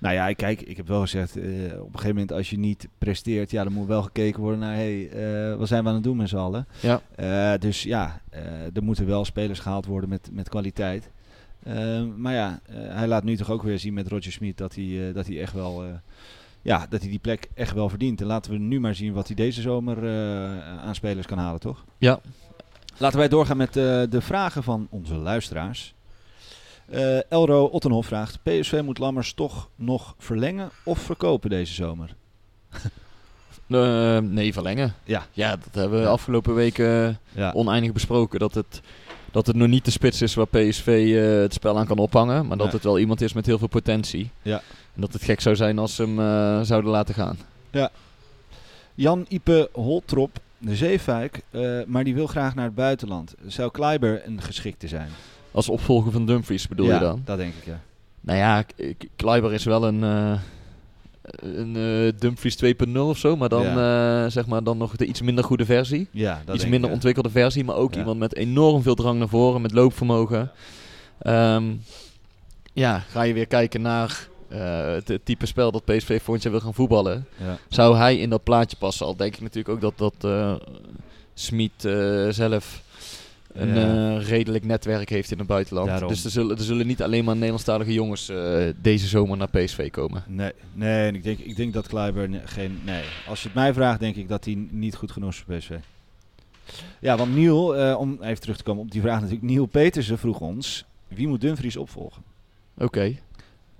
Nou 0.00 0.14
ja, 0.14 0.32
kijk, 0.32 0.60
ik 0.60 0.76
heb 0.76 0.88
wel 0.88 1.00
gezegd, 1.00 1.36
eh, 1.36 1.44
op 1.80 1.86
een 1.86 2.00
gegeven 2.00 2.08
moment 2.08 2.32
als 2.32 2.50
je 2.50 2.58
niet 2.58 2.88
presteert, 2.98 3.50
ja, 3.50 3.64
dan 3.64 3.72
moet 3.72 3.86
wel 3.86 4.02
gekeken 4.02 4.40
worden 4.40 4.60
naar, 4.60 4.74
hé, 4.74 5.08
hey, 5.10 5.50
eh, 5.50 5.56
wat 5.56 5.68
zijn 5.68 5.82
we 5.82 5.88
aan 5.88 5.94
het 5.94 6.04
doen 6.04 6.16
met 6.16 6.28
z'n 6.28 6.36
allen? 6.36 6.66
Ja. 6.80 7.00
Eh, 7.14 7.60
dus 7.60 7.82
ja, 7.82 8.20
er 8.74 8.82
moeten 8.82 9.06
wel 9.06 9.24
spelers 9.24 9.58
gehaald 9.58 9.86
worden 9.86 10.08
met, 10.08 10.28
met 10.32 10.48
kwaliteit. 10.48 11.10
Eh, 11.62 12.02
maar 12.16 12.32
ja, 12.32 12.60
hij 12.72 13.06
laat 13.06 13.24
nu 13.24 13.36
toch 13.36 13.50
ook 13.50 13.62
weer 13.62 13.78
zien 13.78 13.94
met 13.94 14.08
Roger 14.08 14.32
Smit 14.32 14.58
dat 14.58 14.74
hij, 14.74 15.12
dat 15.12 15.26
hij 15.26 15.40
echt 15.40 15.52
wel, 15.52 15.84
ja, 16.62 16.86
dat 16.88 17.00
hij 17.00 17.10
die 17.10 17.18
plek 17.18 17.48
echt 17.54 17.74
wel 17.74 17.88
verdient. 17.88 18.20
En 18.20 18.26
laten 18.26 18.52
we 18.52 18.58
nu 18.58 18.80
maar 18.80 18.94
zien 18.94 19.12
wat 19.12 19.26
hij 19.26 19.36
deze 19.36 19.60
zomer 19.60 19.96
aan 20.80 20.94
spelers 20.94 21.26
kan 21.26 21.38
halen, 21.38 21.60
toch? 21.60 21.84
Ja. 21.98 22.20
Laten 22.96 23.18
wij 23.18 23.28
doorgaan 23.28 23.56
met 23.56 23.72
de 23.72 24.20
vragen 24.20 24.62
van 24.62 24.86
onze 24.90 25.14
luisteraars. 25.14 25.94
Eh, 26.90 27.32
Elro 27.32 27.64
Ottenhoff 27.64 28.08
vraagt: 28.08 28.38
PSV 28.42 28.80
moet 28.84 28.98
Lammers 28.98 29.32
toch 29.32 29.68
nog 29.76 30.14
verlengen 30.18 30.70
of 30.84 30.98
verkopen 30.98 31.50
deze 31.50 31.74
zomer? 31.74 32.14
Eh, 33.70 34.18
nee, 34.18 34.52
verlengen. 34.52 34.94
Ja. 35.04 35.26
Ja, 35.32 35.50
dat 35.56 35.74
hebben 35.74 35.98
we 35.98 36.04
Ja. 36.04 36.10
afgelopen 36.10 36.54
weken 36.54 37.18
Ja, 37.32 37.52
oneindig 37.52 37.92
besproken. 37.92 38.38
Dat 38.38 38.54
het, 38.54 38.80
dat 39.30 39.46
het 39.46 39.56
nog 39.56 39.68
niet 39.68 39.84
de 39.84 39.90
spits 39.90 40.22
is 40.22 40.34
waar 40.34 40.46
PSV 40.46 41.12
eh, 41.16 41.40
het 41.42 41.54
spel 41.54 41.78
aan 41.78 41.86
kan 41.86 41.98
ophangen. 41.98 42.46
Maar 42.46 42.56
dat 42.56 42.72
het 42.72 42.82
wel 42.84 42.98
iemand 42.98 43.20
is 43.20 43.32
met 43.32 43.46
heel 43.46 43.58
veel 43.58 43.66
potentie. 43.68 44.30
Ja. 44.42 44.62
En 44.94 45.00
dat 45.00 45.12
het 45.12 45.22
gek 45.22 45.40
zou 45.40 45.56
zijn 45.56 45.78
als 45.78 45.94
ze 45.94 46.02
hem 46.02 46.18
eh, 46.20 46.60
zouden 46.66 46.90
laten 46.90 47.14
gaan. 47.14 47.38
Jan 48.94 49.26
Ipe 49.28 49.68
Holtrop, 49.72 50.38
de 50.58 50.76
Zeefuik, 50.76 51.40
eh, 51.50 51.70
maar 51.86 52.04
die 52.04 52.14
wil 52.14 52.26
graag 52.26 52.54
naar 52.54 52.64
het 52.64 52.74
buitenland. 52.74 53.34
Zou 53.46 53.70
Kleiber 53.70 54.26
een 54.26 54.42
geschikte 54.42 54.88
zijn? 54.88 55.10
Als 55.52 55.68
opvolger 55.68 56.12
van 56.12 56.26
Dumfries 56.26 56.68
bedoel 56.68 56.86
ja, 56.86 56.94
je 56.94 57.00
dan? 57.00 57.22
dat 57.24 57.38
denk 57.38 57.54
ik, 57.54 57.64
ja. 57.64 57.80
Nou 58.20 58.38
ja, 58.38 58.64
Kleiber 59.16 59.52
is 59.52 59.64
wel 59.64 59.86
een, 59.86 60.04
eh, 60.04 60.40
een 61.22 61.76
eh, 61.76 62.20
Dumfries 62.20 62.56
2.0 62.56 63.08
of 63.08 63.18
zo, 63.18 63.36
maar 63.36 63.48
dan, 63.48 63.66
eh, 63.66 64.24
zeg 64.26 64.46
maar 64.46 64.62
dan 64.62 64.78
nog 64.78 64.96
de 64.96 65.06
iets 65.06 65.22
minder 65.22 65.44
goede 65.44 65.64
versie. 65.64 66.08
Ja, 66.10 66.42
dat 66.44 66.54
iets 66.54 66.64
ik, 66.64 66.70
minder 66.70 66.90
ontwikkelde 66.90 67.30
versie, 67.30 67.64
maar 67.64 67.76
ook 67.76 67.92
Ja. 67.92 67.98
iemand 67.98 68.18
met 68.18 68.36
enorm 68.36 68.82
veel 68.82 68.94
drang 68.94 69.18
naar 69.18 69.28
voren, 69.28 69.60
met 69.60 69.72
loopvermogen. 69.72 70.50
Ehm, 71.18 71.64
ja, 72.72 72.98
ga 72.98 73.22
je 73.22 73.32
weer 73.34 73.46
kijken 73.46 73.80
naar 73.80 74.28
het, 74.48 75.18
type 75.24 75.46
spel 75.46 75.72
dat 75.72 75.84
PSV 75.84 76.20
jaar 76.26 76.50
wil 76.50 76.60
gaan 76.60 76.74
voetballen. 76.74 77.26
Zou 77.68 77.96
hij 77.96 78.18
in 78.18 78.30
dat 78.30 78.42
plaatje 78.42 78.76
passen? 78.76 79.06
Al 79.06 79.16
denk 79.16 79.34
ik 79.34 79.40
natuurlijk 79.40 79.68
ook 79.68 79.96
dat, 79.98 80.20
dat 80.20 80.50
Smit 81.34 81.72
zelf 82.30 82.82
een 83.52 83.74
Ja. 83.74 84.16
eh, 84.16 84.28
redelijk 84.28 84.64
netwerk 84.64 85.08
heeft 85.08 85.30
in 85.30 85.38
het 85.38 85.46
buitenland. 85.46 85.88
Daarom. 85.88 86.08
Dus 86.08 86.24
er 86.24 86.30
zullen, 86.30 86.56
er 86.56 86.62
zullen 86.62 86.86
niet 86.86 87.02
alleen 87.02 87.24
maar 87.24 87.34
Nederlandstalige 87.34 87.92
jongens 87.92 88.28
eh, 88.28 88.66
deze 88.80 89.06
zomer 89.06 89.36
naar 89.36 89.48
PSV 89.50 89.90
komen. 89.90 90.22
Nee, 90.26 90.52
nee 90.72 91.06
en 91.06 91.14
ik, 91.14 91.22
denk, 91.22 91.38
ik 91.38 91.56
denk 91.56 91.72
dat 91.72 91.86
Kleiber 91.86 92.28
ne- 92.28 92.42
geen... 92.44 92.78
Nee, 92.84 93.02
als 93.28 93.40
je 93.40 93.46
het 93.46 93.54
mij 93.56 93.72
vraagt, 93.72 94.00
denk 94.00 94.16
ik 94.16 94.28
dat 94.28 94.44
hij 94.44 94.66
niet 94.70 94.94
goed 94.94 95.10
genoeg 95.12 95.30
is 95.30 95.36
voor 95.46 95.56
PSV. 95.56 95.70
Ja, 97.00 97.16
want 97.16 97.34
Niel, 97.34 97.76
eh, 97.76 97.98
om 97.98 98.18
even 98.22 98.40
terug 98.40 98.56
te 98.56 98.62
komen 98.62 98.82
op 98.82 98.90
die 98.90 99.00
vraag 99.00 99.16
natuurlijk. 99.20 99.46
Niel 99.46 99.66
Petersen 99.66 100.18
vroeg 100.18 100.40
ons, 100.40 100.84
wie 101.08 101.28
moet 101.28 101.40
Dumfries 101.40 101.76
opvolgen? 101.76 102.22
Oké, 102.78 103.16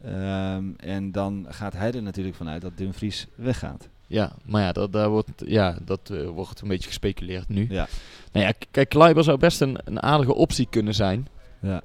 Ehm, 0.05 0.64
en 0.77 1.12
dan 1.12 1.47
gaat 1.49 1.73
hij 1.73 1.93
er 1.93 2.03
natuurlijk 2.03 2.37
vanuit 2.37 2.62
dat 2.62 2.73
Dumfries 2.77 3.27
weggaat. 3.35 3.89
Ja, 4.11 4.32
maar 4.44 4.62
ja, 4.62 4.72
dat, 4.72 4.92
daar 4.92 5.08
wordt, 5.08 5.30
ja, 5.46 5.78
dat 5.84 6.11
eh, 6.12 6.28
wordt 6.28 6.61
een 6.61 6.68
beetje 6.68 6.86
gespeculeerd 6.88 7.48
nu. 7.48 7.66
Ja. 7.70 7.88
Nou 8.32 8.46
ja, 8.46 8.52
kijk, 8.70 8.88
Kleiber 8.88 9.24
zou 9.24 9.38
best 9.38 9.61
een, 9.61 9.78
een 9.84 10.02
aardige 10.02 10.34
optie 10.34 10.66
kunnen 10.70 10.94
zijn. 10.94 11.28
Ja. 11.61 11.80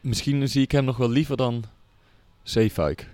Misschien 0.00 0.48
zie 0.48 0.62
ik 0.62 0.72
hem 0.72 0.84
nog 0.84 0.96
wel 0.96 1.10
liever 1.10 1.36
dan 1.36 1.64
Zeefuik. 2.42 3.10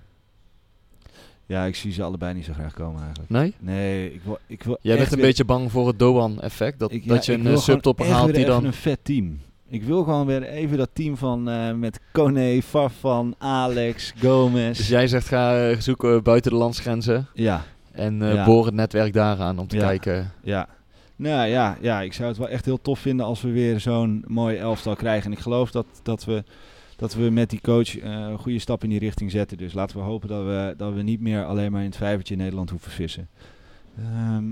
Ja, 1.46 1.64
ik 1.64 1.76
zie 1.76 1.92
ze 1.92 2.02
allebei 2.02 2.34
niet 2.34 2.44
zo 2.44 2.52
graag 2.52 2.74
komen 2.74 3.00
eigenlijk. 3.02 3.30
Nee? 3.30 3.54
Nee, 3.58 4.14
ik 4.14 4.20
wil, 4.24 4.38
ik 4.46 4.62
wil 4.62 4.78
Jij 4.80 4.96
bent 4.96 5.10
een 5.10 5.16
weer- 5.16 5.26
beetje 5.26 5.44
bang 5.44 5.70
voor 5.70 5.86
het 5.86 5.98
Doan-effect. 5.98 6.78
Dat, 6.78 6.92
ik- 6.92 7.08
dat 7.08 7.26
je 7.26 7.32
ik 7.32 7.38
een 7.38 7.44
wil 7.44 7.54
eh, 7.54 7.60
subtopper 7.60 8.06
haalt 8.06 8.26
die 8.26 8.34
even 8.36 8.50
dan... 8.50 8.64
een 8.64 8.72
vet 8.72 8.98
team. 9.02 9.40
Ik 9.68 9.82
wil 9.82 10.02
gewoon 10.04 10.26
weer 10.26 10.42
even 10.42 10.76
dat 10.78 10.88
team 10.92 11.16
van 11.16 11.48
eh, 11.48 11.72
met 11.74 12.00
Kone, 12.12 12.62
Farfan, 12.62 13.34
Alex, 13.38 14.12
Gomez. 14.20 14.76
Dus 14.76 14.88
jij 14.88 15.06
zegt 15.08 15.28
ga 15.28 15.74
zoeken 15.80 16.22
buiten 16.22 16.50
de 16.50 16.56
landsgrenzen 16.56 17.26
Ja, 17.34 17.64
en 17.92 18.22
eh 18.22 18.34
Ja. 18.34 18.44
boor 18.44 18.64
het 18.66 18.74
netwerk 18.74 19.12
daaraan 19.12 19.58
om 19.58 19.66
te 19.66 19.76
Ja. 19.76 19.86
kijken. 19.86 20.32
ja. 20.42 20.68
Nou 21.16 21.48
ja, 21.48 21.76
ja, 21.80 22.00
ik 22.00 22.12
zou 22.12 22.28
het 22.28 22.38
wel 22.38 22.48
echt 22.48 22.64
heel 22.64 22.80
tof 22.80 22.98
vinden 22.98 23.26
als 23.26 23.40
we 23.42 23.50
weer 23.50 23.80
zo'n 23.80 24.24
mooi 24.26 24.56
elftal 24.56 24.96
krijgen. 24.96 25.26
En 25.30 25.36
ik 25.36 25.42
geloof 25.42 25.70
dat, 25.70 25.86
dat, 26.02 26.24
we, 26.24 26.44
dat 26.96 27.14
we 27.14 27.30
met 27.30 27.50
die 27.50 27.60
coach 27.60 27.98
eh, 27.98 28.10
een 28.10 28.38
goede 28.38 28.58
stap 28.58 28.82
in 28.84 28.90
die 28.90 28.98
richting 28.98 29.30
zetten. 29.30 29.58
Dus 29.58 29.72
laten 29.72 29.96
we 29.96 30.02
hopen 30.02 30.28
dat 30.28 30.44
we, 30.44 30.74
dat 30.76 30.92
we 30.94 31.02
niet 31.02 31.20
meer 31.20 31.44
alleen 31.44 31.72
maar 31.72 31.80
in 31.80 31.86
het 31.86 31.96
vijvertje 31.96 32.34
in 32.34 32.40
Nederland 32.40 32.70
hoeven 32.70 32.90
vissen. 32.90 33.28
Ehm, 33.98 34.44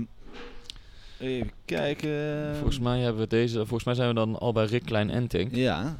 even 1.19 1.51
kijken. 1.65 2.09
Volgens 2.55 2.79
mij 2.79 2.99
hebben 2.99 3.21
we 3.21 3.27
deze, 3.27 3.57
volgens 3.57 3.83
mij 3.83 3.93
zijn 3.93 4.07
we 4.07 4.13
dan 4.15 4.39
al 4.39 4.51
bij 4.51 4.65
Rick 4.65 4.83
Klein 4.85 5.09
Enting. 5.09 5.49
Ja. 5.55 5.95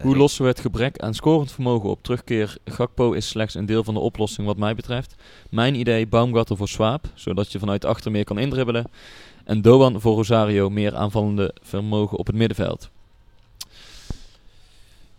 Hoe 0.00 0.16
lossen 0.16 0.42
we 0.42 0.48
het 0.48 0.60
gebrek 0.60 0.98
aan 0.98 1.14
scorend 1.14 1.52
vermogen 1.52 1.88
op? 1.90 2.02
Terugkeer 2.02 2.56
Gakpo 2.64 3.12
is 3.12 3.28
slechts 3.28 3.54
een 3.54 3.66
deel 3.66 3.84
van 3.84 3.94
de 3.94 4.00
oplossing 4.00 4.46
wat 4.46 4.56
mij 4.56 4.74
betreft. 4.74 5.14
Mijn 5.50 5.74
idee 5.74 6.06
Baumgartel 6.06 6.56
voor 6.56 6.68
Swaap, 6.68 7.06
zodat 7.14 7.52
je 7.52 7.58
vanuit 7.58 7.84
achter 7.84 8.10
meer 8.10 8.24
kan 8.24 8.38
indribbelen. 8.38 8.84
En 9.44 9.62
Doan 9.62 10.00
voor 10.00 10.14
Rosario, 10.14 10.70
meer 10.70 10.94
aanvallende 10.96 11.54
vermogen 11.62 12.18
op 12.18 12.26
het 12.26 12.36
middenveld. 12.36 12.90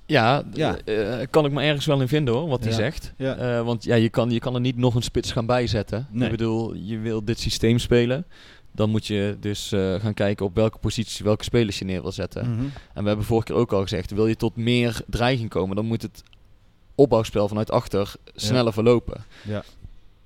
Ja, 0.06 0.44
Ja. 0.54 0.78
eh, 0.86 1.26
kan 1.30 1.46
ik 1.46 1.52
me 1.52 1.62
ergens 1.64 1.86
wel 1.86 2.02
in 2.02 2.08
vinden 2.08 2.34
hoor, 2.34 2.48
wat 2.48 2.60
hij 2.60 2.70
Ja. 2.72 2.76
zegt. 2.78 3.14
Ja. 3.18 3.36
Eh, 3.36 3.62
want 3.62 3.84
ja, 3.84 3.96
je 3.96 4.10
kan, 4.10 4.30
je 4.32 4.40
kan 4.40 4.54
er 4.56 4.62
niet 4.62 4.78
nog 4.78 4.96
een 4.96 5.02
spits 5.04 5.32
gaan 5.32 5.46
bijzetten. 5.46 6.08
Nee. 6.12 6.26
Ik 6.26 6.32
bedoel, 6.38 6.74
je 6.76 6.98
wil 7.00 7.26
dit 7.26 7.40
systeem 7.40 7.80
spelen. 7.80 8.26
Dan 8.78 8.90
moet 8.90 9.08
je 9.08 9.38
dus 9.40 9.72
eh, 9.72 9.96
gaan 10.00 10.14
kijken 10.14 10.46
op 10.46 10.56
welke 10.56 10.78
positie 10.78 11.26
welke 11.26 11.44
spelers 11.44 11.80
je 11.80 11.86
neer 11.86 12.02
wil 12.02 12.12
zetten. 12.12 12.52
Mhm. 12.52 12.66
En 12.94 13.02
we 13.02 13.08
hebben 13.08 13.26
vorige 13.26 13.46
keer 13.48 13.56
ook 13.56 13.74
al 13.74 13.82
gezegd, 13.82 14.12
wil 14.12 14.28
je 14.28 14.36
tot 14.36 14.56
meer 14.56 15.02
dreiging 15.08 15.50
komen, 15.50 15.76
dan 15.76 15.86
moet 15.86 16.02
het 16.02 16.24
opbouwspel 16.96 17.48
vanuit 17.48 17.72
achter 17.72 18.14
sneller 18.36 18.74
verlopen. 18.74 19.24
Ja. 19.44 19.64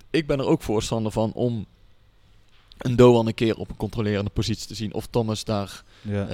Ik 0.09 0.27
ben 0.27 0.39
er 0.39 0.45
ook 0.45 0.61
voorstander 0.61 1.11
van 1.11 1.31
om 1.33 1.65
een 2.77 2.95
Doan 2.95 3.27
een 3.27 3.33
keer 3.33 3.55
op 3.57 3.69
een 3.69 3.75
controlerende 3.77 4.29
positie 4.29 4.67
te 4.67 4.75
zien. 4.75 4.93
Of 4.93 5.07
Thomas 5.07 5.43
daar 5.43 5.83
Ja. 6.01 6.21
eh, 6.23 6.27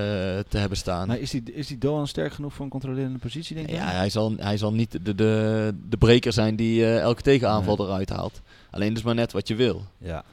te 0.50 0.58
hebben 0.58 0.78
staan. 0.78 1.08
maar 1.08 1.20
is 1.20 1.30
die, 1.32 1.44
is 1.54 1.68
die 1.68 1.78
Doan 1.78 2.08
sterk 2.08 2.34
genoeg 2.34 2.54
voor 2.54 2.66
een 2.66 2.72
controlerende 2.72 3.18
positie, 3.20 3.56
denk 3.56 3.70
je? 3.70 3.76
Ja, 3.76 3.86
hij 3.90 4.10
zal, 4.10 4.34
hij 4.38 4.58
zal 4.58 4.74
niet 4.74 4.92
de, 4.92 5.16
de, 5.16 5.74
de 5.90 5.98
breker 5.98 6.34
zijn 6.34 6.56
die 6.56 6.84
eh, 6.86 7.00
elke 7.00 7.22
tegenaanval 7.22 7.80
eruit 7.80 8.10
haalt. 8.10 8.42
Alleen 8.72 8.94
dus 8.94 9.04
maar 9.04 9.16
net 9.16 9.32
wat 9.32 9.48
je 9.48 9.56
wil. 9.56 9.86
Ja. 9.98 10.24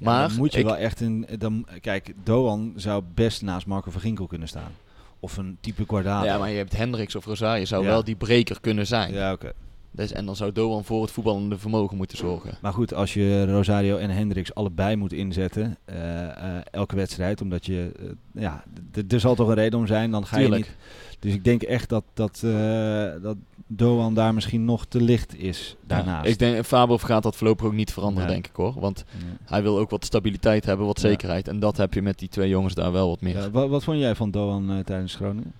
Maar 0.00 0.28
dan 0.28 0.36
moet 0.36 0.52
je 0.52 0.58
ik- 0.58 0.64
wel 0.64 0.76
echt 0.76 1.00
een... 1.00 1.26
Dan, 1.38 1.66
kijk, 1.80 2.14
Doan 2.24 2.72
zou 2.76 3.02
best 3.14 3.42
naast 3.42 3.66
Marco 3.66 3.90
van 3.90 4.00
Ginkel 4.00 4.26
kunnen 4.26 4.48
staan. 4.48 4.72
Of 5.20 5.36
een 5.36 5.56
type 5.60 5.84
Guardado. 5.88 6.26
Ja, 6.26 6.38
maar 6.38 6.50
je 6.50 6.56
hebt 6.56 6.76
Hendricks 6.76 7.16
of 7.16 7.24
Rosario 7.24 7.64
zou 7.64 7.84
wel 7.84 8.04
die 8.04 8.16
breker 8.16 8.60
kunnen 8.60 8.86
zijn. 8.86 9.12
Ja, 9.12 9.32
oké. 9.32 9.52
Dus, 9.92 10.12
en 10.12 10.26
dan 10.26 10.36
zou 10.36 10.52
Doan 10.52 10.84
voor 10.84 11.02
het 11.02 11.10
voetballende 11.10 11.58
vermogen 11.58 11.96
moeten 11.96 12.18
zorgen. 12.18 12.58
Maar 12.60 12.72
goed, 12.72 12.94
als 12.94 13.14
je 13.14 13.46
Rosario 13.46 13.96
en 13.96 14.10
Hendricks 14.10 14.54
allebei 14.54 14.96
moet 14.96 15.12
inzetten, 15.12 15.76
eh, 15.84 16.24
eh, 16.28 16.62
elke 16.70 16.96
wedstrijd, 16.96 17.40
omdat 17.40 17.66
je, 17.66 17.92
eh, 17.98 18.42
ja, 18.42 18.64
er 19.08 19.20
zal 19.20 19.34
toch 19.34 19.48
een 19.48 19.54
reden 19.54 19.78
om 19.78 19.86
zijn, 19.86 20.10
dan 20.10 20.26
ga 20.26 20.38
je 20.38 20.48
niet. 20.48 20.76
Dus 21.20 21.32
ik 21.34 21.44
denk 21.44 21.62
echt 21.62 21.88
dat, 21.88 22.04
dat, 22.14 22.40
eh, 22.44 23.10
dat 23.22 23.36
Doan 23.66 24.14
daar 24.14 24.34
misschien 24.34 24.64
nog 24.64 24.86
te 24.86 25.00
licht 25.02 25.38
is 25.38 25.76
daarnaast. 25.86 26.24
Ja, 26.24 26.30
ik 26.32 26.38
denk, 26.38 26.64
Fabel 26.64 26.98
gaat 26.98 27.22
dat 27.22 27.36
voorlopig 27.36 27.66
ook 27.66 27.72
niet 27.72 27.92
veranderen, 27.92 28.24
Nee. 28.28 28.34
denk 28.40 28.46
ik 28.46 28.56
hoor. 28.56 28.80
Want 28.80 29.04
Ja. 29.12 29.24
hij 29.44 29.62
wil 29.62 29.78
ook 29.78 29.90
wat 29.90 30.04
stabiliteit 30.04 30.64
hebben, 30.64 30.86
wat 30.86 31.00
Ja. 31.00 31.08
zekerheid. 31.08 31.48
En 31.48 31.58
dat 31.60 31.76
heb 31.76 31.94
je 31.94 32.02
met 32.02 32.18
die 32.18 32.28
twee 32.28 32.48
jongens 32.48 32.74
daar 32.74 32.92
wel 32.92 33.08
wat 33.08 33.20
meer. 33.20 33.34
Ja, 33.36 33.42
Ja, 33.42 33.50
wat, 33.50 33.68
wat 33.68 33.84
vond 33.84 33.98
jij 33.98 34.14
van 34.14 34.30
Doan 34.30 34.70
eh, 34.70 34.78
tijdens 34.78 35.14
Groningen? 35.14 35.52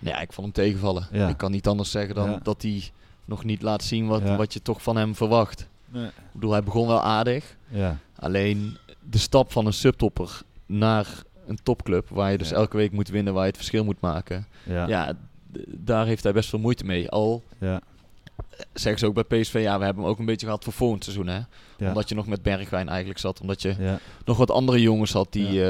ik 0.00 0.32
vond 0.32 0.36
hem 0.56 0.64
tegenvallen. 0.64 1.08
Ja. 1.12 1.28
Ik 1.28 1.36
kan 1.36 1.50
niet 1.50 1.66
anders 1.68 1.90
zeggen 1.90 2.14
dan 2.14 2.30
Ja. 2.30 2.40
dat 2.42 2.62
hij 2.62 2.82
nog 3.24 3.44
niet 3.44 3.62
laat 3.62 3.82
zien 3.82 4.06
wat, 4.06 4.22
Ja. 4.22 4.36
wat 4.36 4.52
je 4.52 4.62
toch 4.62 4.82
van 4.82 4.96
hem 4.96 5.14
verwacht. 5.14 5.68
Nee. 5.88 6.06
Ik 6.06 6.12
bedoel, 6.32 6.50
hij 6.52 6.62
begon 6.62 6.86
wel 6.86 7.00
aardig. 7.02 7.56
Ja. 7.68 7.96
Alleen 8.18 8.76
de 9.10 9.18
stap 9.18 9.52
van 9.52 9.66
een 9.66 9.72
subtopper 9.72 10.40
naar 10.66 11.22
een 11.48 11.58
topclub, 11.62 12.08
waar 12.08 12.30
je 12.30 12.38
dus 12.38 12.48
Ja. 12.48 12.56
elke 12.56 12.76
week 12.76 12.92
moet 12.92 13.08
winnen, 13.08 13.32
waar 13.32 13.42
je 13.42 13.48
het 13.48 13.56
verschil 13.56 13.84
moet 13.84 14.00
maken. 14.00 14.46
Ja. 14.64 15.14
Daar 15.68 16.06
heeft 16.06 16.22
hij 16.22 16.32
best 16.32 16.48
veel 16.48 16.58
moeite 16.58 16.84
mee. 16.84 17.10
Al 17.10 17.42
Ja. 17.60 17.80
zeggen 18.72 18.98
ze 18.98 19.06
ook 19.06 19.14
bij 19.26 19.40
PSV, 19.40 19.58
ja, 19.62 19.78
we 19.78 19.84
hebben 19.84 20.02
hem 20.02 20.12
ook 20.12 20.18
een 20.18 20.24
beetje 20.24 20.46
gehad 20.46 20.64
voor 20.64 20.72
volgend 20.72 21.04
seizoen. 21.04 21.26
Hè? 21.26 21.40
Ja. 21.78 21.88
Omdat 21.88 22.08
je 22.08 22.14
nog 22.14 22.26
met 22.26 22.42
Bergwijn 22.42 22.88
eigenlijk 22.88 23.18
zat. 23.18 23.40
Omdat 23.40 23.62
je 23.62 23.96
nog 24.24 24.36
wat 24.36 24.50
andere 24.50 24.80
jongens 24.80 25.12
had 25.12 25.26
die... 25.32 25.60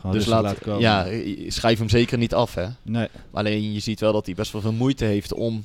Gewoon 0.00 0.12
dus 0.16 0.26
rustig 0.26 0.42
laat, 0.42 0.42
laten 0.52 0.62
komen. 0.62 0.80
ja, 0.80 1.50
schrijf 1.50 1.78
hem 1.78 1.88
zeker 1.88 2.18
niet 2.18 2.34
af. 2.34 2.54
Hè? 2.54 2.66
Nee. 2.82 3.08
Alleen 3.32 3.72
je 3.72 3.80
ziet 3.80 4.00
wel 4.00 4.12
dat 4.12 4.26
hij 4.26 4.34
best 4.34 4.52
wel 4.52 4.60
veel 4.60 4.72
moeite 4.72 5.04
heeft 5.04 5.32
om 5.34 5.62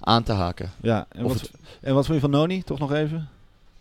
aan 0.00 0.22
te 0.22 0.32
haken. 0.32 0.70
Ja. 0.82 1.06
En 1.08 1.24
Of 1.24 1.32
wat, 1.32 1.40
het- 1.40 1.50
en 1.80 1.94
wat 1.94 2.04
vond 2.06 2.14
je 2.14 2.20
van 2.28 2.30
Noni? 2.30 2.62
Toch 2.62 2.78
nog 2.78 2.92
even? 2.92 3.28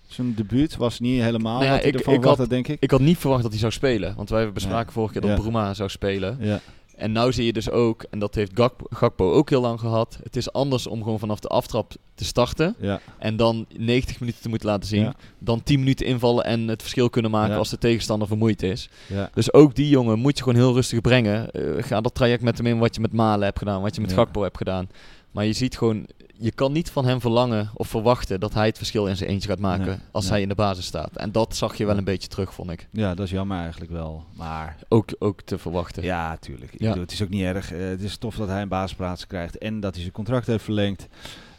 Zijn 0.08 0.34
debuut 0.36 0.76
was 0.78 1.00
niet 1.00 1.22
helemaal 1.22 1.60
Nou 1.60 1.66
ja, 1.72 1.80
ik- 1.80 1.94
ervan 1.94 2.14
ik 2.14 2.24
had- 2.24 2.38
had, 2.38 2.50
denk 2.50 2.68
ik. 2.68 2.78
Ik 2.80 2.92
had 2.92 3.00
niet 3.00 3.18
verwacht 3.18 3.42
dat 3.42 3.52
hij 3.52 3.60
zou 3.60 3.72
spelen. 3.72 4.16
Want 4.16 4.30
wij 4.30 4.52
bespraken 4.52 4.86
Nee. 4.86 4.94
vorige 4.94 5.14
keer 5.14 5.22
dat 5.22 5.32
Ja. 5.32 5.38
Bruma 5.38 5.74
zou 5.74 5.90
spelen. 5.90 6.38
Ja. 6.40 6.60
En 6.96 7.12
nou 7.12 7.32
zie 7.34 7.46
je 7.46 7.54
dus 7.54 7.70
ook, 7.70 8.06
en 8.10 8.20
dat 8.20 8.36
heeft 8.36 8.52
Gakpo, 8.54 8.86
Gakpo 8.90 9.32
ook 9.32 9.50
heel 9.50 9.62
lang 9.62 9.80
gehad. 9.80 10.20
Het 10.24 10.36
is 10.36 10.52
anders 10.54 10.88
om 10.88 11.04
gewoon 11.04 11.20
vanaf 11.20 11.40
de 11.40 11.48
aftrap 11.48 11.94
te 12.14 12.26
starten. 12.26 12.76
Ja. 12.80 13.00
En 13.20 13.36
dan 13.36 13.66
90 13.78 14.20
minuten 14.20 14.42
te 14.42 14.50
moeten 14.50 14.68
laten 14.70 14.88
zien. 14.88 15.02
Ja. 15.02 15.14
Dan 15.40 15.64
10 15.64 15.80
minuten 15.80 16.06
invallen 16.06 16.44
en 16.46 16.68
het 16.68 16.82
verschil 16.82 17.10
kunnen 17.10 17.32
maken 17.32 17.52
Ja. 17.52 17.58
als 17.58 17.70
de 17.70 17.78
tegenstander 17.78 18.28
vermoeid 18.28 18.64
is. 18.64 18.90
Ja. 19.08 19.30
Dus 19.34 19.54
ook 19.54 19.76
die 19.76 19.90
jongen 19.90 20.20
moet 20.20 20.38
je 20.38 20.44
gewoon 20.44 20.60
heel 20.60 20.74
rustig 20.74 21.02
brengen. 21.02 21.52
Eh, 21.52 21.84
ga 21.84 22.02
dat 22.02 22.16
traject 22.16 22.44
met 22.44 22.58
hem 22.58 22.68
in 22.68 22.78
wat 22.78 22.96
je 22.96 23.02
met 23.02 23.14
Malen 23.14 23.46
hebt 23.46 23.58
gedaan, 23.60 23.82
wat 23.82 23.96
je 23.96 24.02
met 24.02 24.10
Ja. 24.10 24.16
Gakpo 24.16 24.42
hebt 24.42 24.58
gedaan. 24.58 24.90
Maar 25.32 25.46
je 25.46 25.54
ziet 25.54 25.78
gewoon, 25.78 26.06
je 26.38 26.52
kan 26.52 26.72
niet 26.72 26.90
van 26.92 27.06
hem 27.06 27.22
verlangen 27.22 27.70
of 27.74 27.88
verwachten 27.88 28.40
dat 28.40 28.54
hij 28.54 28.66
het 28.66 28.78
verschil 28.78 29.08
in 29.08 29.18
zijn 29.18 29.30
eentje 29.30 29.50
gaat 29.50 29.60
maken 29.60 29.86
Nee. 29.86 29.98
als 30.12 30.24
Nee. 30.24 30.34
hij 30.34 30.42
in 30.42 30.48
de 30.50 30.56
basis 30.56 30.86
staat. 30.86 31.16
En 31.16 31.32
dat 31.32 31.56
zag 31.56 31.76
je 31.76 31.86
wel 31.86 31.98
een 31.98 32.04
beetje 32.04 32.28
terug, 32.28 32.54
vond 32.54 32.70
ik. 32.72 32.88
ja, 32.92 33.16
dat 33.16 33.26
is 33.26 33.32
jammer 33.32 33.58
eigenlijk 33.60 33.92
wel. 33.92 34.24
Maar 34.34 34.76
Ook, 34.88 35.10
ook 35.20 35.42
te 35.42 35.58
verwachten. 35.58 36.04
ja, 36.04 36.38
tuurlijk. 36.38 36.74
Ik 36.74 36.80
bedoel, 36.80 37.02
het 37.02 37.12
is 37.12 37.22
ook 37.22 37.30
niet 37.30 37.44
erg. 37.44 37.74
Eh, 37.74 37.80
het 37.88 38.02
is 38.02 38.18
tof 38.18 38.36
dat 38.36 38.48
hij 38.48 38.62
een 38.62 38.68
basisplaats 38.68 39.28
krijgt 39.28 39.58
en 39.58 39.80
dat 39.80 39.92
hij 39.94 40.02
zijn 40.02 40.14
contract 40.14 40.48
heeft 40.48 40.64
verlengd. 40.64 41.08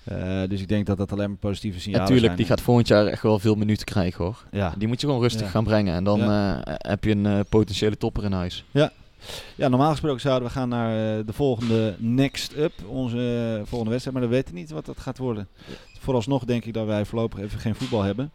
Eh, 0.04 0.42
dus 0.48 0.60
ik 0.60 0.68
denk 0.68 0.86
dat 0.86 0.96
dat 0.96 1.12
alleen 1.12 1.28
maar 1.28 1.38
positieve 1.38 1.78
signalen 1.80 2.00
Natuurlijk, 2.00 2.26
zijn. 2.26 2.36
die 2.46 2.46
gaat 2.56 2.60
volgend 2.64 2.88
jaar 2.88 3.06
echt 3.06 3.22
wel 3.22 3.38
veel 3.38 3.54
minuten 3.54 3.84
krijgen 3.84 4.24
hoor. 4.24 4.44
Ja. 4.50 4.74
Die 4.78 4.88
moet 4.88 5.00
je 5.00 5.06
gewoon 5.06 5.22
rustig 5.22 5.40
Ja. 5.42 5.48
gaan 5.48 5.64
brengen. 5.64 5.94
En 5.94 6.04
dan 6.04 6.20
eh, 6.22 6.58
heb 6.64 7.04
je 7.04 7.10
een 7.10 7.44
potentiële 7.48 7.96
topper 7.96 8.24
in 8.24 8.32
huis. 8.32 8.64
ja, 8.70 8.92
normaal 9.56 9.90
gesproken 9.90 10.20
zouden 10.20 10.48
we 10.48 10.54
gaan 10.54 10.68
naar 10.68 11.18
eh, 11.18 11.26
de 11.26 11.32
volgende 11.32 11.94
Next 11.98 12.56
Up, 12.56 12.72
onze 12.86 13.56
eh, 13.58 13.66
volgende 13.66 13.90
wedstrijd. 13.90 14.18
Maar 14.18 14.28
we 14.28 14.34
weten 14.34 14.54
niet 14.54 14.70
wat 14.70 14.86
dat 14.86 15.00
gaat 15.00 15.18
worden. 15.18 15.48
Vooralsnog 15.98 16.44
denk 16.44 16.64
ik 16.64 16.74
dat 16.74 16.86
wij 16.86 17.04
voorlopig 17.04 17.38
even 17.38 17.58
geen 17.58 17.74
voetbal 17.74 18.02
hebben. 18.02 18.30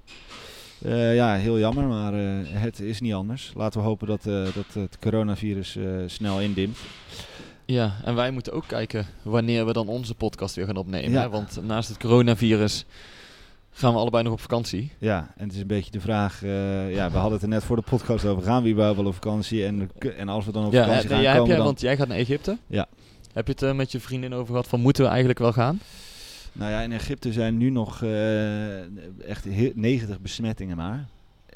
Eh, 0.81 1.15
ja, 1.15 1.35
heel 1.35 1.59
jammer, 1.59 1.83
maar 1.83 2.13
het 2.47 2.79
is 2.79 3.01
niet 3.01 3.13
anders. 3.13 3.51
Laten 3.55 3.79
we 3.79 3.87
hopen 3.87 4.07
dat, 4.07 4.23
dat 4.23 4.73
het 4.73 4.99
coronavirus 4.99 5.77
snel 6.05 6.41
indimpt. 6.41 6.79
Ja, 7.65 7.95
en 8.03 8.15
wij 8.15 8.31
moeten 8.31 8.53
ook 8.53 8.67
kijken 8.67 9.05
wanneer 9.21 9.65
we 9.65 9.73
dan 9.73 9.87
onze 9.87 10.15
podcast 10.15 10.55
weer 10.55 10.65
gaan 10.65 10.75
opnemen. 10.75 11.11
Ja. 11.11 11.21
Hè? 11.21 11.29
Want 11.29 11.59
naast 11.63 11.89
het 11.89 11.97
coronavirus 11.97 12.85
gaan 13.71 13.93
we 13.93 13.99
allebei 13.99 14.23
nog 14.23 14.33
op 14.33 14.39
vakantie. 14.41 14.91
Ja, 14.97 15.27
en 15.37 15.43
het 15.45 15.53
is 15.53 15.61
een 15.61 15.67
beetje 15.67 15.91
de 15.91 15.99
vraag. 16.01 16.43
eh, 16.43 16.93
ja, 16.93 17.11
we 17.11 17.15
hadden 17.17 17.33
het 17.33 17.41
er 17.41 17.47
net 17.47 17.63
voor 17.63 17.75
de 17.75 17.81
podcast 17.81 18.25
over. 18.25 18.43
Gaan 18.43 18.63
we 18.63 18.69
überhaupt 18.69 18.97
wel 18.97 19.07
op 19.07 19.13
vakantie? 19.13 19.65
En, 19.65 19.89
en 20.17 20.29
als 20.29 20.45
we 20.45 20.51
dan 20.51 20.65
op 20.65 20.71
Ja, 20.73 20.83
vakantie 20.83 21.07
hè, 21.07 21.13
gaan 21.13 21.23
jij, 21.23 21.31
komen 21.33 21.47
jij, 21.47 21.55
dan... 21.57 21.65
want 21.65 21.81
jij 21.81 21.97
gaat 21.97 22.07
naar 22.07 22.17
Egypte. 22.17 22.57
Ja. 22.67 22.87
Heb 23.33 23.45
je 23.47 23.51
het 23.53 23.61
eh, 23.61 23.73
met 23.73 23.91
je 23.91 23.99
vriendin 23.99 24.33
over 24.33 24.47
gehad 24.47 24.67
van 24.67 24.79
moeten 24.79 25.03
we 25.03 25.09
eigenlijk 25.09 25.39
wel 25.39 25.53
gaan? 25.53 25.79
Nou 26.53 26.71
ja, 26.71 26.81
in 26.81 26.91
Egypte 26.91 27.31
zijn 27.33 27.57
nu 27.57 27.69
nog 27.69 28.03
eh, 28.03 28.79
echt 29.29 29.43
he- 29.45 29.71
90 29.75 30.19
besmettingen 30.19 30.77
maar. 30.77 31.05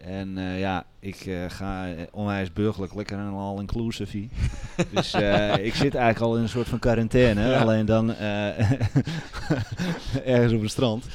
En 0.04 0.38
eh, 0.38 0.60
ja, 0.60 0.86
ik 1.00 1.16
eh, 1.26 1.36
ga 1.48 1.88
eh, 1.88 1.94
onwijs 2.12 2.54
burgerlijk 2.54 2.96
lekker 2.96 3.18
een 3.18 3.34
all-inclusive. 3.34 4.28
dus 4.94 5.14
eh, 5.14 5.54
ik 5.58 5.74
zit 5.76 5.96
eigenlijk 5.96 6.20
al 6.20 6.36
in 6.36 6.42
een 6.42 6.50
soort 6.50 6.68
van 6.68 6.80
quarantaine. 6.80 7.48
Ja. 7.48 7.60
Alleen 7.60 7.86
dan 7.86 8.14
eh, 8.14 8.72
ergens 10.36 10.54
op 10.54 10.62
het 10.62 10.72
strand. 10.72 11.06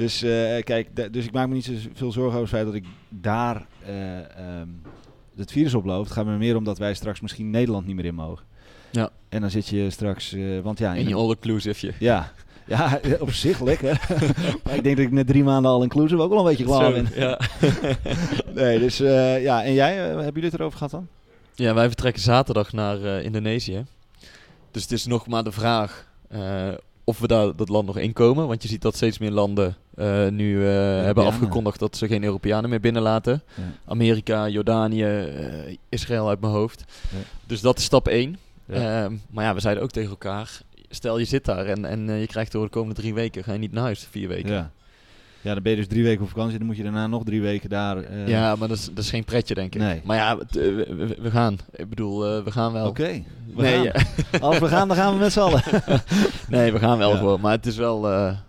Dus 0.00 0.22
eh, 0.22 0.62
kijk, 0.62 1.12
dus 1.12 1.26
ik 1.26 1.32
maak 1.32 1.48
me 1.48 1.54
niet 1.54 1.64
zoveel 1.64 2.12
zorgen 2.12 2.38
over 2.38 2.40
het 2.40 2.48
feit 2.48 2.64
dat 2.64 2.74
ik 2.74 2.84
daar 3.08 3.66
eh, 3.86 4.18
ehm, 4.18 4.68
het 5.36 5.52
virus 5.52 5.74
oploopt. 5.74 6.04
Het 6.04 6.16
gaat 6.16 6.26
me 6.26 6.36
meer 6.36 6.56
om 6.56 6.64
dat 6.64 6.78
wij 6.78 6.94
straks 6.94 7.20
misschien 7.20 7.50
Nederland 7.50 7.86
niet 7.86 7.96
meer 7.96 8.04
in 8.04 8.14
mogen. 8.14 8.44
Ja. 8.90 9.10
En 9.28 9.40
dan 9.40 9.50
zit 9.50 9.68
je 9.68 9.90
straks, 9.90 10.32
eh, 10.32 10.60
want 10.60 10.78
ja, 10.78 10.94
In 10.94 11.08
je 11.08 11.14
all-inclusive. 11.14 11.92
ja, 11.98 12.32
ja, 12.66 13.00
op 13.18 13.32
zich 13.32 13.60
lekker. 13.60 14.00
maar 14.64 14.74
ik 14.74 14.82
denk 14.82 14.96
dat 14.96 15.06
ik 15.06 15.10
met 15.10 15.26
drie 15.26 15.44
maanden 15.44 15.70
al 15.70 15.82
inclusive 15.82 16.22
ook 16.22 16.30
wel 16.30 16.38
een 16.38 16.44
beetje 16.44 16.64
klaar 16.64 16.92
ben. 16.92 17.08
Ja. 17.14 17.40
Nee, 18.54 18.78
dus 18.78 18.96
ja, 19.42 19.64
en 19.64 19.72
jij, 19.72 19.94
hebben 19.96 20.24
jullie 20.24 20.50
het 20.50 20.54
erover 20.54 20.76
gehad 20.76 20.90
dan? 20.90 21.08
ja, 21.54 21.74
wij 21.74 21.86
vertrekken 21.86 22.22
zaterdag 22.22 22.72
naar 22.72 23.22
Indonesië. 23.22 23.84
Dus 24.70 24.82
het 24.82 24.92
is 24.92 25.06
nog 25.06 25.26
maar 25.26 25.44
de 25.44 25.52
vraag 25.52 26.08
of 27.10 27.18
we 27.18 27.26
daar 27.26 27.56
dat 27.56 27.68
land 27.68 27.86
nog 27.86 27.98
inkomen. 27.98 28.46
Want 28.46 28.62
je 28.62 28.68
ziet 28.68 28.82
dat 28.82 28.94
steeds 28.94 29.18
meer 29.18 29.30
landen 29.30 29.76
eh, 29.94 30.28
nu 30.28 30.66
eh, 30.66 30.72
hebben 31.02 31.24
afgekondigd 31.24 31.78
dat 31.78 31.96
ze 31.96 32.06
geen 32.06 32.24
Europeanen 32.24 32.70
meer 32.70 32.80
binnenlaten. 32.80 33.42
Ja. 33.54 33.62
Amerika, 33.84 34.48
Jordanië, 34.48 35.04
eh, 35.04 35.76
Israël 35.88 36.28
uit 36.28 36.40
mijn 36.40 36.52
hoofd. 36.52 36.84
Ja. 37.10 37.18
Dus 37.46 37.60
dat 37.60 37.78
is 37.78 37.84
stap 37.84 38.08
1. 38.08 38.38
Ja. 38.66 39.10
maar 39.30 39.44
ja, 39.44 39.54
we 39.54 39.60
zeiden 39.60 39.82
ook 39.82 39.90
tegen 39.90 40.10
elkaar, 40.10 40.60
stel 40.88 41.18
je 41.18 41.24
zit 41.24 41.44
daar 41.44 41.66
en, 41.66 41.84
en 41.84 42.12
je 42.12 42.26
krijgt 42.26 42.52
door 42.52 42.64
de 42.64 42.70
komende 42.70 43.00
drie 43.00 43.14
weken, 43.14 43.44
ga 43.44 43.52
je 43.52 43.58
niet 43.58 43.72
naar 43.72 43.82
huis, 43.82 44.08
vier 44.10 44.28
weken. 44.28 44.72
Ja. 45.42 45.52
dan 45.54 45.62
ben 45.62 45.72
je 45.72 45.78
dus 45.78 45.86
drie 45.88 46.02
weken 46.04 46.22
op 46.22 46.28
vakantie. 46.28 46.58
Dan 46.58 46.66
moet 46.66 46.76
je 46.76 46.82
daarna 46.82 47.06
nog 47.06 47.24
drie 47.24 47.40
weken 47.40 47.68
daar. 47.68 47.96
eh, 47.96 48.28
Ja, 48.28 48.56
maar 48.56 48.68
dat 48.68 48.76
is, 48.76 48.84
dat 48.86 49.04
is 49.04 49.10
geen 49.10 49.24
pretje, 49.24 49.54
denk 49.54 49.74
ik. 49.74 49.80
Nee. 49.80 50.00
Maar 50.04 50.16
ja, 50.16 50.32
eh, 50.38 50.46
we, 51.18 51.30
gaan. 51.30 51.58
Ik 51.74 51.88
bedoel, 51.88 52.26
eh, 52.26 52.44
we 52.44 52.50
gaan 52.50 52.72
wel. 52.72 52.86
Oké, 52.86 53.22
nee, 53.56 53.82
ja. 53.82 53.92
Als 54.40 54.58
we 54.58 54.68
gaan, 54.68 54.88
dan 54.88 54.96
gaan 54.96 55.12
we 55.12 55.18
met 55.18 55.32
z'n 55.32 55.40
allen. 55.40 55.62
nee, 56.48 56.72
we 56.72 56.78
gaan 56.78 56.98
wel 56.98 57.10
Ja. 57.10 57.16
gewoon. 57.18 57.40
Maar 57.40 57.52
het 57.52 57.66
is 57.66 57.76
wel... 57.76 58.08
ja, 58.10 58.42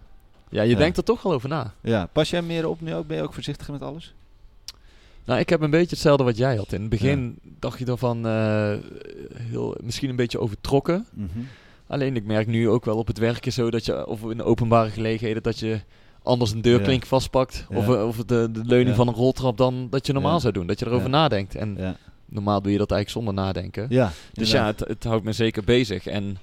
je 0.49 0.67
Ja. 0.69 0.75
denkt 0.77 0.97
er 0.97 1.03
toch 1.03 1.21
wel 1.21 1.33
over 1.33 1.49
na. 1.49 1.73
ja, 1.81 2.05
pas 2.11 2.29
jij 2.29 2.41
meer 2.41 2.67
op 2.67 2.81
nu 2.81 2.93
ook? 2.95 3.07
Ben 3.07 3.17
je 3.17 3.23
ook 3.23 3.33
voorzichtiger 3.33 3.73
met 3.73 3.81
alles? 3.81 4.13
Nou, 5.25 5.39
ik 5.39 5.49
heb 5.49 5.61
een 5.61 5.69
beetje 5.69 5.89
hetzelfde 5.89 6.23
wat 6.23 6.37
jij 6.37 6.55
had. 6.55 6.73
In 6.73 6.81
het 6.81 6.89
begin 6.89 7.39
dacht 7.59 7.79
je 7.79 7.85
ervan 7.85 8.25
heel, 9.49 9.77
misschien 9.83 10.09
een 10.09 10.15
beetje 10.15 10.39
overtrokken. 10.39 11.05
Mhm. 11.13 11.27
Alleen 11.87 12.15
ik 12.15 12.25
merk 12.25 12.47
nu 12.47 12.69
ook 12.69 12.85
wel 12.85 12.97
op 12.97 13.07
het 13.07 13.17
werken 13.17 13.53
zo 13.53 13.71
dat 13.71 13.85
je, 13.85 14.07
of 14.07 14.23
in 14.23 14.43
openbare 14.43 14.89
gelegenheden, 14.89 15.43
dat 15.43 15.59
je 15.59 15.79
anders 16.23 16.51
een 16.51 16.61
deurklink 16.61 17.05
vastpakt. 17.05 17.65
Of, 17.73 17.89
eh, 17.89 18.07
of 18.07 18.17
de, 18.17 18.49
de 18.51 18.61
leuning 18.65 18.95
van 18.95 19.07
een 19.07 19.13
roltrap 19.13 19.57
dan 19.57 19.87
dat 19.89 20.05
je 20.07 20.13
normaal 20.13 20.39
zou 20.39 20.53
doen. 20.53 20.67
Dat 20.67 20.79
je 20.79 20.85
erover 20.87 21.09
nadenkt. 21.09 21.55
En 21.55 21.75
Ja, 21.77 21.95
normaal 22.25 22.61
doe 22.61 22.71
je 22.71 22.77
dat 22.77 22.91
eigenlijk 22.91 23.25
zonder 23.25 23.45
nadenken. 23.45 23.85
ja 23.89 24.11
Dus 24.33 24.51
ja, 24.51 24.65
het, 24.65 24.79
het 24.79 25.03
houdt 25.03 25.23
me 25.23 25.31
zeker 25.31 25.63
bezig. 25.63 26.07
En 26.07 26.37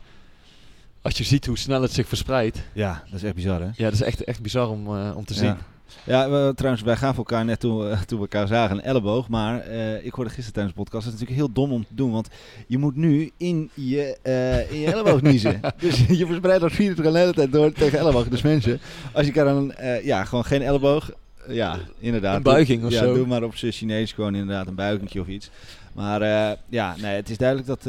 als 1.03 1.19
je 1.19 1.25
ziet 1.25 1.47
hoe 1.47 1.59
snel 1.59 1.83
het 1.83 1.93
zich 1.93 2.09
verspreidt, 2.09 2.63
ja, 2.73 3.03
dat 3.05 3.15
is 3.15 3.23
echt 3.23 3.35
bizar 3.35 3.61
hè? 3.61 3.67
ja, 3.67 3.85
dat 3.85 3.93
is 3.93 4.03
echt, 4.03 4.25
echt 4.25 4.43
bizar 4.43 4.69
om, 4.69 4.87
eh, 4.97 5.17
om 5.17 5.25
te 5.25 5.35
zien. 5.35 5.57
Ja. 6.05 6.23
Ja, 6.23 6.31
we, 6.31 6.53
trouwens, 6.55 6.83
wij 6.85 6.97
gaven 6.97 7.17
elkaar 7.17 7.45
net 7.45 7.61
toen, 7.61 7.79
we- 7.79 7.97
toen 8.07 8.19
we 8.19 8.25
elkaar 8.31 8.47
zagen 8.47 8.77
een 8.77 8.83
elleboog. 8.83 9.29
Maar 9.29 9.61
eh, 9.61 10.05
ik 10.05 10.13
hoorde 10.13 10.31
gisteren 10.31 10.53
tijdens 10.53 10.75
de 10.75 10.83
podcast, 10.83 11.05
dat 11.05 11.15
is 11.15 11.21
natuurlijk 11.21 11.47
heel 11.47 11.53
dom 11.65 11.73
om 11.73 11.87
te 11.87 11.95
doen. 11.95 12.13
Want 12.13 12.29
je 12.67 12.79
moet 12.79 12.97
nu 12.97 13.31
in 13.37 13.71
je, 13.75 14.17
eh, 14.23 14.73
in 14.73 14.79
je 14.81 14.93
elleboog 14.93 15.23
niezen. 15.23 15.61
dus 15.81 16.07
je 16.07 16.27
verspreidt 16.27 16.61
dat 16.61 16.73
virus 16.73 16.97
de 16.97 17.19
hele 17.19 17.33
tijd 17.33 17.53
door 17.53 17.73
tegen 17.73 17.99
elleboog. 17.99 18.29
Dus 18.29 18.43
mensen, 18.43 18.81
als 19.13 19.27
je 19.27 19.33
elkaar 19.33 19.55
dan, 19.55 19.73
eh, 19.73 20.05
ja, 20.05 20.25
gewoon 20.25 20.45
geen 20.45 20.63
elleboog. 20.63 21.11
ja, 21.49 21.79
inderdaad. 21.99 22.37
Een 22.37 22.43
buiging 22.43 22.85
of 22.85 22.91
ja, 22.93 22.99
zo. 22.99 23.15
doe 23.15 23.27
maar 23.27 23.43
op 23.43 23.57
z'n 23.57 23.71
Chinees 23.71 24.13
gewoon 24.13 24.35
inderdaad 24.35 24.67
een 24.67 24.75
buigingje 24.75 25.21
of 25.21 25.27
iets. 25.27 25.51
Maar 25.93 26.21
ja, 26.69 26.95
nee, 27.01 27.15
het 27.15 27.31
is 27.31 27.39
duidelijk 27.39 27.69
dat, 27.69 27.87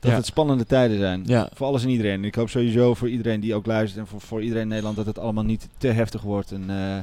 dat 0.00 0.10
Ja. 0.10 0.16
het 0.16 0.26
spannende 0.26 0.64
tijden 0.66 0.98
zijn. 0.98 1.22
Ja. 1.26 1.48
Voor 1.54 1.66
alles 1.66 1.82
en 1.82 1.88
iedereen. 1.88 2.12
En 2.14 2.24
ik 2.24 2.34
hoop 2.34 2.48
sowieso 2.48 2.94
voor 2.94 3.08
iedereen 3.08 3.40
die 3.40 3.54
ook 3.54 3.66
luistert 3.66 4.00
en 4.00 4.06
voor, 4.06 4.20
voor 4.20 4.40
iedereen 4.42 4.62
in 4.62 4.68
Nederland 4.68 4.96
dat 4.96 5.06
het 5.06 5.18
allemaal 5.18 5.44
niet 5.44 5.68
te 5.78 5.88
heftig 5.88 6.22
wordt. 6.22 6.52
En 6.52 6.64
eh, 6.70 6.98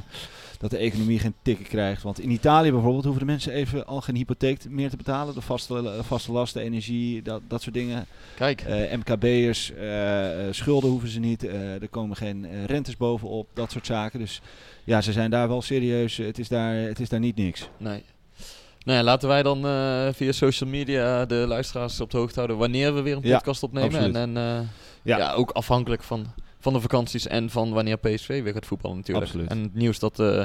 dat 0.58 0.70
de 0.70 0.76
economie 0.76 1.18
geen 1.18 1.34
tikken 1.42 1.64
krijgt. 1.66 2.02
Want 2.02 2.20
in 2.20 2.30
Italië 2.30 2.70
bijvoorbeeld 2.70 3.04
hoeven 3.04 3.22
de 3.26 3.30
mensen 3.32 3.52
even 3.52 3.86
al 3.86 4.00
geen 4.00 4.16
hypotheek 4.16 4.68
meer 4.70 4.90
te 4.90 4.96
betalen. 4.96 5.34
De 5.34 5.40
vaste, 5.40 5.94
vaste 6.02 6.32
lasten, 6.32 6.62
energie, 6.62 7.22
dat, 7.22 7.40
dat 7.48 7.62
soort 7.62 7.74
dingen. 7.74 8.06
Kijk, 8.36 8.60
Eh, 8.60 8.96
MKB'ers, 8.96 9.72
eh, 9.72 10.46
eh, 10.46 10.52
schulden 10.52 10.90
hoeven 10.90 11.08
ze 11.08 11.20
niet. 11.20 11.44
eh, 11.44 11.82
er 11.82 11.88
komen 11.88 12.16
geen 12.16 12.44
eh, 12.44 12.64
rentes 12.64 12.96
bovenop, 12.96 13.48
dat 13.54 13.70
soort 13.72 13.86
zaken. 13.86 14.18
Dus 14.18 14.40
ja, 14.84 15.00
ze 15.00 15.12
zijn 15.12 15.30
daar 15.30 15.48
wel 15.48 15.62
serieus. 15.62 16.16
Het 16.16 16.38
is 16.38 16.48
daar, 16.48 16.74
het 16.74 17.00
is 17.00 17.08
daar 17.08 17.20
niet 17.20 17.36
niks. 17.36 17.68
nee. 17.76 18.02
Nou 18.88 19.00
ja, 19.00 19.04
laten 19.06 19.28
wij 19.28 19.42
dan 19.42 19.66
eh, 19.66 20.08
via 20.12 20.32
social 20.32 20.70
media 20.70 21.24
de 21.26 21.34
luisteraars 21.34 22.00
op 22.00 22.10
de 22.10 22.16
hoogte 22.16 22.34
houden 22.34 22.56
wanneer 22.56 22.94
we 22.94 23.00
weer 23.00 23.16
een 23.16 23.22
Ja, 23.22 23.36
podcast 23.36 23.62
opnemen. 23.62 23.90
absoluut. 23.90 24.14
En, 24.14 24.36
en 24.36 24.58
eh, 24.60 24.66
Ja. 25.02 25.16
ja. 25.18 25.32
ook 25.32 25.50
afhankelijk 25.50 26.02
van, 26.02 26.26
van 26.58 26.72
de 26.72 26.80
vakanties 26.80 27.26
en 27.26 27.50
van 27.50 27.72
wanneer 27.72 27.96
PSV 27.96 28.42
weer 28.42 28.52
gaat 28.52 28.66
voetballen 28.66 28.96
natuurlijk. 28.96 29.26
Absoluut. 29.26 29.50
En 29.50 29.62
het 29.62 29.74
nieuws 29.74 29.98
dat 29.98 30.20
eh, 30.20 30.44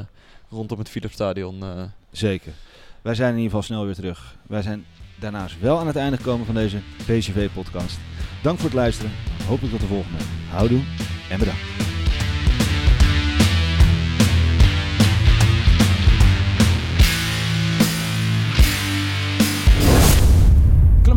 rondom 0.49 0.79
het 0.79 0.89
Philipsstadion... 0.89 1.63
Zeker. 2.11 2.53
Wij 3.01 3.15
zijn 3.15 3.29
in 3.29 3.35
ieder 3.35 3.49
geval 3.51 3.63
snel 3.65 3.85
weer 3.85 3.95
terug. 3.95 4.35
Wij 4.47 4.61
zijn 4.61 4.85
daarnaast 5.19 5.59
wel 5.59 5.79
aan 5.79 5.87
het 5.87 5.95
einde 5.95 6.17
gekomen 6.17 6.45
van 6.45 6.55
deze 6.55 6.77
PCV-podcast. 7.05 7.97
Dank 8.41 8.57
voor 8.57 8.69
het 8.69 8.77
luisteren. 8.77 9.11
Hopelijk 9.47 9.71
tot 9.71 9.81
de 9.81 9.87
volgende. 9.87 10.17
Houdoe 10.49 10.81
en 11.29 11.39
bedankt. 11.39 11.82